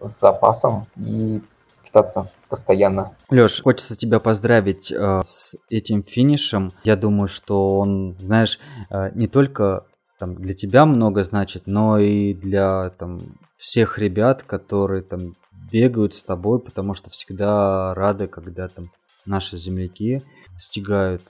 [0.01, 1.41] с запасом и
[1.83, 3.17] питаться постоянно.
[3.31, 6.71] Леш, хочется тебя поздравить э, с этим финишем.
[6.85, 8.61] Я думаю, что он, знаешь,
[8.91, 9.87] э, не только
[10.21, 13.19] там, для тебя много значит, но и для там,
[13.57, 15.35] всех ребят, которые там
[15.73, 18.93] бегают с тобой, потому что всегда рады, когда там
[19.27, 21.23] наши земляки достигают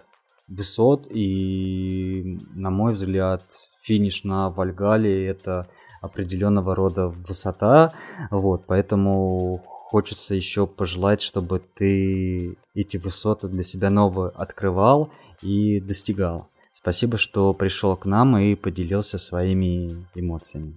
[0.48, 3.42] высот, и, на мой взгляд,
[3.82, 5.68] финиш на Вальгале это
[6.02, 7.92] определенного рода высота,
[8.30, 15.10] вот, поэтому хочется еще пожелать, чтобы ты эти высоты для себя новые открывал
[15.40, 16.48] и достигал.
[16.74, 20.76] Спасибо, что пришел к нам и поделился своими эмоциями.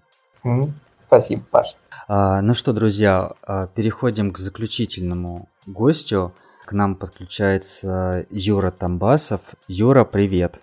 [1.00, 1.76] Спасибо, Паш.
[2.08, 6.32] А, ну что, друзья, а, переходим к заключительному гостю.
[6.68, 9.40] К нам подключается Юра Тамбасов.
[9.70, 10.56] Юра, привет.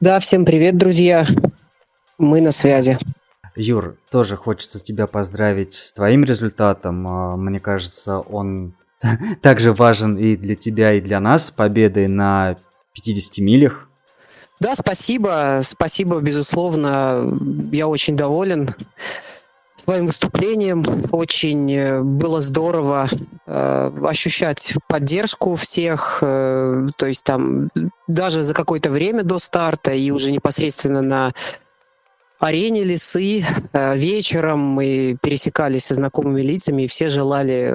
[0.00, 1.24] Да, всем привет, друзья.
[2.18, 2.98] Мы на связи.
[3.54, 7.06] Юр, тоже хочется тебя поздравить с твоим результатом.
[7.06, 8.74] А, мне кажется, он
[9.40, 12.56] также важен и для тебя, и для нас, победой на
[12.94, 13.88] 50 милях.
[14.58, 17.38] Да, спасибо, спасибо, безусловно,
[17.70, 18.74] я очень доволен
[19.76, 20.84] своим выступлением.
[21.12, 23.08] Очень э, было здорово
[23.52, 27.70] ощущать поддержку всех, э, то есть там
[28.08, 31.32] даже за какое-то время до старта и уже непосредственно на
[32.38, 37.74] арене лесы э, вечером мы пересекались со знакомыми лицами и все желали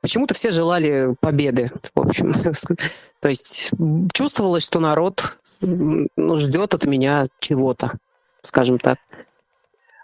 [0.00, 2.34] почему-то все желали победы, в общем.
[3.20, 3.70] То есть
[4.12, 7.92] чувствовалось, что народ ну, ждет от меня чего-то,
[8.42, 8.98] скажем так.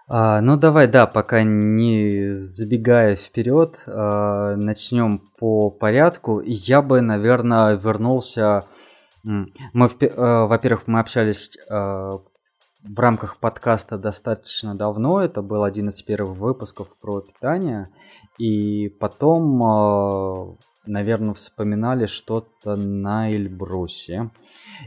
[0.08, 6.40] А, ну давай, да, пока не забегая вперед, а, начнем по порядку.
[6.40, 8.64] Я бы, наверное, вернулся.
[9.24, 12.20] Мы, а, во-первых, мы общались а,
[12.84, 15.22] в рамках подкаста достаточно давно.
[15.22, 17.88] Это был один из первых выпусков про питание.
[18.38, 20.56] И потом, а,
[20.86, 24.30] наверное, вспоминали что-то на Эльбрусе.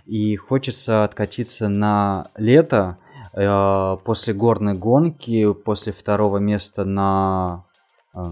[0.06, 3.00] И хочется откатиться на лето
[3.32, 7.66] после горной гонки, после второго места на,
[8.14, 8.24] э,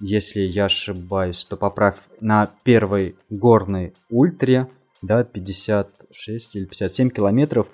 [0.00, 4.68] если я ошибаюсь, то поправь, на первой горной ультре,
[5.02, 7.68] да, 56 или 57 километров.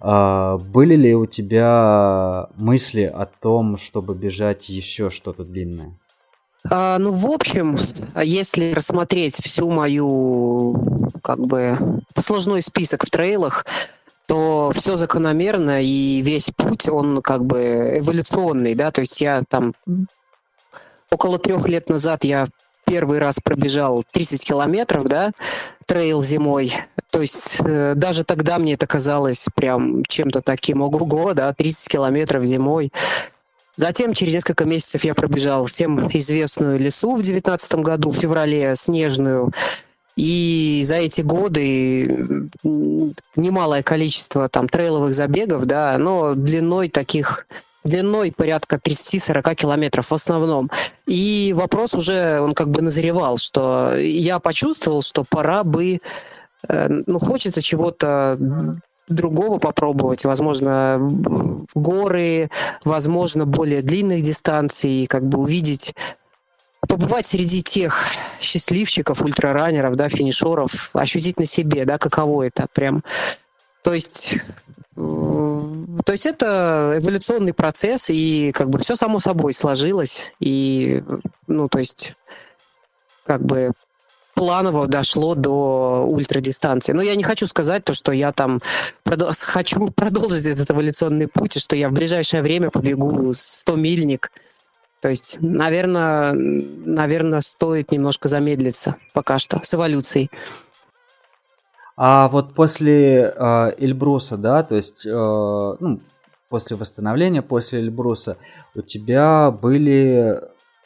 [0.00, 5.98] Э, были ли у тебя мысли о том, чтобы бежать еще что-то длинное?
[6.70, 7.76] А, ну, в общем,
[8.22, 11.76] если рассмотреть всю мою, как бы,
[12.14, 13.66] послужной список в трейлах,
[14.26, 19.74] то все закономерно, и весь путь, он как бы эволюционный, да, то есть я там
[21.10, 22.46] около трех лет назад я
[22.86, 25.32] первый раз пробежал 30 километров, да,
[25.86, 26.72] трейл зимой.
[27.10, 32.44] То есть э, даже тогда мне это казалось прям чем-то таким ого-го, да, 30 километров
[32.44, 32.92] зимой.
[33.76, 39.52] Затем через несколько месяцев я пробежал всем известную лесу в 2019 году, в феврале, снежную.
[40.16, 42.48] И за эти годы
[43.34, 47.46] немалое количество там трейловых забегов, да, но длиной таких
[47.84, 50.70] длиной порядка 30-40 километров в основном.
[51.06, 56.00] И вопрос уже, он как бы назревал, что я почувствовал, что пора бы,
[56.68, 58.38] э, ну, хочется чего-то
[59.08, 60.98] другого попробовать, возможно,
[61.74, 62.48] горы,
[62.84, 65.94] возможно, более длинных дистанций, как бы увидеть,
[66.88, 68.04] побывать среди тех
[68.40, 73.02] счастливчиков, ультрараннеров, да, финишеров, ощутить на себе, да, каково это прям.
[73.82, 74.36] То есть
[74.96, 81.02] то есть это эволюционный процесс, и как бы все само собой сложилось, и,
[81.48, 82.14] ну, то есть,
[83.24, 83.72] как бы
[84.34, 86.92] планово дошло до ультрадистанции.
[86.92, 88.60] Но я не хочу сказать то, что я там
[89.04, 94.30] продол- хочу продолжить этот эволюционный путь, и что я в ближайшее время побегу 100-мильник.
[95.04, 100.30] То есть, наверное, наверное, стоит немножко замедлиться пока что с эволюцией.
[101.94, 106.00] А вот после э, Эльбруса, да, то есть, э, ну,
[106.48, 108.38] после восстановления, после Эльбруса,
[108.74, 110.40] у тебя были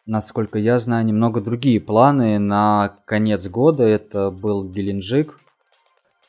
[0.05, 3.85] насколько я знаю, немного другие планы на конец года.
[3.85, 5.39] Это был Геленджик.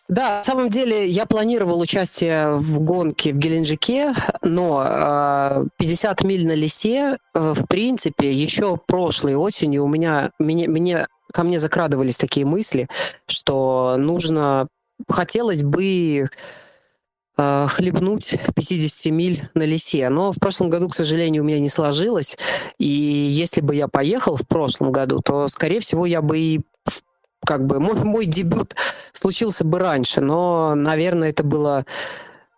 [0.09, 6.47] Да, на самом деле я планировал участие в гонке в Геленджике, но э, 50 миль
[6.47, 12.17] на лесе, э, в принципе, еще прошлой осенью у меня, мне, мне, ко мне закрадывались
[12.17, 12.87] такие мысли,
[13.27, 14.67] что нужно,
[15.07, 16.27] хотелось бы
[17.37, 20.09] э, хлебнуть 50 миль на лесе.
[20.09, 22.35] Но в прошлом году, к сожалению, у меня не сложилось.
[22.79, 26.61] И если бы я поехал в прошлом году, то, скорее всего, я бы и
[27.45, 28.75] как бы мой, мой дебют
[29.11, 31.85] случился бы раньше, но, наверное, это было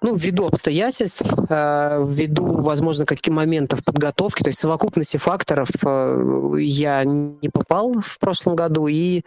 [0.02, 7.04] ну, ввиду обстоятельств, э, ввиду, возможно, каких моментов подготовки, то есть совокупности факторов э, я
[7.04, 9.22] не попал в прошлом году, и,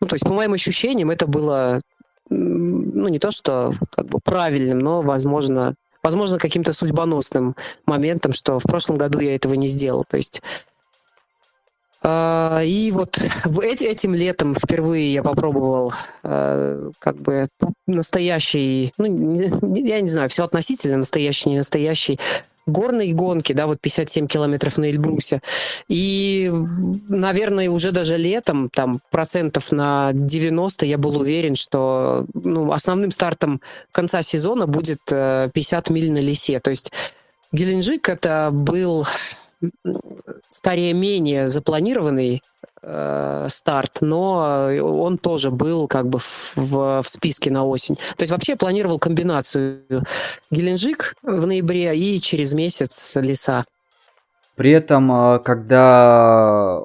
[0.00, 1.82] ну, то есть, по моим ощущениям, это было
[2.28, 7.56] ну, не то что как бы правильным, но, возможно, возможно, каким-то судьбоносным
[7.86, 10.04] моментом, что в прошлом году я этого не сделал.
[10.08, 10.42] То есть
[12.04, 13.18] и вот
[13.62, 15.92] этим летом впервые я попробовал
[16.22, 17.48] а, как бы
[17.86, 22.18] настоящий, ну, я не знаю, все относительно, настоящий, не настоящий,
[22.66, 25.40] горные гонки, да, вот 57 километров на Эльбрусе.
[25.88, 26.50] И,
[27.08, 33.60] наверное, уже даже летом, там, процентов на 90 я был уверен, что ну, основным стартом
[33.90, 36.60] конца сезона будет 50 э, миль на лесе.
[36.60, 36.92] То есть
[37.52, 39.06] Геленджик это был
[40.48, 42.42] скорее менее запланированный
[42.82, 47.96] э, старт, но он тоже был как бы в, в, списке на осень.
[48.16, 49.82] То есть вообще планировал комбинацию
[50.50, 53.64] Геленджик в ноябре и через месяц леса.
[54.56, 56.82] При этом, э, когда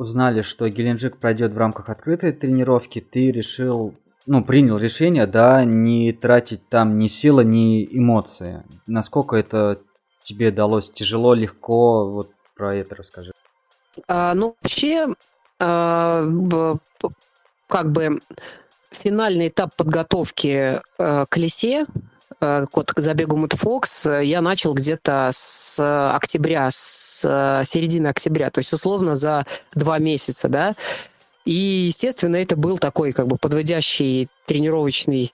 [0.00, 3.94] узнали, что Геленджик пройдет в рамках открытой тренировки, ты решил,
[4.26, 8.62] ну, принял решение, да, не тратить там ни силы, ни эмоции.
[8.86, 9.78] Насколько это
[10.22, 10.90] тебе далось?
[10.90, 12.08] Тяжело, легко?
[12.10, 13.32] Вот про это расскажи.
[14.06, 15.08] А, ну, вообще,
[15.58, 16.26] а,
[17.68, 18.20] как бы
[18.90, 21.86] финальный этап подготовки а, к лесе,
[22.40, 28.72] а, вот к забегу Мутфокс, я начал где-то с октября, с середины октября, то есть
[28.72, 30.74] условно за два месяца, да.
[31.44, 35.32] И, естественно, это был такой как бы подводящий тренировочный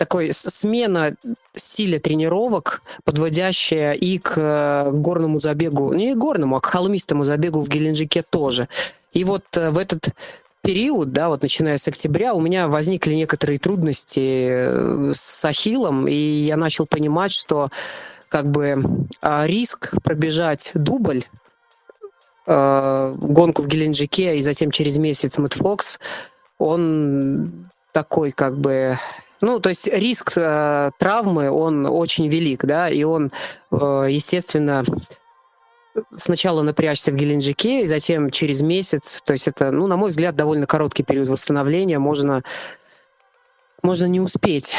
[0.00, 1.14] такой смена
[1.54, 7.68] стиля тренировок, подводящая и к э, горному забегу, не горному, а к холмистому забегу в
[7.68, 8.66] Геленджике тоже.
[9.12, 10.14] И вот э, в этот
[10.62, 16.14] период, да, вот начиная с октября, у меня возникли некоторые трудности э, с Ахиллом, и
[16.14, 17.68] я начал понимать, что
[18.30, 18.82] как бы
[19.20, 21.24] а, риск пробежать дубль
[22.46, 26.00] гонку в Геленджике и затем через месяц Мэтфокс,
[26.58, 28.98] он такой как бы
[29.40, 33.32] ну, то есть риск э, травмы, он очень велик, да, и он,
[33.70, 34.82] э, естественно,
[36.14, 40.36] сначала напрячься в Геленджике, и затем через месяц, то есть это, ну, на мой взгляд,
[40.36, 42.42] довольно короткий период восстановления, можно,
[43.82, 44.74] можно не успеть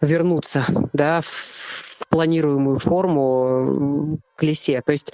[0.00, 4.82] вернуться, да, в, в планируемую форму к лесе.
[4.84, 5.12] То есть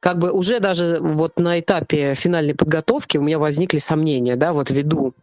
[0.00, 4.70] как бы уже даже вот на этапе финальной подготовки у меня возникли сомнения, да, вот
[4.70, 5.14] ввиду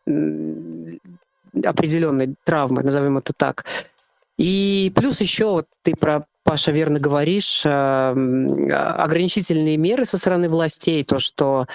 [1.63, 3.65] определенной травмы, назовем это так.
[4.37, 7.69] И плюс еще, вот ты про Паша верно говоришь, э,
[8.71, 11.65] ограничительные меры со стороны властей, то, что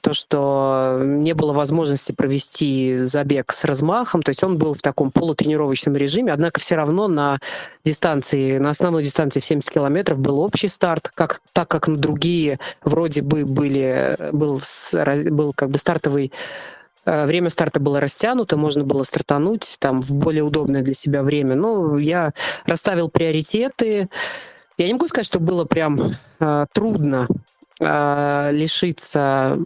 [0.00, 5.10] то, что не было возможности провести забег с размахом, то есть он был в таком
[5.10, 7.40] полутренировочном режиме, однако все равно на
[7.84, 12.60] дистанции, на основной дистанции в 70 километров был общий старт, как, так как на другие
[12.84, 14.60] вроде бы были, был,
[15.32, 16.75] был как бы стартовый Э,
[17.06, 21.54] время старта было растянуто, можно было стартануть там в более удобное для себя время.
[21.54, 22.32] Но я
[22.66, 24.08] расставил приоритеты.
[24.76, 27.28] Я не могу сказать, что было прям э, трудно
[27.80, 29.58] э, лишиться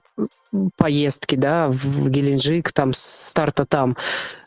[0.77, 3.97] поездки, да, в Геленджик, там, старта там.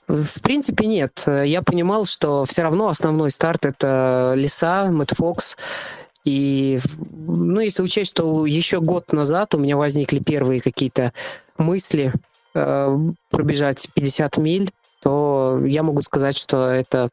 [0.08, 1.24] В принципе, нет.
[1.28, 5.58] Я понимал, что все равно основной старт— это леса, Мэтфокс.
[6.26, 11.14] И, ну, если учесть, что еще год назад у меня возникли первые какие-то
[11.58, 12.14] мысли
[12.56, 12.96] Э,
[13.30, 14.70] пробежать 50 миль,
[15.02, 17.10] то я могу сказать, что это...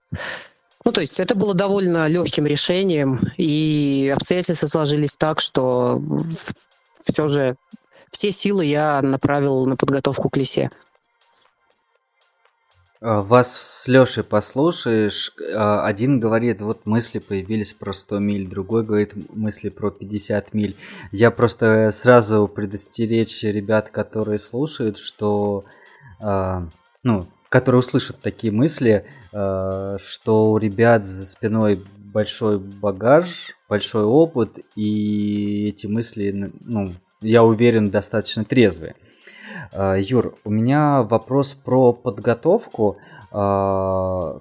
[0.85, 6.03] Ну, то есть это было довольно легким решением, и обстоятельства сложились так, что
[7.03, 7.57] все же
[8.11, 10.71] все силы я направил на подготовку к лесе.
[13.03, 18.85] А, вас с Лешей послушаешь, а, один говорит, вот мысли появились про 100 миль, другой
[18.85, 20.77] говорит мысли про 50 миль.
[21.11, 25.65] Я просто сразу предостеречь ребят, которые слушают, что,
[26.21, 26.67] а,
[27.03, 35.69] ну, которые услышат такие мысли, что у ребят за спиной большой багаж, большой опыт, и
[35.69, 38.95] эти мысли, ну, я уверен, достаточно трезвые.
[39.73, 42.99] А, Юр, у меня вопрос про подготовку.
[43.33, 44.41] А,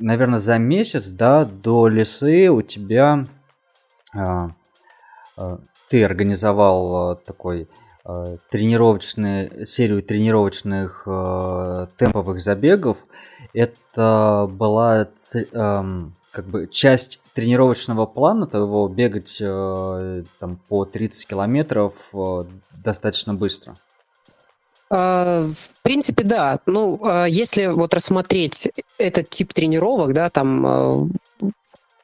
[0.00, 3.24] Наверное, за месяц, да, до лесы у тебя
[4.12, 4.50] а,
[5.88, 7.68] ты организовал такой
[8.50, 11.04] тренировочный, серию тренировочных
[11.96, 12.98] темповых забегов.
[13.54, 15.08] Это была
[16.32, 21.94] как бы часть тренировочного плана твоего бегать там по 30 километров
[22.84, 23.74] достаточно быстро.
[24.96, 26.60] А, в принципе, да.
[26.66, 31.08] Ну, а, если вот рассмотреть этот тип тренировок, да, там а,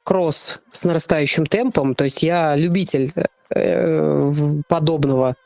[0.02, 3.12] кросс с нарастающим темпом, то есть я любитель
[3.54, 4.32] э,
[4.66, 5.36] подобного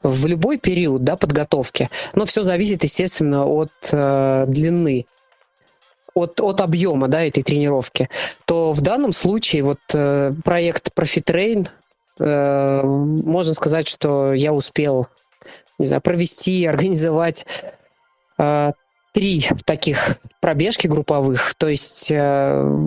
[0.00, 5.06] в любой период да, подготовки, но все зависит, естественно, от э, длины.
[6.14, 8.08] от, от объема да, этой тренировки,
[8.44, 11.66] то в данном случае вот э, проект ProfitRain,
[12.20, 15.08] э, можно сказать, что я успел
[15.78, 17.46] не знаю, провести, организовать
[18.38, 18.72] э,
[19.12, 21.54] три таких пробежки групповых.
[21.54, 22.78] То есть э,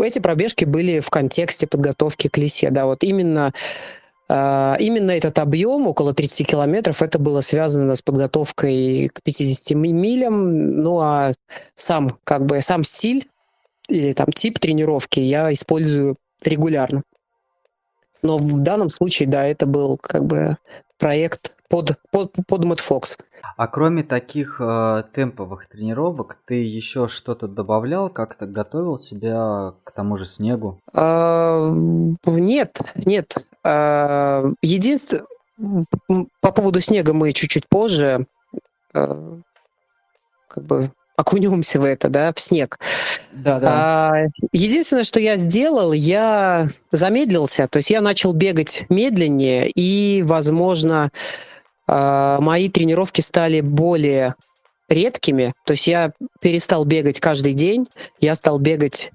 [0.00, 2.70] эти пробежки были в контексте подготовки к лисе.
[2.70, 3.52] Да, вот именно
[4.28, 10.82] э, Именно этот объем, около 30 километров, это было связано с подготовкой к 50 милям.
[10.82, 11.32] Ну а
[11.74, 13.26] сам, как бы, сам стиль
[13.88, 17.02] или там тип тренировки я использую регулярно.
[18.24, 20.56] Но в данном случае, да, это был как бы
[20.98, 23.18] проект под, под, под Fox.
[23.56, 30.16] А кроме таких э, темповых тренировок, ты еще что-то добавлял, как-то готовил себя к тому
[30.16, 30.80] же снегу?
[30.94, 31.70] А,
[32.24, 33.36] нет, нет.
[33.62, 35.26] А, единственное,
[36.40, 38.26] по поводу снега мы чуть-чуть позже
[38.94, 39.38] а,
[40.48, 42.78] как бы окунемся в это, да, в снег.
[43.32, 43.68] Да, да.
[43.70, 51.10] А, единственное, что я сделал, я замедлился, то есть я начал бегать медленнее, и, возможно,
[51.86, 54.34] а, мои тренировки стали более
[54.88, 55.54] редкими.
[55.64, 57.86] То есть я перестал бегать каждый день,
[58.18, 59.10] я стал бегать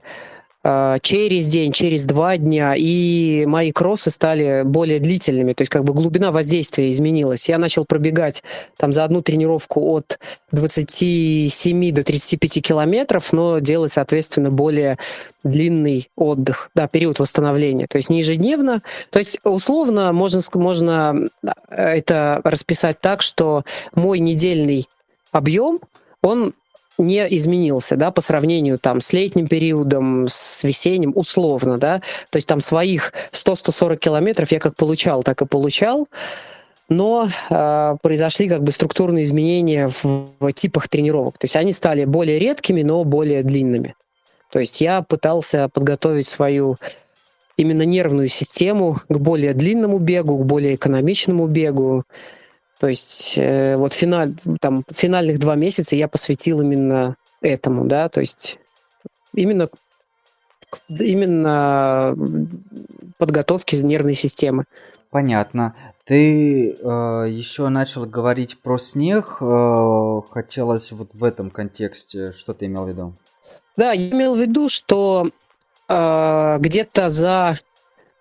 [0.63, 5.53] через день, через два дня, и мои кроссы стали более длительными.
[5.53, 7.47] То есть как бы глубина воздействия изменилась.
[7.47, 8.43] Я начал пробегать
[8.75, 10.19] там за одну тренировку от
[10.51, 14.97] 27 до 35 километров, но делать, соответственно, более
[15.43, 17.87] длинный отдых, да, период восстановления.
[17.87, 18.81] То есть не ежедневно.
[19.09, 23.63] То есть условно можно, можно э, это расписать так, что
[23.95, 24.87] мой недельный
[25.31, 25.79] объем,
[26.21, 26.53] он
[26.99, 32.47] не изменился, да, по сравнению там с летним периодом, с весенним, условно, да, то есть
[32.47, 36.07] там своих 100-140 километров я как получал, так и получал,
[36.89, 42.05] но э, произошли как бы структурные изменения в, в типах тренировок, то есть они стали
[42.05, 43.95] более редкими, но более длинными.
[44.51, 46.77] То есть я пытался подготовить свою
[47.55, 52.03] именно нервную систему к более длинному бегу, к более экономичному бегу,
[52.79, 58.19] то есть э, вот финаль, там, финальных два месяца я посвятил именно этому, да, то
[58.21, 58.59] есть
[59.33, 59.69] именно
[60.87, 62.15] именно
[63.17, 64.65] подготовке нервной системы.
[65.09, 65.75] Понятно.
[66.05, 69.37] Ты э, еще начал говорить про снег.
[69.41, 73.13] Э, хотелось вот в этом контексте, что ты имел в виду?
[73.77, 75.29] Да, я имел в виду, что
[75.87, 77.57] э, где-то за...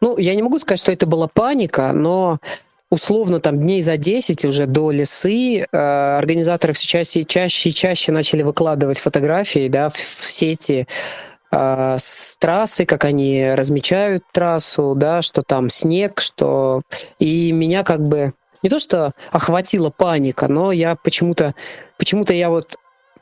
[0.00, 2.38] Ну, я не могу сказать, что это была паника, но
[2.90, 8.12] условно там дней за 10 уже до лесы э, организаторы все чаще, чаще и чаще
[8.12, 10.86] начали выкладывать фотографии да, в, в сети
[11.50, 16.82] э, с трассы, как они размечают трассу, да, что там снег, что...
[17.18, 18.32] И меня как бы
[18.62, 21.54] не то что охватила паника, но я почему-то
[21.96, 22.76] почему-то я вот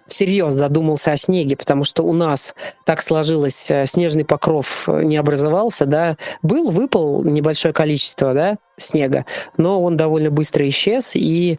[0.06, 2.54] всерьез задумался о снеге, потому что у нас
[2.84, 9.26] так сложилось, э, снежный покров э, не образовался, да, был, выпал небольшое количество, да, снега,
[9.56, 11.58] но он довольно быстро исчез, и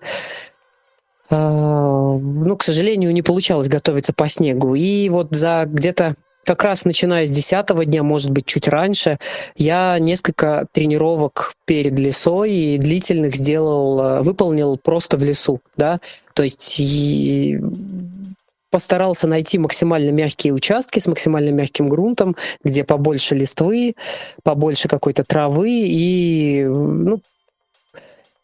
[1.30, 4.76] э, ну, к сожалению, не получалось готовиться по снегу.
[4.76, 6.16] И вот за где-то
[6.46, 9.20] как раз начиная с десятого дня, может быть, чуть раньше,
[9.58, 16.00] я несколько тренировок перед лесой и длительных сделал, выполнил просто в лесу, да,
[16.34, 16.80] то есть
[18.78, 23.96] постарался найти максимально мягкие участки с максимально мягким грунтом, где побольше листвы,
[24.44, 27.20] побольше какой-то травы и ну,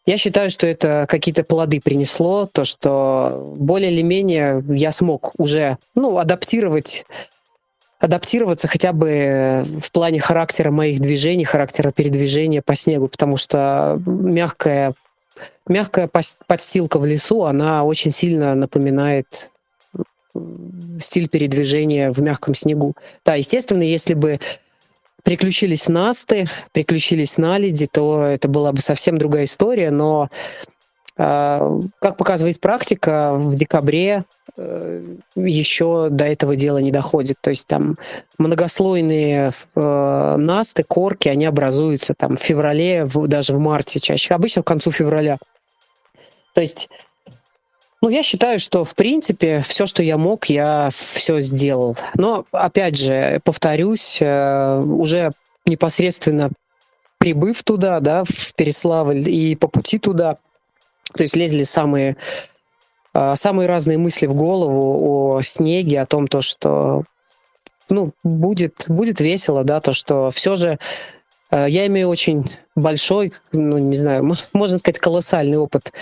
[0.06, 5.78] я считаю, что это какие-то плоды принесло, то, что более или менее я смог уже
[5.94, 7.06] ну, адаптировать
[8.00, 14.94] адаптироваться хотя бы в плане характера моих движений, характера передвижения по снегу, потому что мягкая,
[15.68, 16.10] мягкая
[16.48, 19.52] подстилка в лесу, она очень сильно напоминает
[21.00, 22.94] стиль передвижения в мягком снегу.
[23.24, 24.40] Да, естественно, если бы
[25.22, 30.28] приключились насты, приключились наледи, то это была бы совсем другая история, но
[31.16, 34.24] а, как показывает практика, в декабре
[34.56, 37.36] э, еще до этого дела не доходит.
[37.40, 37.96] То есть там
[38.38, 44.66] многослойные э, насты, корки, они образуются там в феврале, даже в марте чаще, обычно к
[44.66, 45.38] концу февраля.
[46.52, 46.88] То есть
[48.02, 51.96] ну, я считаю, что, в принципе, все, что я мог, я все сделал.
[52.14, 55.32] Но, опять же, повторюсь, э, уже
[55.64, 56.50] непосредственно
[57.18, 60.36] прибыв туда, да, в Переславль и по пути туда,
[61.14, 62.16] то есть лезли самые,
[63.14, 67.04] э, самые разные мысли в голову о снеге, о том, то, что
[67.88, 70.78] ну, будет, будет весело, да, то, что все же
[71.50, 72.44] э, я имею очень
[72.74, 75.92] большой, ну, не знаю, можно сказать, колоссальный опыт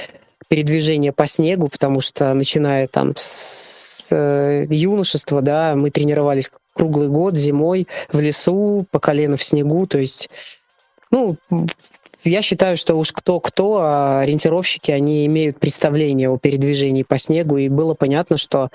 [0.52, 7.36] передвижение по снегу, потому что начиная там с э, юношества, да, мы тренировались круглый год
[7.36, 10.28] зимой в лесу, по колено в снегу, то есть,
[11.10, 11.36] ну,
[12.22, 17.70] я считаю, что уж кто-кто, а ориентировщики, они имеют представление о передвижении по снегу, и
[17.70, 18.68] было понятно, что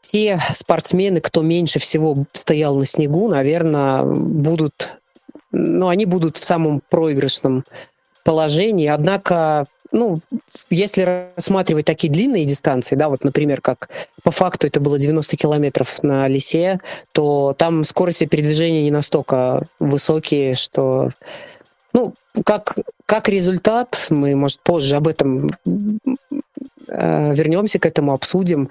[0.00, 4.96] те спортсмены, кто меньше всего стоял на снегу, наверное, будут,
[5.52, 7.64] ну, они будут в самом проигрышном
[8.24, 8.88] положении.
[8.88, 10.20] Однако ну,
[10.70, 13.88] если рассматривать такие длинные дистанции, да, вот, например, как
[14.22, 16.80] по факту это было 90 километров на лесе,
[17.12, 21.10] то там скорости передвижения не настолько высокие, что,
[21.92, 25.50] ну, как, как результат, мы, может, позже об этом
[26.88, 28.68] э, вернемся к этому, обсудим,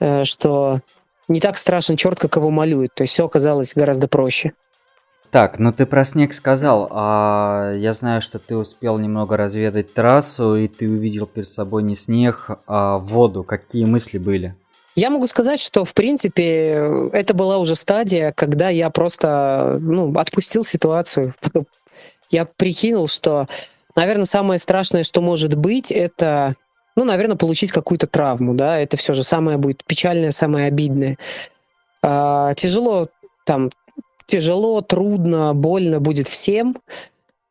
[0.00, 0.80] э, что
[1.28, 2.94] не так страшен черт, как его малюют.
[2.94, 4.52] То есть все оказалось гораздо проще.
[5.36, 10.56] Так, ну ты про снег сказал, а я знаю, что ты успел немного разведать трассу,
[10.56, 13.44] и ты увидел перед собой не снег, а воду.
[13.44, 14.54] Какие мысли были?
[14.94, 20.64] Я могу сказать, что, в принципе, это была уже стадия, когда я просто ну, отпустил
[20.64, 21.34] ситуацию.
[22.30, 23.46] Я прикинул, что,
[23.94, 26.54] наверное, самое страшное, что может быть, это,
[26.96, 31.18] ну, наверное, получить какую-то травму, да, это все же самое будет печальное, самое обидное.
[32.00, 33.08] А, тяжело
[33.44, 33.68] там
[34.26, 36.76] тяжело, трудно, больно будет всем.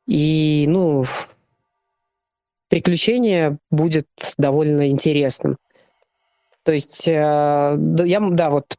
[0.07, 1.06] И, ну,
[2.69, 4.07] приключение будет
[4.38, 5.57] довольно интересным.
[6.64, 8.76] То есть, э, я, да, вот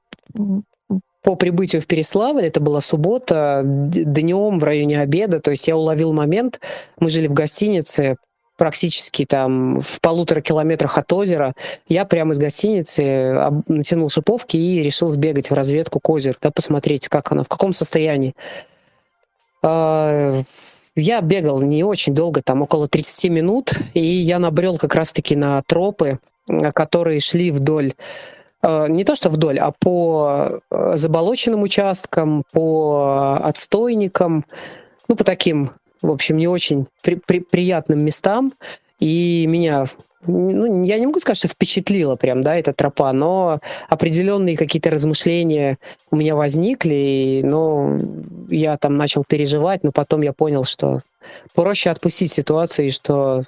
[1.23, 6.13] по прибытию в Переславль, это была суббота, днем в районе обеда, то есть я уловил
[6.13, 6.61] момент,
[7.01, 8.17] мы жили в гостинице,
[8.57, 11.55] практически там в полутора километрах от озера,
[11.89, 17.09] я прямо из гостиницы натянул шиповки и решил сбегать в разведку к озеру, да, посмотреть,
[17.09, 18.35] как оно, в каком состоянии.
[19.63, 20.43] А,
[20.95, 25.63] я бегал не очень долго, там около 30 минут, и я набрел как раз-таки на
[25.63, 26.19] тропы,
[26.73, 27.93] которые шли вдоль
[28.63, 34.45] а, не то что вдоль, а по а, заболоченным участкам, по отстойникам,
[35.09, 35.71] ну, по таким
[36.03, 38.53] в общем, не очень при, при, приятным местам.
[38.99, 39.87] И меня
[40.27, 45.79] ну, я не могу сказать, что впечатлила прям, да, эта тропа, но определенные какие-то размышления
[46.11, 47.99] у меня возникли, но
[48.49, 51.03] я там начал переживать, но потом я понял, что
[51.55, 53.45] проще отпустить ситуацию, и что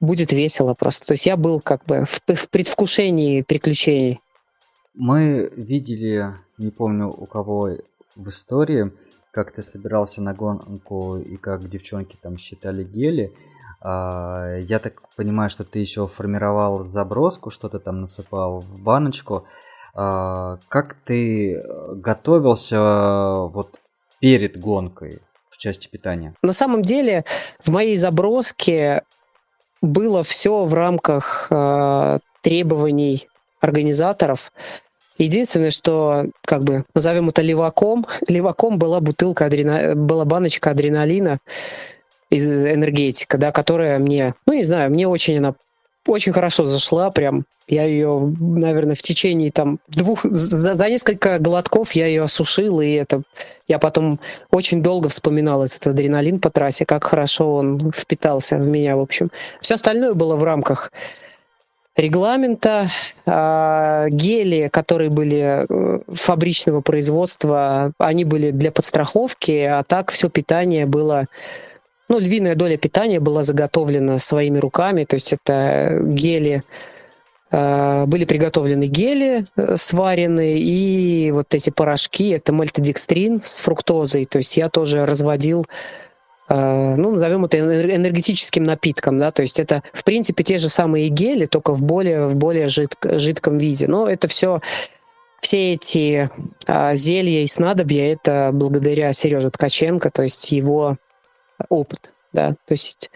[0.00, 1.06] будет весело просто.
[1.06, 4.20] То есть я был как бы в, в предвкушении приключений.
[4.94, 7.70] Мы видели, не помню у кого
[8.16, 8.90] в истории,
[9.38, 13.32] как ты собирался на гонку и как девчонки там считали гели.
[13.80, 19.46] А, я так понимаю, что ты еще формировал заброску, что-то там насыпал в баночку.
[19.94, 23.78] А, как ты э, готовился э, вот
[24.18, 25.20] перед гонкой
[25.50, 26.34] в части питания?
[26.42, 27.24] На самом деле
[27.60, 29.04] в моей заброске
[29.80, 33.28] было все в рамках э, требований
[33.60, 34.50] организаторов.
[35.18, 39.94] Единственное, что, как бы, назовем это леваком, леваком была бутылка, адрена...
[39.94, 41.38] была баночка адреналина
[42.30, 45.54] из энергетика, да, которая мне, ну, не знаю, мне очень она
[46.06, 47.44] очень хорошо зашла, прям.
[47.66, 52.92] Я ее, наверное, в течение там двух, за, за несколько глотков я ее осушил, и
[52.92, 53.22] это
[53.66, 54.20] я потом
[54.50, 59.30] очень долго вспоминал этот адреналин по трассе, как хорошо он впитался в меня, в общем.
[59.60, 60.92] Все остальное было в рамках
[61.98, 62.88] регламента.
[63.26, 70.86] А, гели, которые были э, фабричного производства, они были для подстраховки, а так все питание
[70.86, 71.26] было
[72.08, 76.62] ну, львиная доля питания была заготовлена своими руками, то есть это гели,
[77.50, 84.38] а, были приготовлены гели э, сваренные, и вот эти порошки, это мальтодекстрин с фруктозой, то
[84.38, 85.66] есть я тоже разводил
[86.48, 91.46] ну, назовем это энергетическим напитком, да, то есть это, в принципе, те же самые гели,
[91.46, 93.86] только в более, в более жидк, жидком виде.
[93.86, 94.60] Но это все,
[95.40, 96.30] все эти
[96.66, 100.96] а, зелья и снадобья, это благодаря Сереже Ткаченко, то есть его
[101.68, 103.10] опыт, да, то есть,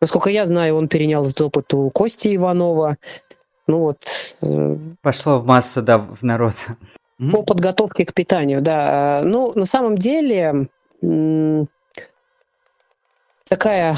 [0.00, 2.98] насколько я знаю, он перенял этот опыт у Кости Иванова,
[3.66, 3.98] ну вот.
[4.42, 6.54] Э, Пошло в массу, да, в народ.
[7.32, 9.22] По подготовке к питанию, да.
[9.24, 10.68] Ну, на самом деле,
[13.54, 13.96] такая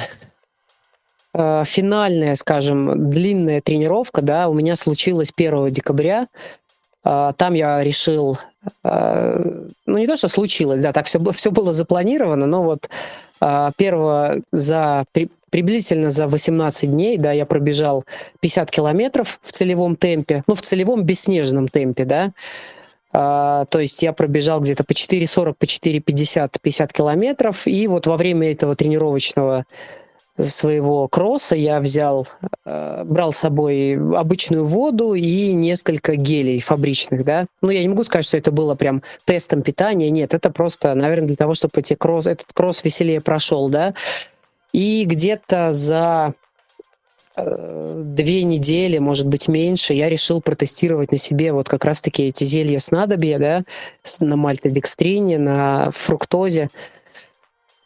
[1.32, 6.26] э, финальная, скажем, длинная тренировка, да, у меня случилась 1 декабря.
[7.06, 8.38] Э, там я решил,
[8.84, 12.90] э, ну не то, что случилось, да, так все, все было запланировано, но вот
[13.40, 18.04] э, первого за при, приблизительно за 18 дней, да, я пробежал
[18.40, 22.32] 50 километров в целевом темпе, ну, в целевом бесснежном темпе, да,
[23.12, 27.66] то есть я пробежал где-то по 4.40, по 4.50, 50 километров.
[27.66, 29.64] И вот во время этого тренировочного
[30.38, 32.28] своего кросса я взял,
[32.64, 37.46] э, брал с собой обычную воду и несколько гелей фабричных, да.
[37.62, 41.28] Ну, я не могу сказать, что это было прям тестом питания, нет, это просто, наверное,
[41.28, 43.94] для того, чтобы эти кросс, этот кросс веселее прошел, да.
[44.72, 46.34] И где-то за
[47.36, 52.78] две недели, может быть, меньше, я решил протестировать на себе вот как раз-таки эти зелья
[52.78, 53.62] снадобья, да,
[54.20, 56.70] на мальтодекстрине, на фруктозе.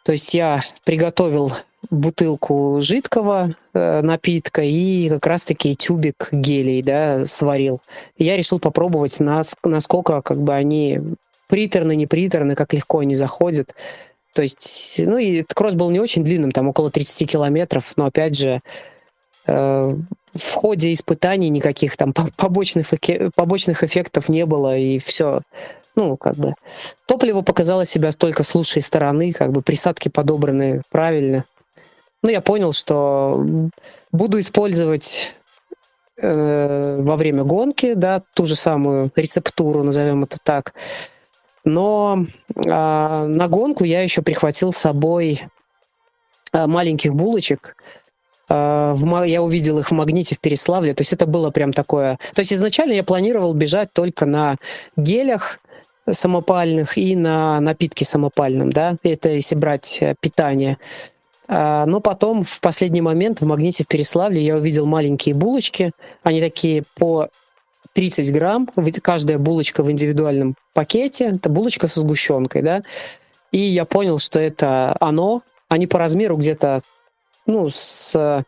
[0.05, 1.52] То есть я приготовил
[1.90, 7.81] бутылку жидкого э, напитка и как раз-таки тюбик гелей, да, сварил.
[8.16, 11.01] Я решил попробовать, нас, насколько как бы они
[11.48, 13.74] приторны, не приторны, как легко они заходят.
[14.35, 18.36] То есть, ну и кросс был не очень длинным, там около 30 километров, но опять
[18.36, 18.60] же, э,
[19.51, 22.90] в ходе испытаний никаких там побочных,
[23.35, 25.40] побочных эффектов не было, и все.
[25.97, 26.55] Ну, как бы,
[27.06, 31.44] топливо показало себя только с лучшей стороны, как бы присадки подобраны правильно.
[32.22, 33.44] Ну, я понял, что
[34.12, 35.35] буду использовать
[36.20, 40.74] э, во время гонки, да, ту же самую рецептуру, назовем это так.
[41.64, 42.24] Но
[42.55, 45.43] э, на гонку я еще прихватил с собой
[46.52, 47.77] э, маленьких булочек.
[48.51, 50.93] Э, в, я увидел их в магните в Переславле.
[50.93, 52.18] То есть это было прям такое...
[52.35, 54.56] То есть изначально я планировал бежать только на
[54.97, 55.60] гелях
[56.10, 60.77] самопальных и на напитке самопальном, да, это если брать э, питание.
[61.47, 65.93] А, но потом в последний момент в магните в Переславле я увидел маленькие булочки.
[66.22, 67.28] Они такие по
[67.93, 68.68] 30 грамм,
[69.02, 71.32] каждая булочка в индивидуальном пакете.
[71.36, 72.82] Это булочка со сгущенкой, да.
[73.52, 75.43] И я понял, что это оно.
[75.68, 76.81] Они по размеру где-то,
[77.46, 78.44] ну, с, с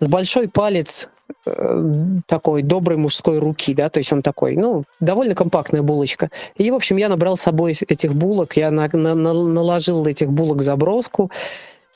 [0.00, 1.08] большой палец
[1.46, 1.84] э,
[2.26, 6.30] такой доброй мужской руки, да, то есть он такой, ну, довольно компактная булочка.
[6.56, 10.62] И, в общем, я набрал с собой этих булок, я на, на, наложил этих булок
[10.62, 11.30] заброску,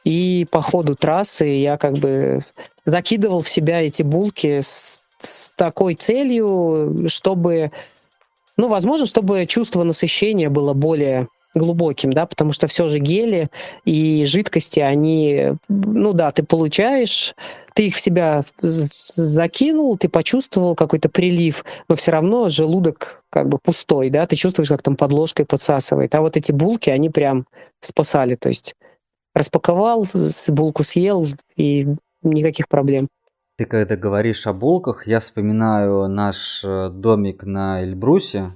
[0.05, 2.45] и по ходу трассы я как бы
[2.85, 7.73] закидывал в себя эти булки с, с такой целью, чтобы,
[8.57, 13.49] ну, возможно, чтобы чувство насыщения было более глубоким, да, потому что все же гели
[13.85, 17.35] и жидкости, они, ну да, ты получаешь,
[17.75, 23.59] ты их в себя закинул, ты почувствовал какой-то прилив, но все равно желудок как бы
[23.63, 26.15] пустой, да, ты чувствуешь, как там под ложкой подсасывает.
[26.15, 27.47] А вот эти булки, они прям
[27.81, 28.75] спасали, то есть
[29.35, 30.07] распаковал,
[30.49, 31.27] булку съел,
[31.57, 31.89] и
[32.23, 33.09] никаких проблем.
[33.57, 38.53] Ты когда говоришь о булках, я вспоминаю наш э, домик на Эльбрусе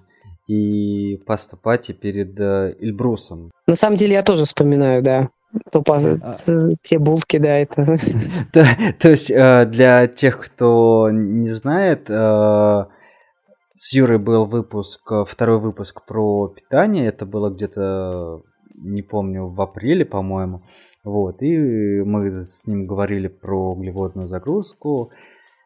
[0.49, 3.51] и поступать перед э, Эльбрусом.
[3.67, 5.31] На самом деле я тоже вспоминаю, да.
[5.71, 6.35] То, а...
[6.83, 7.99] Те булки, да, это...
[8.53, 8.67] то,
[8.99, 16.49] то есть э, для тех, кто не знает, с Юрой был выпуск, второй выпуск про
[16.49, 17.07] питание.
[17.07, 18.43] Это было где-то
[18.81, 20.63] не помню, в апреле, по-моему.
[21.05, 25.11] Вот, и мы с ним говорили про углеводную загрузку,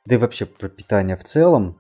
[0.04, 1.78] да и вообще про питание в целом.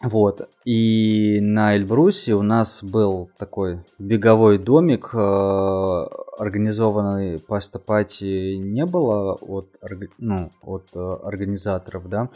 [0.00, 6.06] Вот, и на Эльбрусе у нас был такой беговой домик, э,
[6.38, 9.74] организованный по стопати не было от,
[10.18, 12.28] ну, от э, организаторов, да,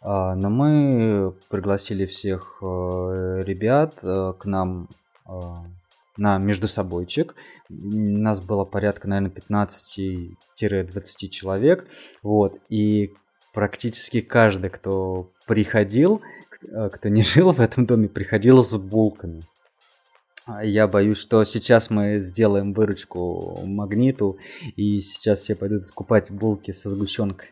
[0.00, 2.64] а, но мы пригласили всех э,
[3.44, 4.88] ребят к нам
[6.16, 7.34] на между собойчик.
[7.68, 11.86] Нас было порядка, наверное, 15-20 человек.
[12.22, 12.58] Вот.
[12.68, 13.14] И
[13.52, 16.20] практически каждый, кто приходил,
[16.92, 19.42] кто не жил в этом доме, приходил с булками.
[20.44, 24.38] А я боюсь, что сейчас мы сделаем выручку магниту,
[24.74, 27.48] и сейчас все пойдут скупать булки со сгущенкой.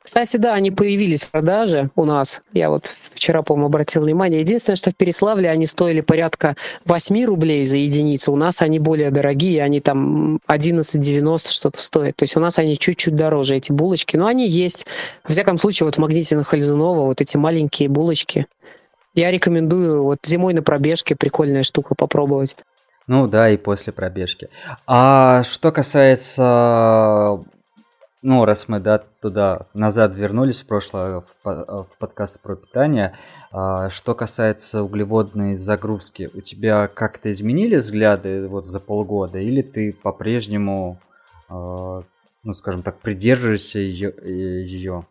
[0.00, 2.42] Кстати, да, они появились в продаже у нас.
[2.52, 4.40] Я вот вчера, по-моему, обратил внимание.
[4.40, 8.32] Единственное, что в Переславле они стоили порядка 8 рублей за единицу.
[8.32, 12.16] У нас они более дорогие, они там 11,90 что-то стоят.
[12.16, 14.16] То есть у нас они чуть-чуть дороже, эти булочки.
[14.16, 14.86] Но они есть.
[15.24, 18.46] В всяком случае, вот в магните на Хальзунова вот эти маленькие булочки.
[19.14, 22.56] Я рекомендую вот зимой на пробежке прикольная штука попробовать.
[23.08, 24.48] Ну да, и после пробежки.
[24.86, 27.40] А что касается
[28.22, 33.16] ну, раз мы да, туда назад вернулись в прошлое, в, в подкаст про питание,
[33.52, 39.92] а, что касается углеводной загрузки, у тебя как-то изменили взгляды вот за полгода, или ты
[39.92, 40.98] по-прежнему,
[41.48, 42.02] а,
[42.42, 44.14] ну, скажем так, придерживаешься ее?
[44.24, 45.06] ее?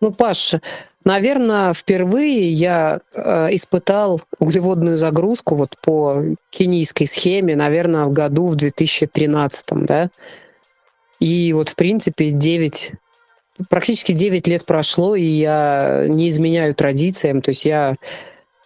[0.00, 0.56] Ну, Паш,
[1.04, 8.56] наверное, впервые я э, испытал углеводную загрузку вот по кенийской схеме, наверное, в году в
[8.56, 10.10] 2013, да,
[11.20, 12.92] и вот, в принципе, 9,
[13.68, 17.40] практически 9 лет прошло, и я не изменяю традициям.
[17.42, 17.96] То есть я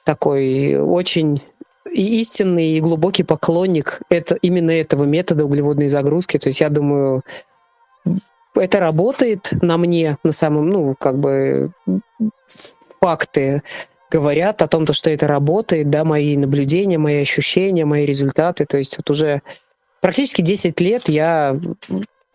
[0.04, 1.42] такой очень
[1.92, 6.38] и истинный и глубокий поклонник это, именно этого метода углеводной загрузки.
[6.38, 7.22] То есть я думаю,
[8.54, 11.70] это работает на мне, на самом, ну, как бы
[13.00, 13.62] факты
[14.10, 18.66] говорят о том, что это работает, да, мои наблюдения, мои ощущения, мои результаты.
[18.66, 19.42] То есть вот уже
[20.00, 21.56] практически 10 лет я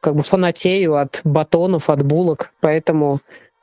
[0.03, 3.19] как бы фанатею от батонов, от булок, поэтому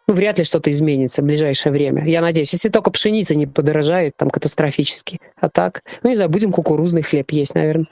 [0.09, 2.07] ну, вряд ли что-то изменится в ближайшее время.
[2.07, 5.21] Я надеюсь, если только пшеница не подорожает там катастрофически.
[5.39, 7.87] А так, ну не знаю, будем кукурузный хлеб есть, наверное.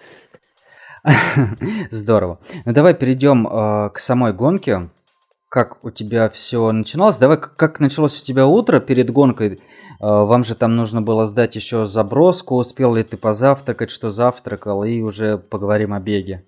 [1.91, 2.41] Здорово.
[2.65, 4.89] Ну давай перейдем э, к самой гонке.
[5.51, 7.19] Как у тебя все начиналось?
[7.19, 9.53] Давай, как началось у тебя утро перед гонкой?
[9.53, 9.59] Э,
[10.01, 12.57] вам же там нужно было сдать еще заброску.
[12.57, 16.45] Успел ли ты позавтракать, что завтракал, и уже поговорим о беге.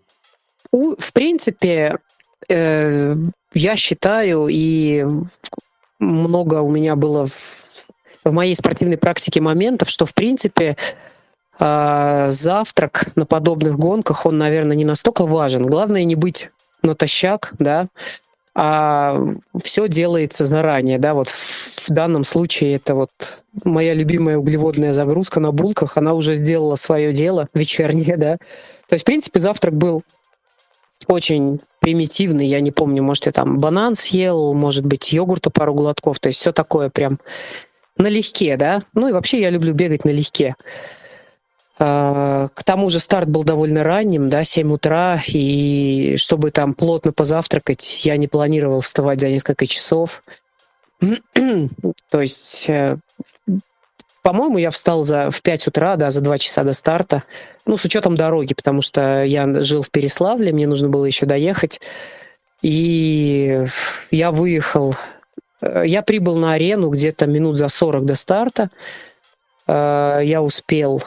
[0.72, 1.98] В принципе,
[2.48, 3.16] э,
[3.55, 5.05] я считаю, и
[5.98, 7.84] много у меня было в,
[8.24, 10.76] в моей спортивной практике моментов, что, в принципе,
[11.59, 15.66] э, завтрак на подобных гонках, он, наверное, не настолько важен.
[15.66, 16.51] Главное не быть
[16.82, 17.88] натощак, да,
[18.55, 19.16] а
[19.62, 23.10] все делается заранее, да, вот в данном случае это вот
[23.64, 28.36] моя любимая углеводная загрузка на булках, она уже сделала свое дело вечернее, да.
[28.88, 30.02] То есть, в принципе, завтрак был
[31.06, 36.18] очень примитивный, я не помню, может, я там банан съел, может быть, йогурта пару глотков,
[36.18, 37.18] то есть все такое прям
[37.97, 38.82] налегке, да.
[38.94, 40.56] Ну и вообще я люблю бегать налегке.
[41.78, 47.12] А, к тому же старт был довольно ранним, да, 7 утра, и чтобы там плотно
[47.12, 50.22] позавтракать, я не планировал вставать за несколько часов.
[52.10, 52.98] То есть э,
[54.22, 57.24] по-моему, я встал за, в 5 утра, да, за 2 часа до старта.
[57.66, 61.80] Ну, с учетом дороги, потому что я жил в Переславле, мне нужно было еще доехать.
[62.62, 63.66] И
[64.10, 64.94] я выехал,
[65.62, 68.68] э, я прибыл на арену где-то минут за 40 до старта.
[69.66, 71.02] Э, я успел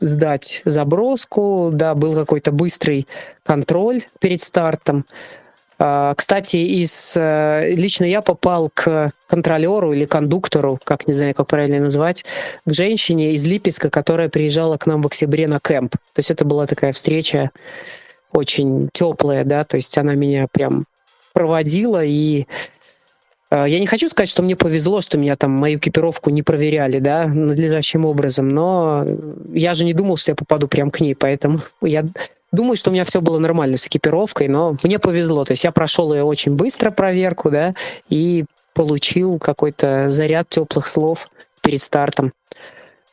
[0.00, 3.08] сдать заброску, да, был какой-то быстрый
[3.42, 5.04] контроль перед стартом.
[5.78, 11.46] А, кстати, из, э, лично я попал к контролеру или кондуктору, как не знаю, как
[11.46, 12.24] правильно назвать,
[12.66, 15.92] к женщине из Липецка, которая приезжала к нам в октябре на кемп.
[15.92, 17.50] То есть это была такая встреча
[18.32, 20.86] очень теплая, да, то есть она меня прям
[21.32, 22.46] проводила и
[23.50, 26.98] э, я не хочу сказать, что мне повезло, что меня там мою экипировку не проверяли,
[26.98, 29.06] да, надлежащим образом, но
[29.52, 32.04] я же не думал, что я попаду прям к ней, поэтому я
[32.50, 35.44] Думаю, что у меня все было нормально с экипировкой, но мне повезло.
[35.44, 37.74] То есть я прошел ее очень быстро проверку, да,
[38.08, 41.28] и получил какой-то заряд теплых слов
[41.62, 42.32] перед стартом.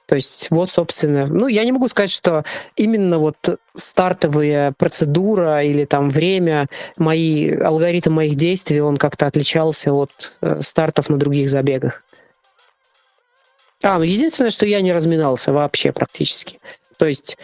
[0.05, 2.43] То есть вот, собственно, ну, я не могу сказать, что
[2.75, 6.67] именно вот стартовая процедура или там время,
[6.97, 12.03] мои, алгоритм моих действий, он как-то отличался от э, стартов на других забегах.
[13.81, 16.59] А, ну, единственное, что я не разминался вообще практически.
[16.97, 17.37] То есть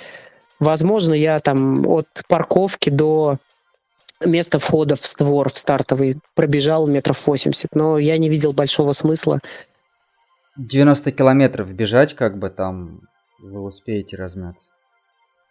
[0.61, 3.39] Возможно, я там от парковки до
[4.23, 9.39] места входа в створ в стартовый пробежал метров 80, но я не видел большого смысла.
[10.57, 13.01] 90 километров бежать, как бы там
[13.41, 14.69] вы успеете размяться.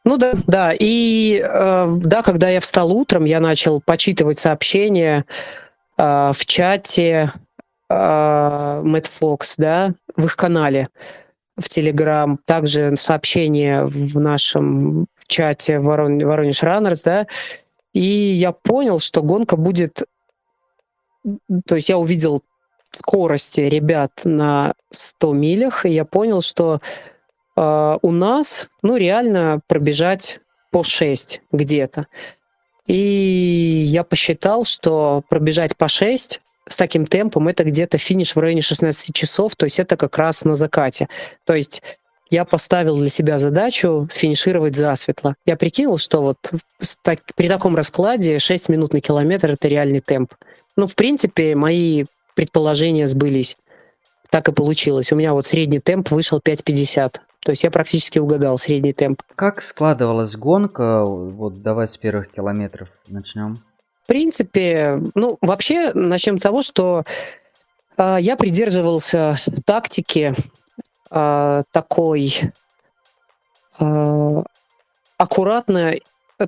[0.04, 0.72] Ну да, да.
[0.78, 5.24] И э, да, когда я встал утром, я начал почитывать сообщения
[5.98, 7.32] э, в чате
[7.88, 10.88] э, Мэтт Фокс, да, в их канале
[11.60, 16.18] в Телеграм, также сообщение в нашем чате Ворон...
[16.18, 17.26] Воронеж Раннерс, да,
[17.92, 20.02] и я понял, что гонка будет...
[21.66, 22.42] То есть я увидел
[22.92, 26.80] скорости ребят на 100 милях, и я понял, что
[27.56, 32.06] э, у нас, ну, реально пробежать по 6 где-то.
[32.86, 36.40] И я посчитал, что пробежать по 6
[36.70, 40.44] с таким темпом это где-то финиш в районе 16 часов, то есть это как раз
[40.44, 41.08] на закате.
[41.44, 41.82] То есть
[42.30, 45.34] я поставил для себя задачу сфинишировать засветло.
[45.44, 46.38] Я прикинул, что вот
[47.02, 50.34] так, при таком раскладе 6 минут на километр— это реальный темп.
[50.76, 52.04] Ну, в принципе, мои
[52.36, 53.56] предположения сбылись.
[54.30, 55.10] Так и получилось.
[55.10, 57.16] У меня вот средний темп вышел 5.50.
[57.42, 59.22] То есть я практически угадал средний темп.
[59.34, 61.04] Как складывалась гонка?
[61.04, 63.58] Вот давай с первых километров начнем
[64.10, 67.04] принципе, ну, вообще, начнем с того, что
[67.96, 70.34] э, я придерживался тактики
[71.12, 72.40] э, такой
[73.78, 74.42] э,
[75.16, 76.02] аккуратной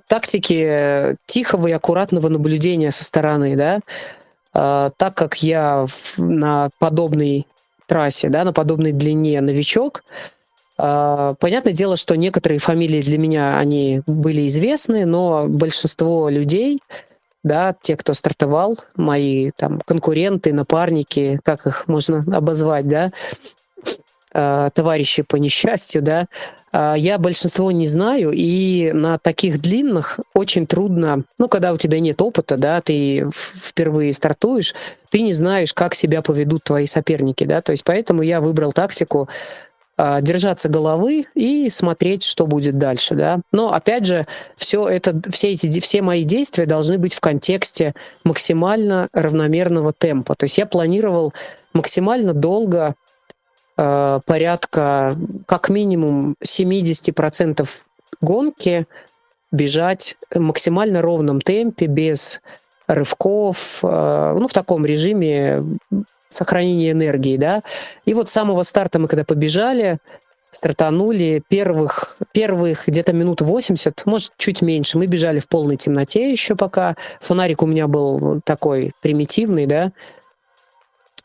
[0.09, 3.79] тактики тихого и аккуратного наблюдения со стороны, да,
[4.55, 7.47] э, так как я в, на подобной
[7.87, 10.03] трассе, да, на подобной длине новичок,
[10.75, 16.81] Понятное дело, что некоторые фамилии для меня они были известны, но большинство людей
[17.43, 23.11] да, те, кто стартовал, мои там конкуренты, напарники, как их можно обозвать, да,
[24.33, 26.27] э, товарищи по несчастью, да,
[26.73, 32.01] э, я большинство не знаю, и на таких длинных очень трудно, ну, когда у тебя
[32.01, 34.75] нет опыта, да, ты впервые стартуешь,
[35.11, 39.29] ты не знаешь, как себя поведут твои соперники, да, то есть поэтому я выбрал тактику
[39.99, 43.41] держаться головы и смотреть, что будет дальше, да.
[43.53, 44.25] Но опять же,
[44.57, 47.95] все это, все эти, все мои действия должны быть в контексте
[48.25, 50.35] максимально равномерного темпа.
[50.35, 51.35] То есть я планировал
[51.75, 52.95] максимально долго
[53.77, 55.17] Э, порядка
[55.47, 57.69] как минимум 70%
[58.21, 58.87] гонки
[59.51, 62.41] бежать в максимально ровном темпе, без
[62.87, 65.63] рывков, э, ну, в таком режиме
[66.33, 67.63] сохранения энергии, да.
[68.05, 69.99] И вот с самого старта мы когда побежали,
[70.51, 74.99] стартанули первых, первых где-то минут 80, может, чуть меньше.
[74.99, 76.97] Мы бежали в полной темноте еще пока.
[77.21, 79.93] Фонарик у меня был такой примитивный, да,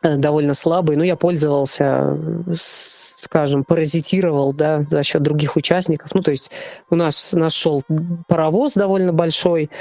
[0.04, 2.18] Э, довольно слабый, но я пользовался,
[2.54, 6.14] скажем, паразитировал, да, за счет других участников.
[6.14, 6.52] Ну, то есть
[6.92, 7.84] у нас нашел
[8.28, 9.72] паровоз довольно большой,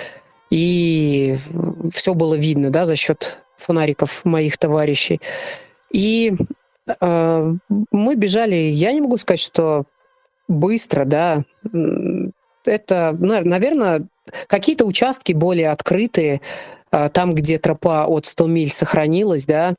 [0.48, 1.36] и
[1.92, 5.20] все было видно, да, за счет фонариков моих товарищей.
[5.90, 6.34] И
[7.00, 7.54] э,
[7.90, 9.84] мы бежали, я не могу сказать, что
[10.48, 11.44] быстро, да,
[12.64, 14.06] это, ну, наверное,
[14.46, 16.40] какие-то участки более открытые,
[16.90, 19.74] а, там, где тропа от 100 миль сохранилась, да,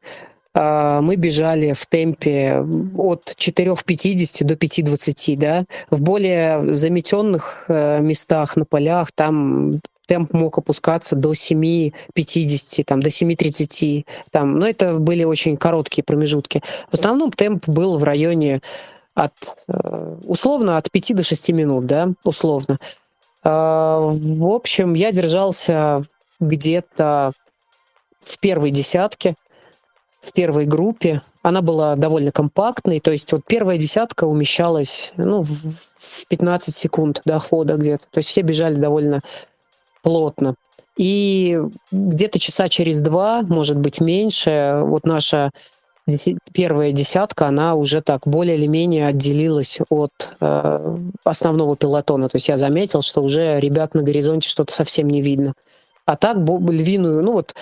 [0.54, 2.64] а, мы бежали в темпе
[2.98, 5.66] от 4,50 до 5,20, да.
[5.90, 13.10] В более заметенных э, местах на полях там темп мог опускаться до 7,50, там, до
[13.10, 14.06] 7,30.
[14.32, 14.58] Там.
[14.58, 16.64] Но это были очень короткие промежутки.
[16.90, 18.62] В основном темп был в районе
[19.14, 19.34] от,
[19.68, 22.80] э, условно, от 5 до 6 минут, да, условно.
[23.44, 26.04] А, в общем, я держался
[26.40, 27.32] где-то
[28.20, 29.36] в первой десятке,
[30.22, 31.22] в первой группе.
[31.42, 37.40] Она была довольно компактной, то есть вот первая десятка умещалась ну, в 15 секунд до
[37.40, 38.06] хода где-то.
[38.12, 39.22] То есть все бежали довольно
[40.02, 40.56] плотно.
[40.98, 41.62] И
[41.92, 45.52] где-то часа через два, может быть, меньше, вот наша
[46.54, 52.30] первая десятка, она уже так более или менее отделилась от э, основного пилотона.
[52.30, 55.54] То есть я заметил, что уже ребят на горизонте что-то совсем не видно.
[56.06, 57.54] А так львиную, ну вот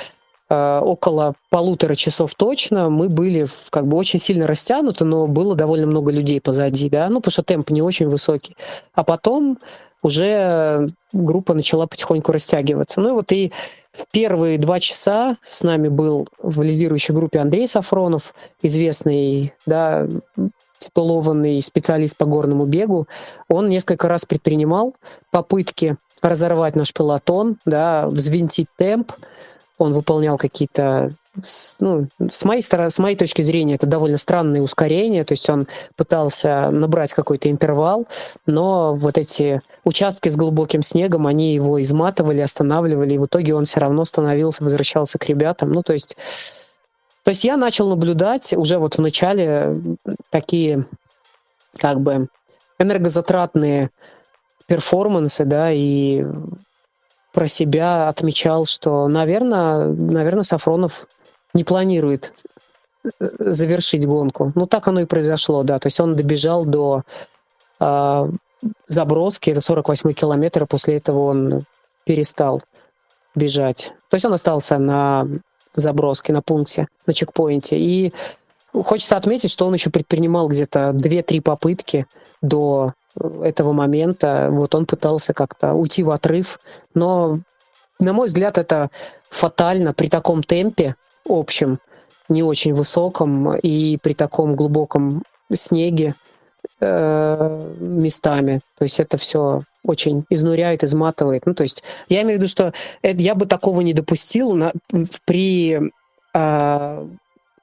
[0.49, 5.55] э, около полутора часов точно мы были в, как бы очень сильно растянуты, но было
[5.55, 8.55] довольно много людей позади, да, ну потому что темп не очень высокий.
[8.93, 9.57] А потом
[10.05, 13.01] уже группа начала потихоньку растягиваться.
[13.01, 13.51] Ну и вот и
[13.91, 20.07] в первые два часа с нами был в лидирующей группе Андрей Сафронов, известный, да,
[20.77, 23.07] титулованный специалист по горному бегу.
[23.49, 24.93] Он несколько раз предпринимал
[25.31, 29.11] попытки разорвать наш пелотон, да, взвинтить темп.
[29.79, 31.13] Он выполнял какие-то
[31.79, 36.69] ну, с моей с моей точки зрения, это довольно странные ускорения, то есть он пытался
[36.71, 38.07] набрать какой-то интервал,
[38.45, 43.65] но вот эти участки с глубоким снегом, они его изматывали, останавливали, и в итоге он
[43.65, 45.71] все равно становился, возвращался к ребятам.
[45.71, 46.17] Ну, то есть,
[47.23, 49.79] то есть я начал наблюдать уже вот в начале
[50.31, 50.85] такие
[51.77, 52.27] как бы
[52.79, 53.91] энергозатратные
[54.67, 56.25] перформансы, да, и
[57.31, 61.07] про себя отмечал, что, наверное, наверное, Сафронов
[61.53, 62.33] не планирует
[63.03, 64.51] э, завершить гонку.
[64.55, 65.77] Ну, так оно и произошло, да.
[65.77, 67.03] То есть он добежал до
[67.79, 68.29] э,
[68.87, 71.63] заброски, это 48 километр, после этого он
[72.05, 72.61] перестал
[73.35, 73.93] бежать.
[74.09, 75.27] То есть он остался на
[75.75, 77.77] заброске, на пункте, на чекпоинте.
[77.77, 78.13] И
[78.73, 82.05] хочется отметить, что он еще предпринимал где-то 2-3 попытки
[82.41, 82.93] до
[83.43, 84.49] этого момента.
[84.51, 86.59] Вот он пытался как-то уйти в отрыв,
[86.93, 87.39] но,
[87.99, 88.89] на мой взгляд, это
[89.29, 90.95] фатально при таком темпе
[91.27, 91.79] общем,
[92.29, 95.23] не очень высоком и при таком глубоком
[95.53, 96.15] снеге
[96.79, 98.61] э, местами.
[98.77, 101.45] То есть это все очень изнуряет, изматывает.
[101.45, 102.73] Ну, то есть я имею в виду, что
[103.03, 104.73] я бы такого не допустил на,
[105.25, 105.91] при
[106.33, 107.05] э,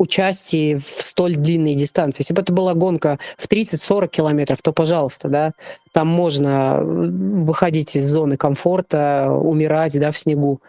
[0.02, 2.22] участии в столь длинной дистанции.
[2.22, 5.52] Если бы это была гонка в 30-40 километров, то, пожалуйста, да,
[5.92, 10.60] там можно выходить из зоны комфорта, умирать, да, в снегу.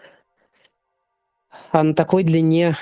[1.72, 2.76] А на такой длине,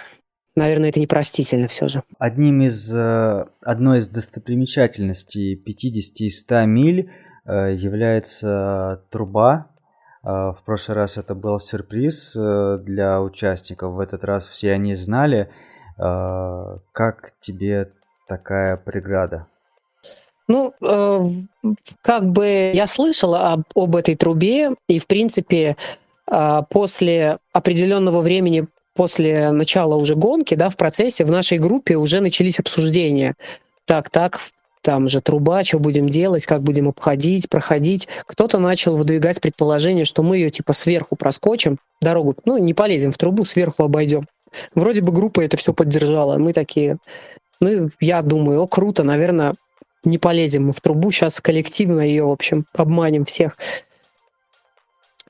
[0.56, 2.02] наверное, это непростительно все же.
[2.18, 7.10] Одним из, э, одной из достопримечательностей 50 и 100 миль
[7.44, 9.68] э, является труба,
[10.22, 15.50] э, в прошлый раз это был сюрприз для участников, в этот раз все они знали.
[15.98, 17.92] Как тебе
[18.26, 19.46] такая преграда?
[20.48, 21.20] Ну, э,
[22.02, 25.76] как бы я слышала об, об этой трубе, и, в принципе,
[26.30, 32.20] э, после определенного времени, после начала уже гонки, да, в процессе, в нашей группе уже
[32.20, 33.34] начались обсуждения.
[33.84, 34.40] Так, так,
[34.82, 38.08] там же труба, что будем делать, как будем обходить, проходить.
[38.26, 43.18] Кто-то начал выдвигать предположение, что мы ее типа сверху проскочим, дорогу, ну, не полезем в
[43.18, 44.26] трубу, сверху обойдем.
[44.74, 46.36] Вроде бы группа это все поддержала.
[46.36, 46.98] Мы такие,
[47.60, 49.54] ну, я думаю, о, круто, наверное,
[50.04, 53.56] не полезем мы в трубу, сейчас коллективно ее, в общем, обманем всех.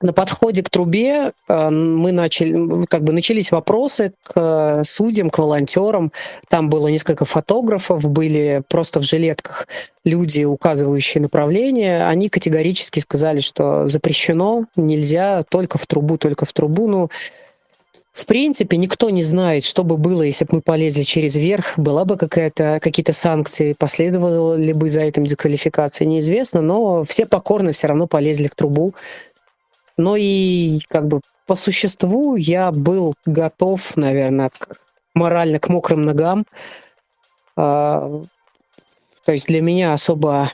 [0.02, 5.38] На подходе к трубе э, мы начали, как бы начались вопросы к э, судьям, к
[5.38, 6.12] волонтерам.
[6.48, 9.68] Там было несколько фотографов, были просто в жилетках
[10.04, 12.04] люди, указывающие направление.
[12.06, 16.88] Они категорически сказали, что запрещено, нельзя, только в трубу, только в трубу.
[16.88, 17.08] Ну,
[18.12, 22.04] в принципе, никто не знает, что бы было, если бы мы полезли через верх, была
[22.04, 27.86] бы какая-то, какие-то санкции, последовала ли бы за этим дисквалификация, неизвестно, но все покорно все
[27.86, 28.94] равно полезли в трубу.
[29.96, 34.76] Но и как бы по существу я был готов, наверное, к,
[35.14, 36.44] морально к мокрым ногам.
[37.56, 38.22] А,
[39.24, 40.52] то есть для меня особо...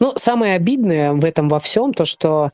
[0.00, 2.52] Ну, самое обидное в этом во всем, то, что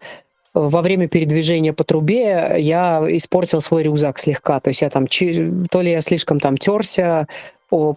[0.55, 4.61] во время передвижения по трубе я испортил свой рюкзак слегка.
[4.61, 7.27] То есть я там, то ли я слишком там терся
[7.71, 7.97] о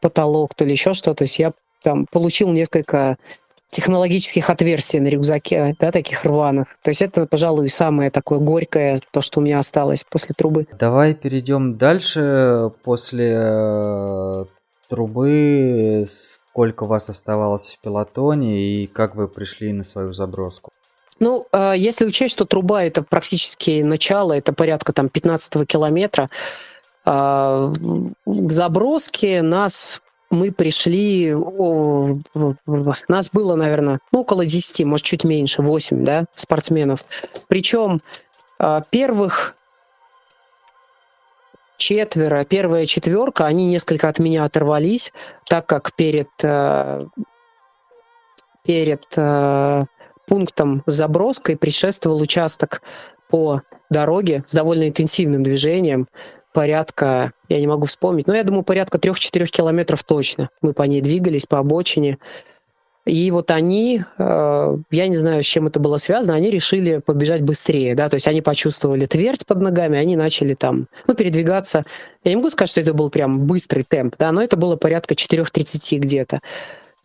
[0.00, 1.14] потолок, то ли еще что.
[1.14, 1.52] То есть я
[1.82, 3.18] там получил несколько
[3.72, 6.76] технологических отверстий на рюкзаке, да, таких рваных.
[6.82, 10.66] То есть это, пожалуй, самое такое горькое, то, что у меня осталось после трубы.
[10.78, 12.70] Давай перейдем дальше.
[12.84, 14.44] После э,
[14.88, 16.06] трубы
[16.52, 20.70] сколько у вас оставалось в пилотоне и как вы пришли на свою заброску?
[21.18, 26.28] Ну, э, если учесть, что труба это практически начало, это порядка там 15 километра,
[27.06, 27.72] э,
[28.26, 30.02] к заброске нас
[30.32, 32.16] мы пришли, о,
[33.06, 37.04] нас было, наверное, ну, около 10, может, чуть меньше, 8, да, спортсменов.
[37.48, 38.00] Причем
[38.58, 39.54] а, первых
[41.76, 45.12] четверо, первая четверка, они несколько от меня оторвались,
[45.48, 47.06] так как перед, а,
[48.64, 49.84] перед а,
[50.26, 52.82] пунктом с заброской предшествовал участок
[53.28, 53.60] по
[53.90, 56.08] дороге с довольно интенсивным движением,
[56.52, 60.50] порядка, я не могу вспомнить, но я думаю, порядка 3-4 километров точно.
[60.60, 62.18] Мы по ней двигались, по обочине.
[63.04, 67.42] И вот они, э, я не знаю, с чем это было связано, они решили побежать
[67.42, 71.82] быстрее, да, то есть они почувствовали твердь под ногами, они начали там, ну, передвигаться.
[72.22, 75.14] Я не могу сказать, что это был прям быстрый темп, да, но это было порядка
[75.14, 76.40] 4.30 где-то.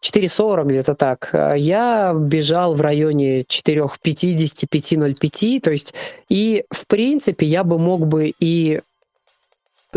[0.03, 1.31] 4.40 где-то так.
[1.57, 5.95] Я бежал в районе 4.50, 5.05, то есть
[6.29, 8.81] и, в принципе, я бы мог бы и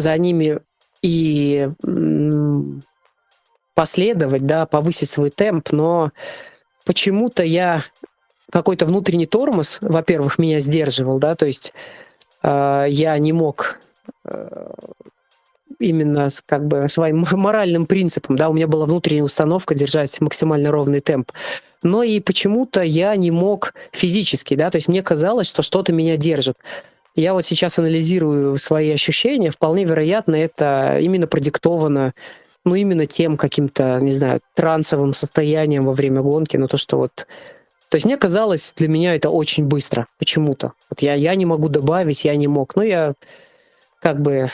[0.01, 0.61] за ними
[1.03, 1.69] и
[3.75, 6.13] последовать, да, повысить свой темп, но
[6.85, 7.83] почему-то я
[8.51, 11.73] какой-то внутренний тормоз, во-первых, меня сдерживал, да, то есть
[12.43, 13.79] э, я не мог
[14.25, 14.71] э,
[15.79, 20.71] именно с как бы своим моральным принципом, да, у меня была внутренняя установка держать максимально
[20.71, 21.33] ровный темп,
[21.83, 26.17] но и почему-то я не мог физически, да, то есть мне казалось, что что-то меня
[26.17, 26.59] держит.
[27.21, 29.51] Я вот сейчас анализирую свои ощущения.
[29.51, 32.15] Вполне вероятно, это именно продиктовано
[32.65, 37.27] ну, именно тем каким-то, не знаю, трансовым состоянием во время гонки, но то, что вот...
[37.89, 40.73] То есть мне казалось, для меня это очень быстро почему-то.
[40.91, 42.77] Вот я, я не могу добавить, я не мог.
[42.77, 43.15] Ну, я
[44.01, 44.51] как бы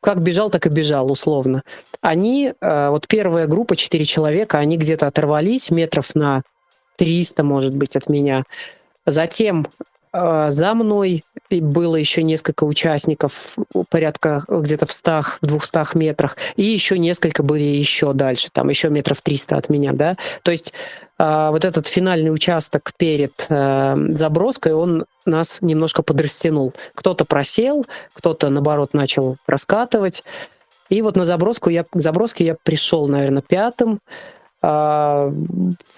[0.00, 1.62] как бежал, так и бежал, условно.
[2.00, 6.42] Они, э, вот первая группа, четыре человека, они где-то оторвались метров на
[6.96, 8.44] 300, может быть, от меня.
[9.04, 9.66] Затем
[10.12, 13.56] за мной было еще несколько участников,
[13.88, 18.88] порядка где-то в стах, в двухстах метрах, и еще несколько были еще дальше, там еще
[18.88, 20.16] метров 300 от меня, да.
[20.42, 20.72] То есть
[21.18, 26.72] э, вот этот финальный участок перед э, заброской, он нас немножко подрастянул.
[26.94, 27.84] Кто-то просел,
[28.14, 30.22] кто-то, наоборот, начал раскатывать.
[30.88, 34.00] И вот на заброску я, к заброске я пришел, наверное, пятым.
[34.62, 35.32] А,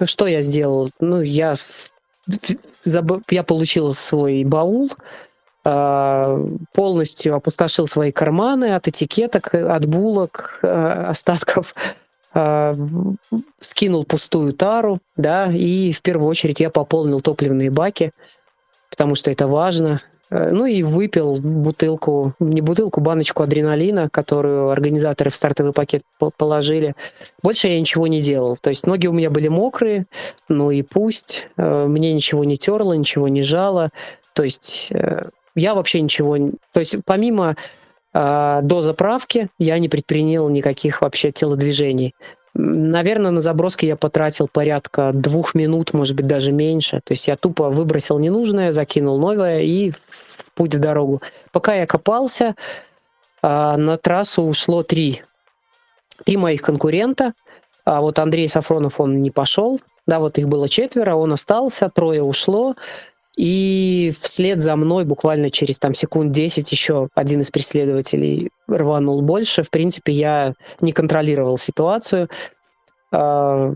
[0.05, 0.91] что я сделал?
[1.01, 1.57] Ну, я
[3.31, 4.91] я получил свой баул,
[5.65, 6.39] а,
[6.73, 11.75] полностью опустошил свои карманы от этикеток, от булок, а, остатков,
[12.35, 12.75] а,
[13.61, 18.13] скинул пустую тару, да, и в первую очередь я пополнил топливные баки,
[18.91, 20.03] потому что это важно.
[20.35, 26.03] Ну и выпил бутылку, не бутылку, баночку адреналина, которую организаторы в стартовый пакет
[26.39, 26.95] положили.
[27.43, 28.57] Больше я ничего не делал.
[28.57, 30.07] То есть ноги у меня были мокрые,
[30.49, 31.49] ну и пусть.
[31.59, 33.91] Мне ничего не терло, ничего не жало.
[34.33, 36.39] То есть э, я вообще ничего...
[36.73, 37.57] То есть помимо
[38.15, 42.15] э, до заправки я не предпринял никаких вообще телодвижений.
[42.55, 47.01] Наверное, на заброске я потратил порядка двух минут, может быть, даже меньше.
[47.05, 51.23] То есть я тупо выбросил ненужное, закинул новое и в путь в дорогу.
[51.51, 52.55] Пока я копался,
[53.43, 55.23] э, на трассу ушло три.
[56.25, 57.33] Три моих конкурента.
[57.85, 59.81] А вот Андрей Сафронов, он не пошел.
[60.07, 62.75] Да, вот их было четверо, он остался, трое ушло.
[63.37, 69.63] И вслед за мной буквально через там секунд 10 еще один из преследователей рванул больше.
[69.63, 72.29] В принципе, я не контролировал ситуацию.
[73.11, 73.73] А,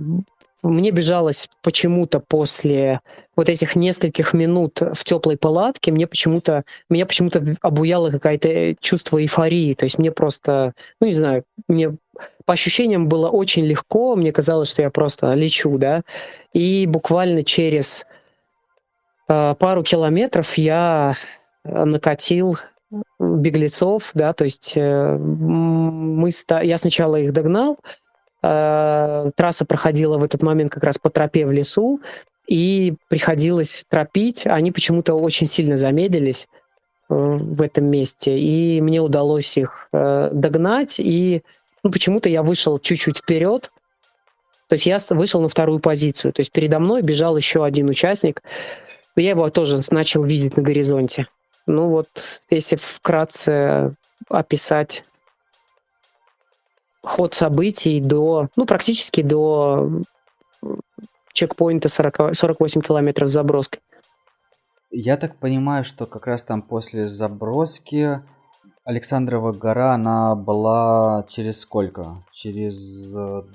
[0.63, 3.01] мне бежалось почему-то после
[3.37, 9.75] вот этих нескольких минут в теплой палатке, мне почему-то, меня почему-то обуяло какое-то чувство эйфории.
[9.75, 11.97] То есть мне просто, ну не знаю, мне
[12.45, 16.03] по ощущениям было очень легко, мне казалось, что я просто лечу, да.
[16.53, 18.07] И буквально через
[19.27, 21.15] пару километров я
[21.65, 22.59] накатил
[23.19, 26.31] беглецов, да, то есть э, мы
[26.63, 27.77] я сначала их догнал,
[28.47, 32.01] Э, трасса проходила в этот момент как раз по тропе в лесу,
[32.47, 34.47] и приходилось тропить.
[34.47, 36.47] Они почему-то очень сильно замедлились
[37.09, 41.43] э, в этом месте, и мне удалось их э, догнать, и
[41.83, 43.73] ну, почему-то я вышел чуть-чуть вперед,
[44.69, 48.43] то есть я вышел на вторую позицию, то есть передо мной бежал еще один участник,
[49.21, 51.27] я его тоже начал видеть на горизонте.
[51.67, 52.09] Ну вот,
[52.51, 53.95] если вкратце
[54.29, 55.05] описать
[57.03, 60.03] ход событий до, ну, практически до
[61.33, 63.79] чекпоинта 40, 48 километров заброски.
[64.91, 68.23] Я так понимаю, что как раз там после заброски
[68.85, 72.25] Александрова гора, она была через сколько?
[72.33, 73.51] Через 20-30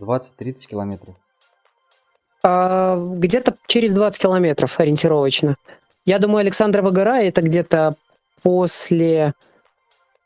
[0.00, 1.16] э, километров?
[2.46, 5.56] А, где-то через 20 километров ориентировочно.
[6.04, 7.94] Я думаю, Александрова гора это где-то
[8.42, 9.32] после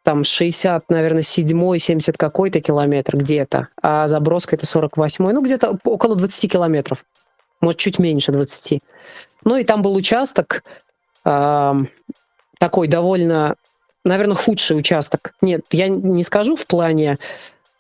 [0.03, 6.17] там 60, наверное, 7 70 какой-то километр где-то, а заброска это 48 ну где-то около
[6.17, 7.05] 20 километров,
[7.61, 8.81] может чуть меньше 20.
[9.45, 10.65] Ну и там был участок
[11.25, 11.73] э,
[12.59, 13.55] такой довольно,
[14.05, 15.35] наверное, худший участок.
[15.41, 17.19] Нет, я не скажу в плане,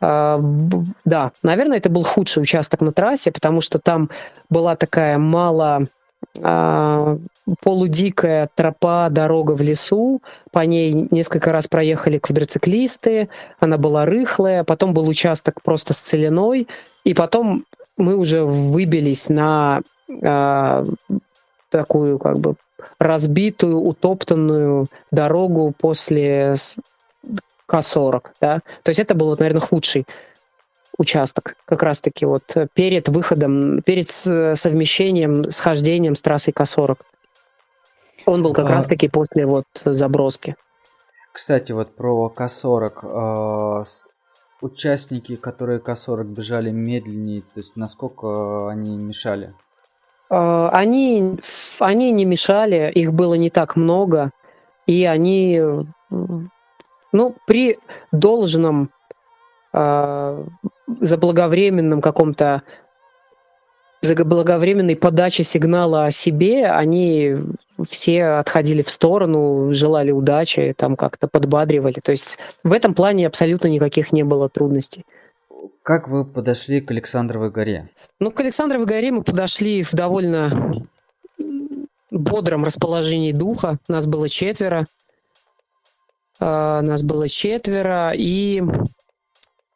[0.01, 4.11] да, наверное, это был худший участок на трассе, потому что там
[4.49, 5.87] была такая мало
[6.41, 7.19] а,
[7.63, 10.21] полудикая тропа, дорога в лесу.
[10.53, 13.29] По ней несколько раз проехали квадроциклисты.
[13.59, 14.65] Она была рыхлая.
[14.65, 16.69] Потом был участок просто с целиной.
[17.05, 17.65] И потом
[17.97, 20.85] мы уже выбились на э,
[21.71, 22.55] такую как бы
[22.99, 26.55] разбитую, утоптанную дорогу после
[27.69, 28.23] К-40.
[28.41, 28.61] Да?
[28.83, 30.07] То есть это был, наверное, худший
[30.97, 36.99] участок, как раз-таки вот э, перед выходом, перед совмещением, схождением с трассой К-40.
[38.27, 38.69] Он был как а...
[38.71, 40.57] раз-таки после вот заброски.
[41.33, 43.83] Кстати, вот про К-40.
[43.83, 43.85] Э,
[44.61, 49.55] участники, которые К-40 бежали медленнее, то есть насколько они мешали?
[50.31, 51.39] Э, они,
[51.79, 54.33] они не мешали, их было не так много,
[54.87, 55.63] и они,
[57.13, 57.79] ну, при
[58.13, 58.91] должном
[59.73, 60.45] э,
[61.01, 62.63] заблаговременном каком-то
[64.01, 67.37] заблаговременной подаче сигнала о себе, они
[67.89, 72.01] все отходили в сторону, желали удачи, там как-то подбадривали.
[72.03, 75.05] То есть в этом плане абсолютно никаких не было трудностей.
[75.83, 77.89] Как вы подошли к Александровой горе?
[78.21, 80.51] Ну, к Александровой горе мы подошли в довольно
[82.11, 83.79] бодром расположении духа.
[83.89, 84.87] Нас было четверо.
[86.41, 88.63] А, нас было четверо, и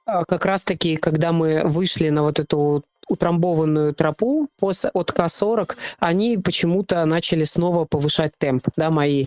[0.07, 7.05] а, как раз-таки, когда мы вышли на вот эту утрамбованную тропу от К-40, они почему-то
[7.05, 9.27] начали снова повышать темп, да, мои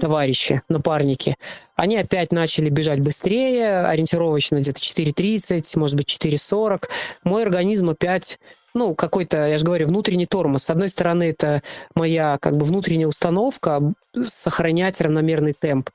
[0.00, 1.36] товарищи, напарники.
[1.76, 6.84] Они опять начали бежать быстрее, ориентировочно где-то 4.30, может быть 4.40.
[7.22, 8.38] Мой организм опять
[8.74, 10.64] ну, какой-то, я же говорю, внутренний тормоз.
[10.64, 11.62] С одной стороны, это
[11.94, 13.80] моя как бы внутренняя установка
[14.22, 15.88] сохранять равномерный темп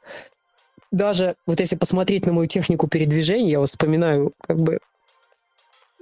[0.91, 4.79] даже вот если посмотреть на мою технику передвижения, я вот вспоминаю как бы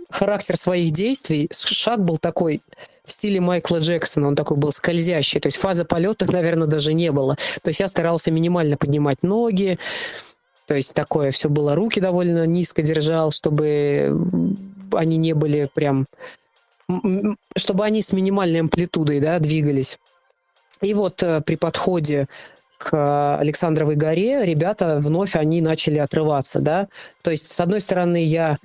[0.09, 2.61] характер своих действий, шаг был такой
[3.05, 7.11] в стиле Майкла Джексона, он такой был скользящий, то есть фаза полета, наверное, даже не
[7.11, 7.35] было.
[7.61, 9.77] То есть я старался минимально поднимать ноги,
[10.65, 14.15] то есть такое все было, руки довольно низко держал, чтобы
[14.93, 16.07] они не были прям,
[17.55, 19.99] чтобы они с минимальной амплитудой, да, двигались.
[20.81, 22.27] И вот э, при подходе
[22.79, 26.87] к Александровой горе, ребята вновь они начали отрываться, да.
[27.21, 28.57] То есть, с одной стороны, я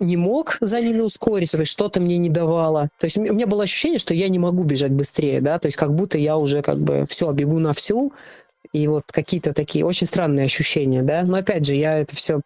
[0.00, 2.88] не мог за ними ускориться, то есть что-то мне не давало.
[2.98, 5.76] То есть у меня было ощущение, что я не могу бежать быстрее, да, то есть
[5.76, 8.12] как будто я уже как бы все, бегу на всю,
[8.72, 11.22] и вот какие-то такие очень странные ощущения, да.
[11.22, 12.40] Но опять же, я это все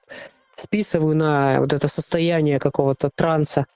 [0.54, 3.66] списываю на вот это состояние какого-то транса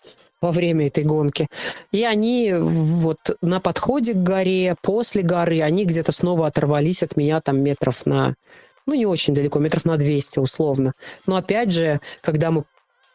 [0.40, 1.48] во время этой гонки.
[1.92, 7.40] И они вот на подходе к горе, после горы, они где-то снова оторвались от меня
[7.40, 8.34] там метров на,
[8.86, 10.92] ну не очень далеко, метров на 200 условно.
[11.26, 12.64] Но опять же, когда мы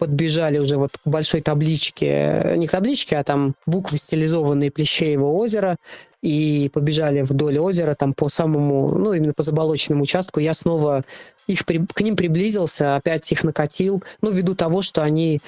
[0.01, 5.77] подбежали уже вот к большой табличке, не к табличке, а там буквы стилизованные Плещеево озера,
[6.23, 10.39] и побежали вдоль озера, там по самому, ну, именно по заболоченному участку.
[10.39, 11.03] Я снова
[11.45, 15.39] их, к ним приблизился, опять их накатил, ну, ввиду того, что они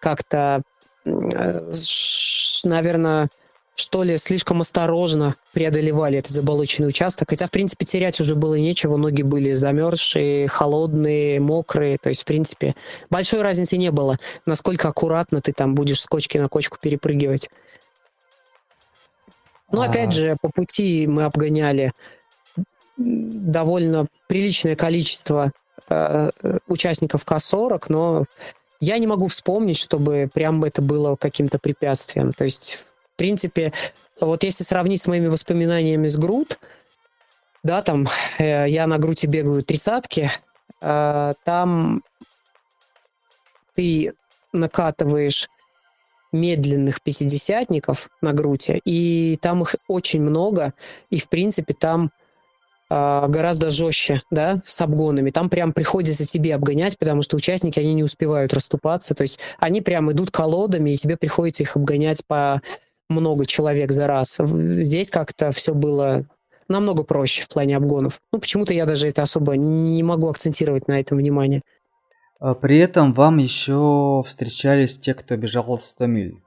[0.00, 0.62] как-то,
[1.04, 3.28] наверное,
[3.76, 7.30] что ли, слишком осторожно преодолевали этот заболоченный участок.
[7.30, 8.96] Хотя, в принципе, терять уже было нечего.
[8.96, 11.98] Ноги были замерзшие, холодные, мокрые.
[11.98, 12.74] То есть, в принципе,
[13.10, 17.50] большой разницы не было, насколько аккуратно ты там будешь с кочки на кочку перепрыгивать.
[19.72, 19.86] Но, а...
[19.86, 21.92] опять же, по пути мы обгоняли
[22.96, 25.50] довольно приличное количество
[25.88, 28.24] э, э участников К-40, но
[28.84, 32.32] я не могу вспомнить, чтобы прям это было каким-то препятствием.
[32.32, 32.84] То есть
[33.14, 33.72] в принципе,
[34.20, 36.58] вот если сравнить с моими воспоминаниями с Грут,
[37.62, 38.06] да, там
[38.38, 40.30] э, я на Груте бегаю тридцатки,
[40.80, 42.02] э, там
[43.76, 44.14] ты
[44.52, 45.48] накатываешь
[46.32, 50.74] медленных пятидесятников на Груте, и там их очень много,
[51.10, 52.10] и, в принципе, там
[53.28, 55.30] гораздо жестче, да, с обгонами.
[55.30, 59.80] Там прям приходится тебе обгонять, потому что участники, они не успевают расступаться, то есть они
[59.80, 62.60] прям идут колодами, и тебе приходится их обгонять по
[63.08, 64.38] много человек за раз.
[64.38, 66.26] Здесь как-то все было
[66.68, 68.20] намного проще в плане обгонов.
[68.32, 71.62] Ну, почему-то я даже это особо не могу акцентировать на этом внимание.
[72.40, 76.43] А при этом вам еще встречались те, кто бежал 100 миль.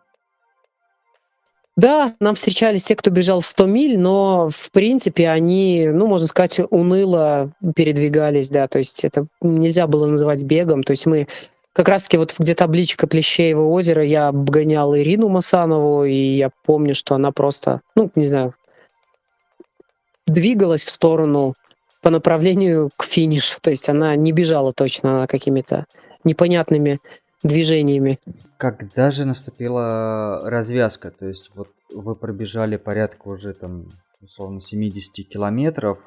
[1.77, 6.59] Да, нам встречались те, кто бежал 100 миль, но, в принципе, они, ну, можно сказать,
[6.71, 11.27] уныло передвигались, да, то есть это нельзя было называть бегом, то есть мы
[11.73, 17.13] как раз-таки вот где табличка Плещеево озера я обгонял Ирину Масанову, и я помню, что
[17.13, 18.55] она просто, ну, не знаю,
[20.25, 21.53] двигалась в сторону
[22.01, 23.59] по направлению к финишу.
[23.61, 25.85] То есть она не бежала точно, она какими-то
[26.23, 26.99] непонятными
[27.43, 28.19] движениями.
[28.57, 31.11] Когда же наступила развязка?
[31.11, 33.89] То есть вот вы пробежали порядка уже там,
[34.21, 35.99] условно, 70 километров.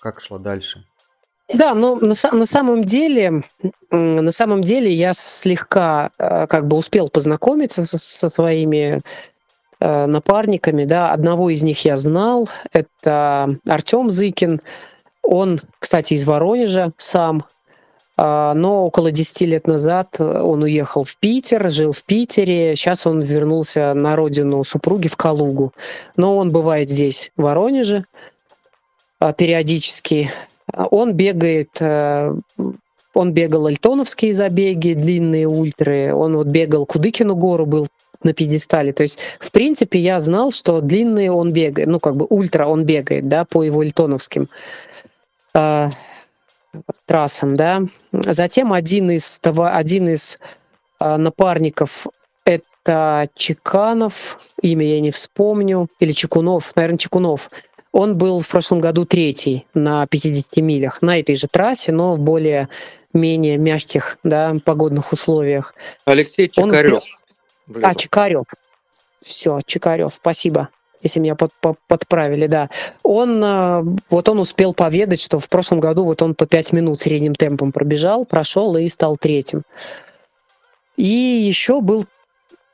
[0.00, 0.84] Как шло дальше?
[1.52, 3.44] Да, но на, на самом деле,
[3.90, 9.00] на самом деле я слегка э, как бы успел познакомиться со, со своими
[9.78, 11.12] э, напарниками, да.
[11.12, 14.60] Одного из них я знал, это Артем Зыкин.
[15.22, 17.44] Он, кстати, из Воронежа сам,
[18.16, 22.74] но около 10 лет назад он уехал в Питер, жил в Питере.
[22.74, 25.72] Сейчас он вернулся на родину супруги в Калугу.
[26.16, 28.04] Но он бывает здесь, в Воронеже,
[29.20, 30.30] э, периодически.
[30.72, 32.34] Он бегает, э,
[33.14, 37.86] он бегал альтоновские забеги, длинные ультры, он вот бегал Кудыкину гору, был
[38.22, 38.92] на пьедестале.
[38.92, 42.84] То есть, в принципе, я знал, что длинные он бегает, ну, как бы ультра он
[42.84, 44.48] бегает, да, по его альтоновским
[45.54, 45.90] э,
[47.04, 47.82] трассам, да.
[48.12, 50.38] Затем один из, один из
[51.00, 52.06] э, напарников
[52.44, 57.50] это Чеканов, имя я не вспомню, или Чекунов, наверное, Чекунов.
[57.92, 62.20] Он был в прошлом году третий на 50 милях на этой же трассе, но в
[62.20, 62.68] более
[63.12, 65.74] менее мягких да, погодных условиях.
[66.04, 67.02] Алексей Чекарев.
[67.74, 67.84] Он...
[67.84, 68.44] А, Чекарев.
[69.20, 70.68] Все, Чекарев, спасибо
[71.00, 72.70] если меня под, под, подправили, да.
[73.02, 77.00] Он, э, вот он успел поведать, что в прошлом году вот он по 5 минут
[77.00, 79.62] средним темпом пробежал, прошел и стал третьим.
[80.96, 82.06] И еще был,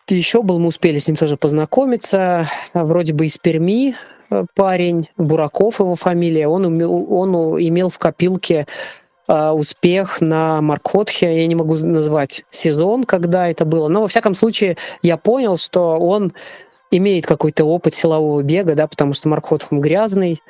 [0.08, 3.94] еще был, мы успели с ним тоже познакомиться, вроде бы из Перми,
[4.32, 8.66] Э, парень, Бураков его фамилия, он, он имел в копилке
[9.28, 14.34] э, успех на Маркотхе, я не могу назвать сезон, когда это было, но во всяком
[14.34, 16.32] случае я понял, что он
[16.92, 20.40] имеет какой-то опыт силового бега, да, потому что Маркотх он грязный.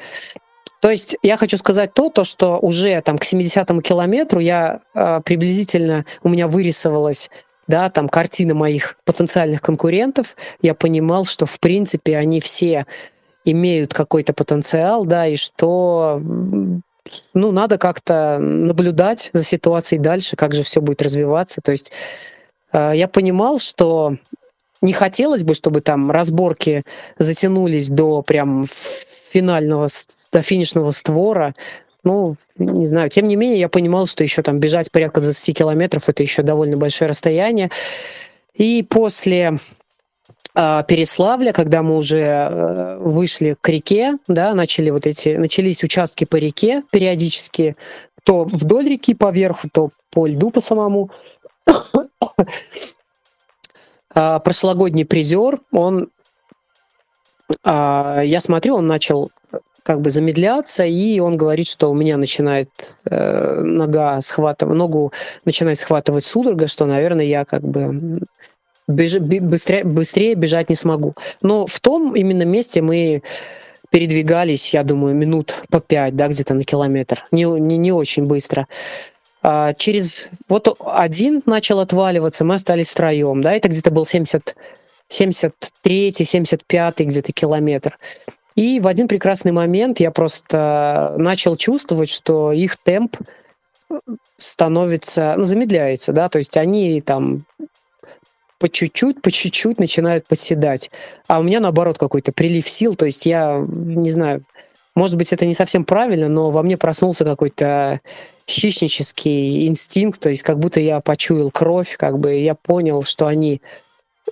[0.81, 5.21] То есть я хочу сказать то, то что уже там к 70-му километру я э,
[5.25, 7.31] приблизительно, у меня вырисовалась
[7.69, 12.87] да, там картина моих потенциальных конкурентов, я понимал, что в принципе они все
[13.45, 16.21] имеют какой-то потенциал, да, и что
[17.35, 21.61] ну, надо как-то наблюдать за ситуацией дальше, как же все будет развиваться.
[21.61, 21.93] То есть
[22.73, 24.17] э, я понимал, что
[24.83, 26.83] не хотелось бы, чтобы там разборки
[27.19, 29.89] затянулись до прям финального,
[30.33, 31.55] до финишного створа.
[32.05, 33.09] Ну, не знаю.
[33.09, 36.77] Тем не менее, я понимал, что еще там бежать порядка 20 километров это еще довольно
[36.77, 37.71] большое расстояние.
[38.55, 39.59] И после
[40.55, 46.25] а, Переславля, когда мы уже э, вышли к реке, да, начали вот эти, начались участки
[46.25, 47.77] по реке периодически,
[48.25, 51.11] то вдоль реки по верху, то по льду по самому.
[54.15, 56.09] А, прошлогодний призер, он,
[57.65, 59.31] а, я смотрю, он начал
[59.83, 62.71] как бы замедляться, и он говорит, что у меня начинает
[63.05, 65.13] э, нога схватывать, ногу
[65.45, 68.21] начинает схватывать судорога, что, наверное, я как бы
[68.87, 71.17] беж, быстрее, быстрее бежать не смогу.
[71.43, 73.23] Но в том именно месте мы
[73.91, 77.25] передвигались, я думаю, минут по пять, да, где-то на километр.
[77.31, 78.69] Не, не, не очень быстро.
[79.43, 80.29] А через...
[80.49, 84.57] Вот один начал отваливаться, мы остались втроем, да, это где-то был 70...
[85.11, 87.99] 73-й, 75-й где-то километр.
[88.55, 93.17] И в один прекрасный момент я просто начал чувствовать, что их темп
[94.39, 97.45] становится, ну, замедляется, да, то есть они там
[98.59, 100.91] по чуть-чуть, по чуть-чуть начинают подседать.
[101.27, 102.95] А у меня, наоборот, какой-то прилив сил.
[102.95, 104.45] То есть я, не знаю,
[104.95, 108.01] может быть, это не совсем правильно, но во мне проснулся какой-то
[108.53, 113.61] хищнический инстинкт, то есть как будто я почуял кровь, как бы я понял, что они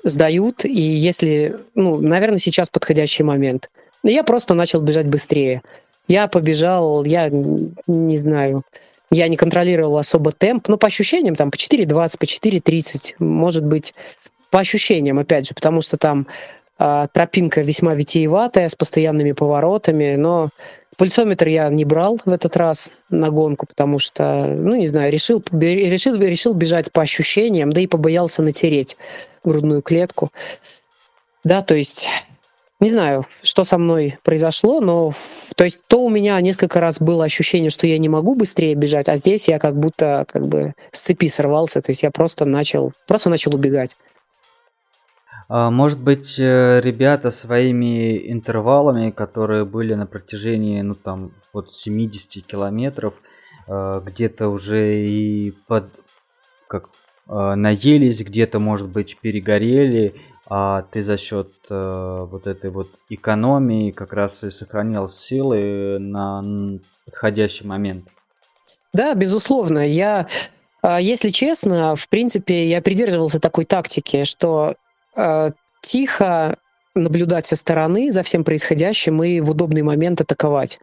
[0.05, 3.71] сдают, и если, ну, наверное, сейчас подходящий момент.
[4.03, 5.63] Я просто начал бежать быстрее.
[6.09, 8.63] Я побежал, я не знаю,
[9.11, 13.95] я не контролировал особо темп, но по ощущениям там по 4.20, по 4.30, может быть,
[14.51, 16.27] по ощущениям, опять же, потому что там
[17.13, 20.49] тропинка весьма витиеватая, с постоянными поворотами, но
[20.97, 25.45] пульсометр я не брал в этот раз на гонку, потому что, ну, не знаю, решил,
[25.53, 28.97] решил, решил бежать по ощущениям, да и побоялся натереть
[29.45, 30.31] грудную клетку.
[31.45, 32.09] Да, то есть
[32.81, 35.13] не знаю, что со мной произошло, но
[35.55, 39.09] то есть то у меня несколько раз было ощущение, что я не могу быстрее бежать,
[39.11, 42.93] а здесь я как будто как бы с цепи сорвался, то есть я просто начал,
[43.07, 43.97] просто начал убегать.
[45.53, 52.47] А, может быть, э, ребята своими интервалами, которые были на протяжении, ну там, вот 70
[52.47, 53.15] километров,
[53.67, 55.87] э, где-то уже и под,
[56.69, 56.91] как,
[57.29, 60.15] э, наелись, где-то, может быть, перегорели,
[60.49, 66.79] а ты за счет э, вот этой вот экономии как раз и сохранял силы на
[67.07, 68.05] подходящий момент.
[68.93, 69.85] Да, безусловно.
[69.85, 70.29] Я,
[70.85, 74.77] э, если честно, в принципе, я придерживался такой тактики, что
[75.17, 75.51] э,
[75.83, 76.57] тихо
[76.95, 80.81] наблюдать со стороны за всем происходящим и в удобный момент атаковать.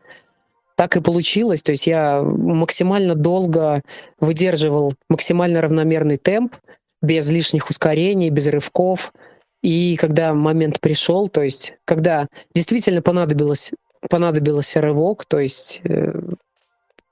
[0.76, 1.64] Так и получилось.
[1.64, 3.82] То есть я максимально долго
[4.20, 6.56] выдерживал максимально равномерный темп,
[7.02, 9.14] без лишних ускорений, без рывков.
[9.62, 13.72] И когда момент пришел, то есть когда действительно понадобилось,
[14.10, 16.14] понадобился рывок, то есть э,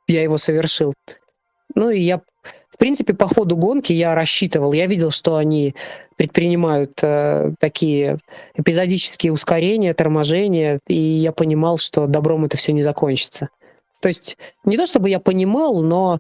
[0.07, 0.93] я его совершил.
[1.73, 2.21] Ну и я,
[2.69, 5.75] в принципе, по ходу гонки я рассчитывал, я видел, что они
[6.17, 8.17] предпринимают э, такие
[8.55, 13.49] эпизодические ускорения, торможения, и я понимал, что добром это все не закончится.
[14.01, 16.19] То есть не то чтобы я понимал, но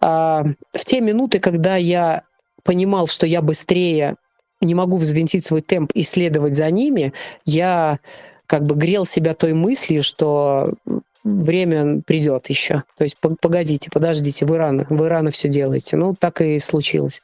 [0.00, 2.22] э, в те минуты, когда я
[2.62, 4.16] понимал, что я быстрее
[4.60, 7.12] не могу взвинтить свой темп и следовать за ними,
[7.44, 7.98] я
[8.46, 10.74] как бы грел себя той мыслью, что
[11.24, 12.84] время придет еще.
[12.96, 15.96] То есть погодите, подождите, вы рано, вы рано все делаете.
[15.96, 17.22] Ну, так и случилось.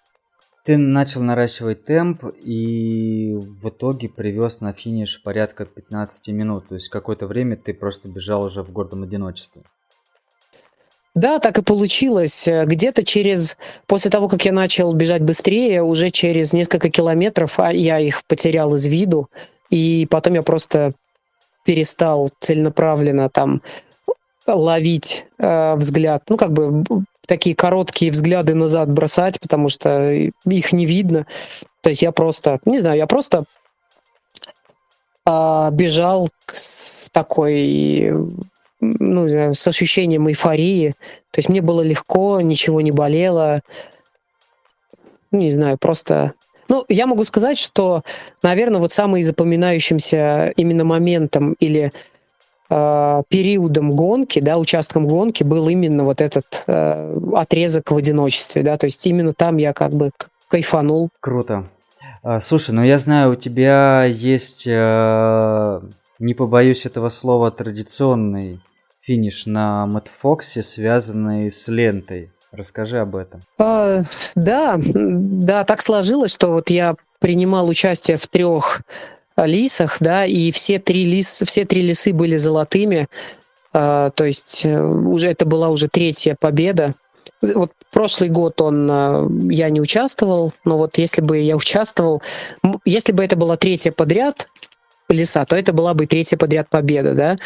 [0.65, 6.69] Ты начал наращивать темп и в итоге привез на финиш порядка 15 минут.
[6.69, 9.63] То есть какое-то время ты просто бежал уже в гордом одиночестве.
[11.15, 12.49] Да, так и получилось.
[12.49, 13.59] Где-то через...
[13.87, 18.75] После того, как я начал бежать быстрее, уже через несколько километров а я их потерял
[18.77, 19.29] из виду.
[19.69, 20.93] И потом я просто
[21.65, 23.63] перестал целенаправленно там
[24.47, 26.23] ловить э, взгляд.
[26.29, 26.85] Ну, как бы
[27.27, 31.27] такие короткие взгляды назад бросать, потому что их не видно.
[31.81, 33.45] То есть я просто, не знаю, я просто
[35.27, 38.13] э, бежал в такой
[38.81, 40.95] ну, с ощущением эйфории.
[41.31, 43.63] То есть мне было легко, ничего не болело.
[45.31, 46.35] Ну, не знаю, просто...
[46.69, 48.03] Ну, я могу сказать, что,
[48.43, 51.93] наверное, вот самым запоминающимся именно моментом или
[52.73, 58.77] э, периодом гонки, да, участком гонки был именно вот этот э, отрезок в одиночестве, да,
[58.79, 60.11] то есть именно там я как бы
[60.49, 61.11] кайфанул.
[61.21, 61.69] Круто.
[62.23, 65.81] А, слушай, ну я знаю, у тебя есть, э,
[66.19, 68.61] не побоюсь этого слова, традиционный
[69.01, 72.31] финиш на Мэтфоксе, связанный с лентой.
[72.53, 73.41] Расскажи об этом.
[73.59, 74.03] А,
[74.35, 78.83] да, да, так сложилось, что вот я принимал участие в трех
[79.37, 83.09] лисах, да, и все три, лис, все три лисы были золотыми.
[83.73, 86.95] А, то есть э, уже это была уже третья победа.
[87.41, 92.23] Вот прошлый год он а, я не участвовал, но вот если бы я участвовал,
[92.85, 94.49] если бы это была третья подряд
[95.09, 97.37] лиса, то это была бы третья подряд победа, да.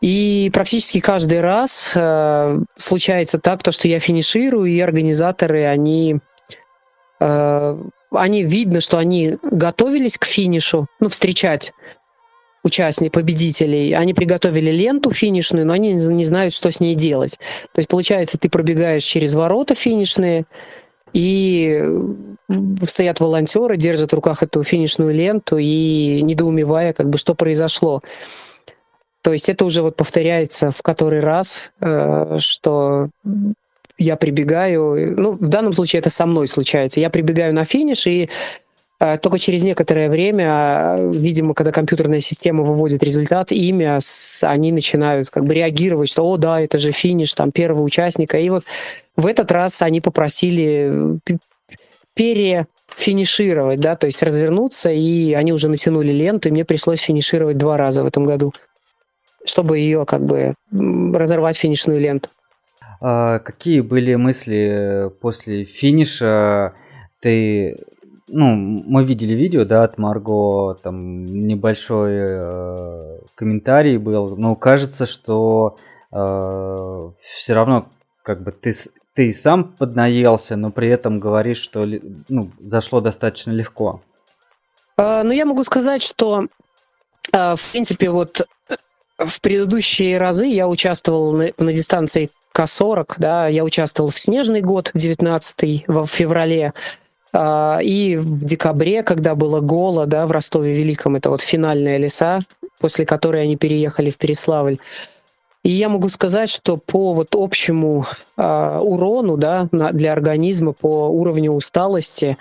[0.00, 6.20] И практически каждый раз э, случается так, то, что я финиширую, и организаторы, они,
[7.18, 7.78] э,
[8.10, 11.72] они видно, что они готовились к финишу, ну, встречать
[12.64, 17.38] участников, победителей, они приготовили ленту финишную, но они не знают, что с ней делать.
[17.72, 20.44] То есть, получается, ты пробегаешь через ворота финишные,
[21.12, 21.82] и
[22.86, 28.02] стоят волонтеры, держат в руках эту финишную ленту и недоумевая, как бы, что произошло.
[29.22, 33.10] То есть это уже вот повторяется в который раз, э, что
[33.98, 38.28] я прибегаю, ну, в данном случае это со мной случается, я прибегаю на финиш, и
[39.00, 44.00] а, только через некоторое время, а, видимо, когда компьютерная система выводит результат, имя,
[44.42, 48.38] они начинают как бы реагировать, что, о, да, это же финиш там первого участника.
[48.38, 48.64] И вот
[49.16, 51.20] в этот раз они попросили
[52.14, 57.76] перефинишировать, да, то есть развернуться, и они уже натянули ленту, и мне пришлось финишировать два
[57.76, 58.52] раза в этом году,
[59.44, 62.30] чтобы ее как бы разорвать финишную ленту.
[63.00, 66.74] А какие были мысли после финиша?
[67.20, 67.76] Ты
[68.28, 75.78] ну, мы видели видео, да, от Марго, там небольшой э, комментарий был, но кажется, что
[76.12, 77.86] э, все равно
[78.22, 78.74] как бы ты,
[79.14, 81.86] ты сам поднаелся, но при этом говоришь, что
[82.28, 84.02] ну, зашло достаточно легко.
[84.96, 86.46] А, ну, я могу сказать, что,
[87.32, 88.76] а, в принципе, вот э,
[89.18, 94.90] в предыдущие разы я участвовал на, на дистанции К40, да, я участвовал в снежный год,
[94.94, 96.72] 19 в феврале,
[97.32, 102.40] а, и в декабре, когда было голо, да, в Ростове Великом, это вот финальная леса,
[102.80, 104.78] после которой они переехали в Переславль.
[105.62, 108.06] И я могу сказать, что по вот общему
[108.36, 112.38] э, урону да, на, для организма, по уровню усталости,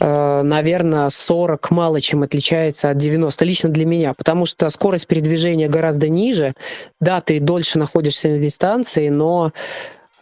[0.00, 6.08] наверное, 40 мало чем отличается от 90, лично для меня, потому что скорость передвижения гораздо
[6.08, 6.52] ниже.
[7.00, 9.52] Да, ты дольше находишься на дистанции, но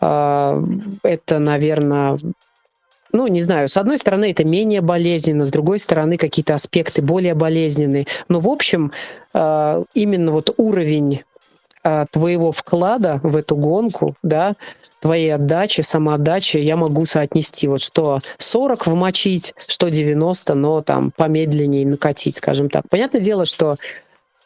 [0.01, 0.65] э,
[1.03, 2.19] это, наверное,
[3.13, 7.35] ну, не знаю, с одной стороны, это менее болезненно, с другой стороны, какие-то аспекты более
[7.35, 8.07] болезненные.
[8.29, 8.93] Но, в общем,
[9.35, 11.23] э, именно вот уровень
[11.85, 14.55] э, твоего вклада в эту гонку, да,
[15.01, 17.69] твоей отдачи, самоотдачи я могу соотнести.
[17.69, 22.85] Вот что 40 вмочить, что 90, но там помедленнее накатить, скажем так.
[22.89, 23.77] Понятное дело, что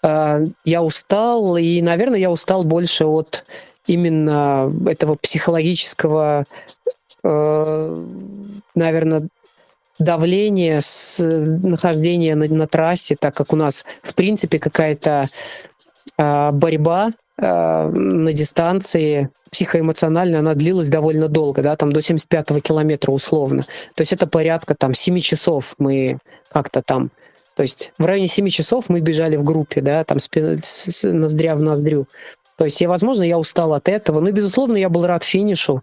[0.02, 3.44] э, я устал, и, наверное, я устал больше от
[3.86, 6.44] именно этого психологического
[7.28, 7.96] Э,
[8.74, 9.28] наверное,
[9.98, 15.28] давление с нахождения на, на трассе, так как у нас, в принципе, какая-то
[16.18, 23.62] борьба на дистанции психоэмоционально она длилась довольно долго, да, там до 75-го километра условно.
[23.94, 26.18] То есть это порядка там 7 часов мы
[26.50, 27.10] как-то там
[27.56, 30.28] то есть в районе 7 часов мы бежали в группе, да, там с,
[30.62, 32.06] с, ноздря в ноздрю.
[32.56, 34.20] То есть, я, возможно, я устал от этого.
[34.20, 35.82] Но, безусловно, я был рад финишу.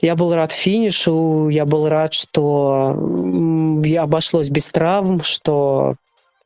[0.00, 2.96] Я был рад финишу, я был рад, что
[3.84, 5.96] я обошлось без травм, что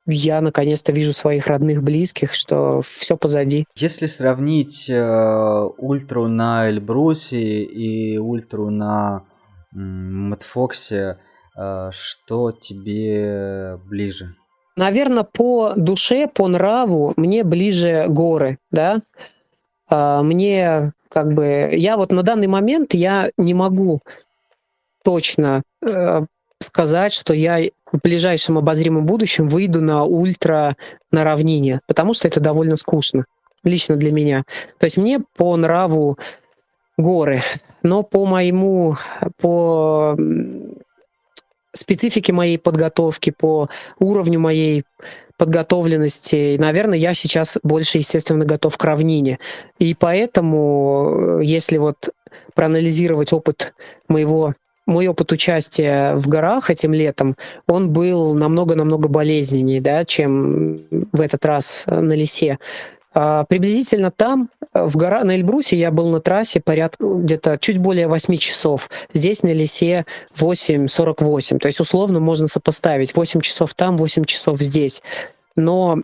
[0.06, 3.66] я наконец-то вижу своих родных, близких, что все позади.
[3.76, 9.24] Если сравнить э, ультру на Эльбрусе и ультру на
[9.74, 11.18] э, Мэтфоксе,
[11.56, 14.34] э, что тебе ближе?
[14.76, 19.00] Наверное, по душе, по нраву мне ближе горы, да.
[19.88, 24.00] А, мне как бы я вот на данный момент я не могу
[25.04, 26.22] точно э,
[26.60, 27.60] сказать, что я
[27.92, 30.76] в ближайшем обозримом будущем выйду на ультра
[31.10, 33.26] на равнине, потому что это довольно скучно
[33.64, 34.44] лично для меня.
[34.78, 36.18] То есть мне по нраву
[36.96, 37.42] горы,
[37.82, 38.96] но по моему
[39.40, 40.16] по
[41.72, 44.84] специфике моей подготовки, по уровню моей
[45.38, 46.56] подготовленности.
[46.58, 49.38] наверное, я сейчас больше, естественно, готов к равнине.
[49.78, 52.10] И поэтому, э, если вот
[52.54, 53.74] проанализировать опыт
[54.08, 54.54] моего
[54.86, 57.36] мой опыт участия в горах этим летом,
[57.66, 60.80] он был намного-намного болезненнее, да, чем
[61.12, 62.58] в этот раз э, на лесе.
[63.14, 67.78] А, приблизительно там, э, в гора, на Эльбрусе, я был на трассе порядка где-то чуть
[67.78, 68.90] более 8 часов.
[69.12, 71.58] Здесь на лесе 8.48.
[71.58, 75.02] То есть условно можно сопоставить 8 часов там, 8 часов здесь.
[75.56, 75.98] Но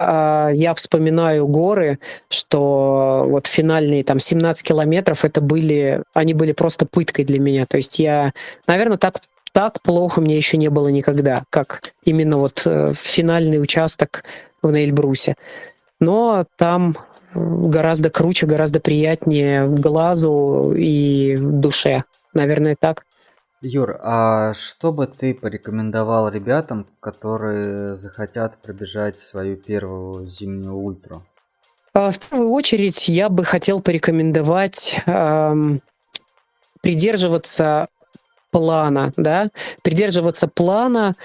[0.00, 7.24] я вспоминаю горы, что вот финальные там 17 километров, это были, они были просто пыткой
[7.24, 7.66] для меня.
[7.66, 8.32] То есть я,
[8.66, 9.20] наверное, так
[9.52, 14.22] так плохо мне еще не было никогда, как именно вот э, финальный участок
[14.62, 15.34] в Нейльбрусе
[16.00, 16.96] но там
[17.34, 22.04] гораздо круче, гораздо приятнее глазу и душе.
[22.34, 23.04] Наверное, так.
[23.60, 31.24] Юр, а что бы ты порекомендовал ребятам, которые захотят пробежать свою первую зимнюю ультру?
[31.92, 35.80] А, в первую очередь я бы хотел порекомендовать эм,
[36.82, 37.88] придерживаться
[38.52, 39.50] плана, да,
[39.82, 41.16] придерживаться плана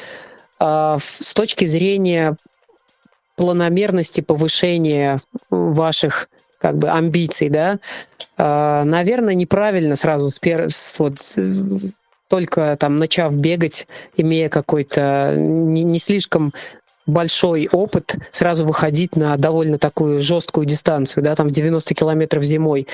[0.60, 2.36] э, с точки зрения
[3.36, 6.30] планомерности повышения ваших
[6.60, 7.80] как бы амбиций, да,
[8.38, 10.70] э, наверное, неправильно сразу с, пер...
[10.70, 11.20] с вот
[12.34, 13.86] только там начав бегать,
[14.18, 16.52] имея какой-то не, не слишком
[17.06, 22.88] большой опыт сразу выходить на довольно такую жесткую дистанцию, да, там 90 километров зимой.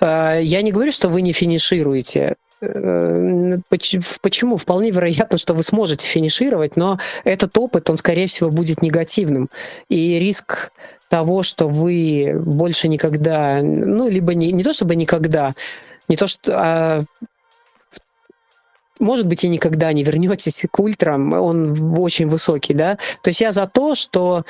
[0.00, 2.36] Э, я не говорю, что вы не финишируете.
[2.62, 4.56] Э, почему?
[4.56, 9.50] Вполне вероятно, что вы сможете финишировать, но этот опыт, он, скорее всего, будет негативным.
[9.90, 10.72] И риск
[11.10, 15.52] того, что вы больше никогда, ну, либо не, не то чтобы никогда,
[16.08, 17.04] не то что, а
[19.00, 22.98] может быть, и никогда не вернетесь к ультрам, он очень высокий, да.
[23.22, 24.44] То есть я за то, что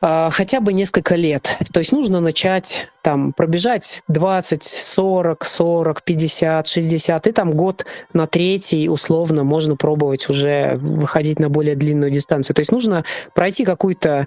[0.00, 1.58] э, хотя бы несколько лет.
[1.72, 8.26] То есть нужно начать там пробежать 20, 40, 40, 50, 60, и там год на
[8.26, 12.54] третий условно можно пробовать уже выходить на более длинную дистанцию.
[12.54, 14.26] То есть нужно пройти какую-то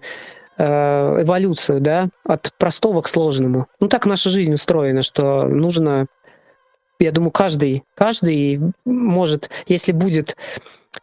[0.58, 3.68] э, эволюцию, да, от простого к сложному.
[3.80, 6.08] Ну так наша жизнь устроена, что нужно
[7.00, 10.36] я думаю, каждый, каждый может, если будет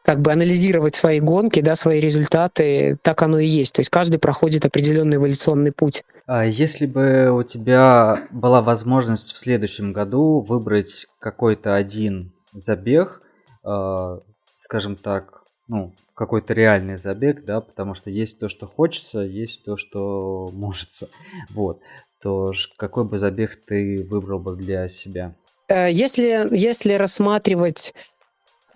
[0.02, 3.74] как бы анализировать свои гонки, да, свои результаты, так оно и есть.
[3.74, 6.04] То есть каждый проходит определенный эволюционный путь.
[6.26, 13.20] А если бы у тебя была возможность в следующем году выбрать какой-то один забег,
[13.64, 14.18] э,
[14.56, 19.76] скажем так, ну, какой-то реальный забег, да, потому что есть то, что хочется, есть то,
[19.76, 20.90] что может.
[21.50, 21.80] Вот.
[22.22, 25.34] То какой бы забег ты выбрал бы для себя?
[25.72, 27.94] Э, если, если рассматривать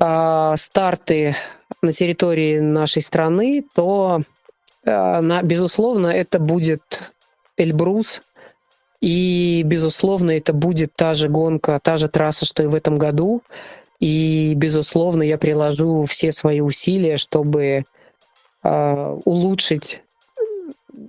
[0.01, 1.37] э, старты
[1.83, 4.23] на территории нашей страны, то,
[4.85, 7.13] э, на, безусловно, это будет
[7.59, 8.23] Эльбрус.
[9.03, 13.43] И, безусловно, это будет та же гонка, та же трасса, что и в этом году.
[14.01, 17.85] И, безусловно, я приложу все свои усилия, чтобы
[18.63, 20.03] э, улучшить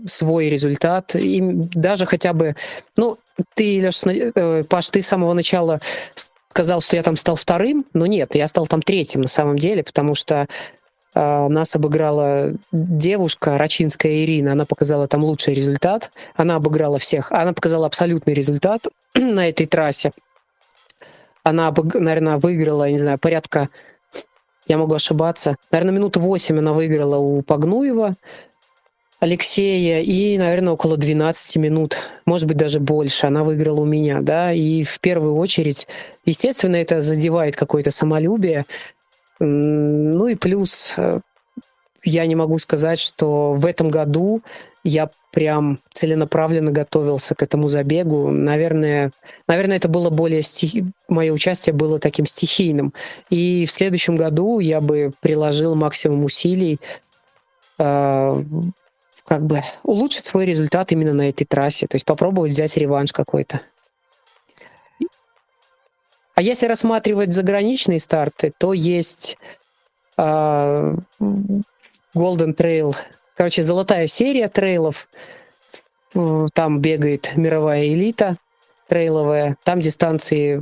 [0.05, 1.15] свой результат.
[1.15, 2.55] И даже хотя бы,
[2.95, 3.17] ну,
[3.55, 5.79] ты, Леш, э, Паш, ты с самого начала
[6.49, 9.83] сказал, что я там стал вторым, но нет, я стал там третьим на самом деле,
[9.83, 10.47] потому что
[11.13, 17.53] э, нас обыграла девушка, Рачинская Ирина, она показала там лучший результат, она обыграла всех, она
[17.53, 18.81] показала абсолютный результат
[19.13, 20.11] на этой трассе.
[21.43, 23.69] Она, наверное, выиграла, я не знаю, порядка,
[24.67, 28.15] я могу ошибаться, наверное, минут 8 она выиграла у Погнуева,
[29.19, 34.53] Алексея, и, наверное, около 12 минут, может быть, даже больше, она выиграла у меня, да,
[34.53, 35.87] и в первую очередь,
[36.25, 38.65] естественно, это задевает какое-то самолюбие,
[39.39, 41.19] ну и плюс э,
[42.03, 44.41] я не могу сказать, что в этом году
[44.83, 48.29] я прям целенаправленно готовился к этому забегу.
[48.31, 49.11] Наверное,
[49.47, 50.85] наверное это было более стихи...
[51.09, 52.93] мое участие было таким стихийным.
[53.29, 56.79] И в следующем году я бы приложил максимум усилий
[57.77, 58.43] э,
[59.27, 63.61] как бы улучшить свой результат именно на этой трассе, то есть попробовать взять реванш какой-то.
[66.33, 69.37] А если рассматривать заграничные старты, то есть
[70.17, 70.95] э,
[72.15, 72.95] Golden Trail,
[73.35, 75.09] короче, золотая серия трейлов.
[76.53, 78.37] Там бегает мировая элита
[78.87, 79.57] трейловая.
[79.63, 80.61] Там дистанции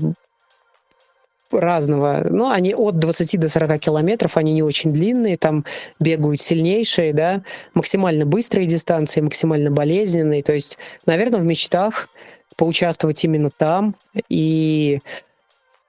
[1.59, 2.25] разного.
[2.29, 5.65] Ну, они от 20 до 40 километров, они не очень длинные, там
[5.99, 7.41] бегают сильнейшие, да,
[7.73, 10.43] максимально быстрые дистанции, максимально болезненные.
[10.43, 12.09] То есть, наверное, в мечтах
[12.55, 13.95] поучаствовать именно там.
[14.29, 14.99] И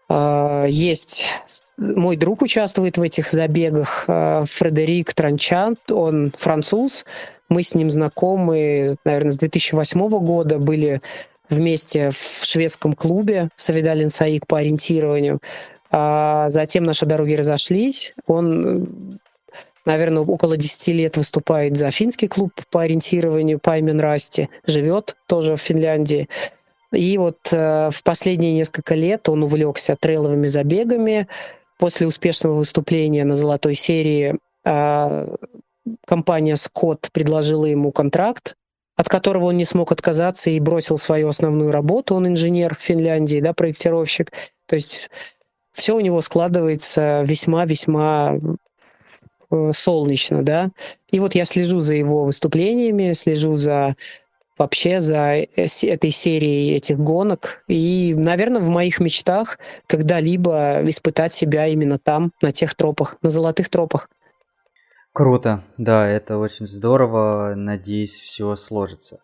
[0.08, 1.24] э, есть
[1.76, 7.04] мой друг участвует в этих забегах, э, Фредерик Транчант, он француз,
[7.48, 11.00] мы с ним знакомы, наверное, с 2008 года, были
[11.48, 15.40] вместе в шведском клубе Савидалин Саик по ориентированию.
[15.90, 18.12] А затем наши дороги разошлись.
[18.26, 19.18] Он,
[19.84, 24.48] наверное, около 10 лет выступает за финский клуб по ориентированию Паймен Расти.
[24.66, 26.28] Живет тоже в Финляндии.
[26.92, 31.28] И вот э, в последние несколько лет он увлекся трейловыми забегами.
[31.78, 35.36] После успешного выступления на золотой серии э,
[36.06, 38.56] компания Скотт предложила ему контракт
[38.96, 42.14] от которого он не смог отказаться и бросил свою основную работу.
[42.14, 44.32] Он инженер в Финляндии, да, проектировщик.
[44.66, 45.10] То есть
[45.72, 48.38] все у него складывается весьма-весьма
[49.50, 50.70] э, солнечно, да.
[51.10, 53.94] И вот я слежу за его выступлениями, слежу за
[54.56, 55.46] вообще за э,
[55.82, 57.62] этой серией этих гонок.
[57.68, 63.68] И, наверное, в моих мечтах когда-либо испытать себя именно там, на тех тропах, на золотых
[63.68, 64.08] тропах.
[65.16, 67.54] Круто, да, это очень здорово.
[67.56, 69.20] Надеюсь, все сложится.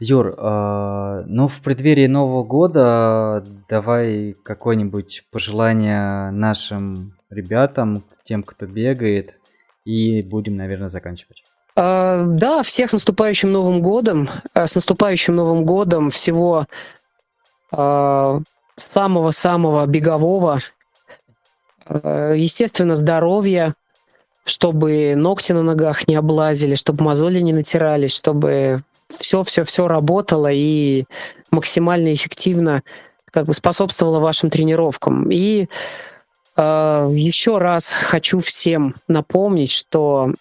[0.00, 9.34] Юр, э, ну в преддверии Нового года давай какое-нибудь пожелание нашим ребятам, тем, кто бегает,
[9.84, 11.44] и будем, наверное, заканчивать.
[11.76, 14.30] А, да, всех с наступающим Новым годом.
[14.54, 16.64] А, с наступающим Новым годом всего
[17.70, 18.40] а,
[18.76, 20.60] самого-самого бегового.
[21.86, 23.74] Естественно, здоровья,
[24.44, 28.82] чтобы ногти на ногах не облазили, чтобы мозоли не натирались, чтобы
[29.18, 31.04] все-все-все работало и
[31.50, 32.82] максимально эффективно
[33.30, 35.28] как бы способствовало вашим тренировкам.
[35.30, 35.68] И
[36.56, 40.32] э, еще раз хочу всем напомнить, что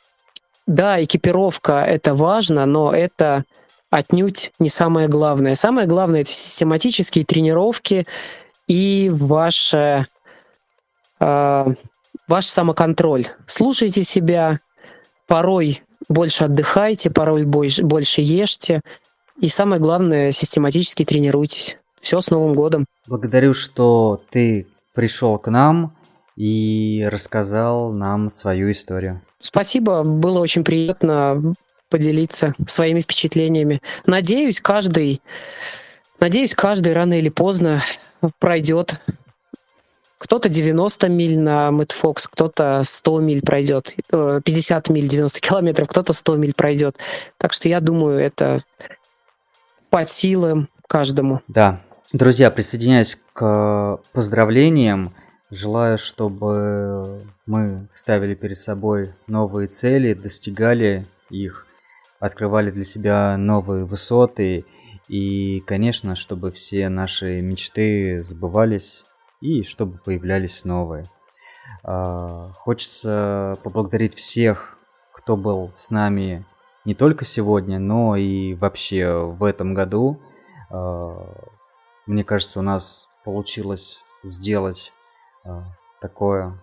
[0.67, 3.43] да, экипировка это важно, но это
[3.89, 5.55] отнюдь не самое главное.
[5.55, 8.05] Самое главное это систематические тренировки
[8.67, 10.07] и ваше,
[11.19, 11.65] э,
[12.27, 13.27] ваш самоконтроль.
[13.47, 14.59] Слушайте себя,
[15.27, 18.81] порой больше отдыхайте, порой больше ешьте.
[19.39, 21.77] И самое главное, систематически тренируйтесь.
[22.01, 22.85] Все с Новым годом.
[23.07, 25.95] Благодарю, что ты пришел к нам
[26.35, 29.21] и рассказал нам свою историю.
[29.39, 31.53] Спасибо, было очень приятно
[31.89, 33.81] поделиться своими впечатлениями.
[34.05, 35.21] Надеюсь, каждый,
[36.19, 37.81] надеюсь, каждый рано или поздно
[38.39, 38.95] пройдет.
[40.23, 46.13] Кто-то 90 миль на Мэтфокс, кто-то 100 миль пройдет, 50 э, миль, 90 километров, кто-то
[46.13, 46.95] 100 миль пройдет.
[47.37, 48.61] Так что я думаю, это
[49.89, 51.41] по силам каждому.
[51.49, 51.81] Да.
[52.13, 55.11] Друзья, присоединяюсь к поздравлениям.
[55.51, 61.67] Желаю, чтобы мы ставили перед собой новые цели, достигали их,
[62.21, 64.63] открывали для себя новые высоты
[65.09, 69.03] и, конечно, чтобы все наши мечты сбывались
[69.43, 71.03] и чтобы появлялись новые.
[71.83, 74.77] А, хочется поблагодарить всех,
[75.11, 76.45] кто был с нами
[76.85, 80.17] не только сегодня, но и вообще в этом году.
[80.69, 81.27] А,
[82.07, 84.93] мне кажется, у нас получилось сделать
[85.43, 85.63] а,
[85.99, 86.57] такое,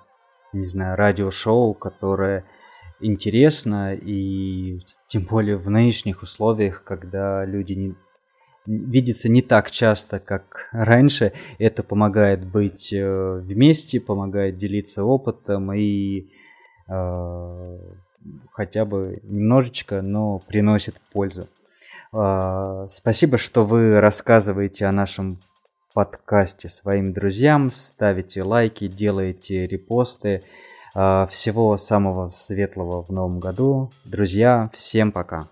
[0.54, 2.46] не знаю, радиошоу, которое
[2.98, 7.94] интересно и тем более в нынешних условиях, когда люди не,
[8.66, 11.32] видятся не так часто, как раньше.
[11.58, 16.30] Это помогает быть э, вместе, помогает делиться опытом и
[16.88, 17.78] э,
[18.52, 21.46] хотя бы немножечко, но приносит пользу.
[22.12, 25.38] Э, спасибо, что вы рассказываете о нашем
[25.92, 30.42] подкасте своим друзьям, ставите лайки, делаете репосты.
[30.94, 33.90] А, всего самого светлого в новом году.
[34.04, 35.46] Друзья, всем пока.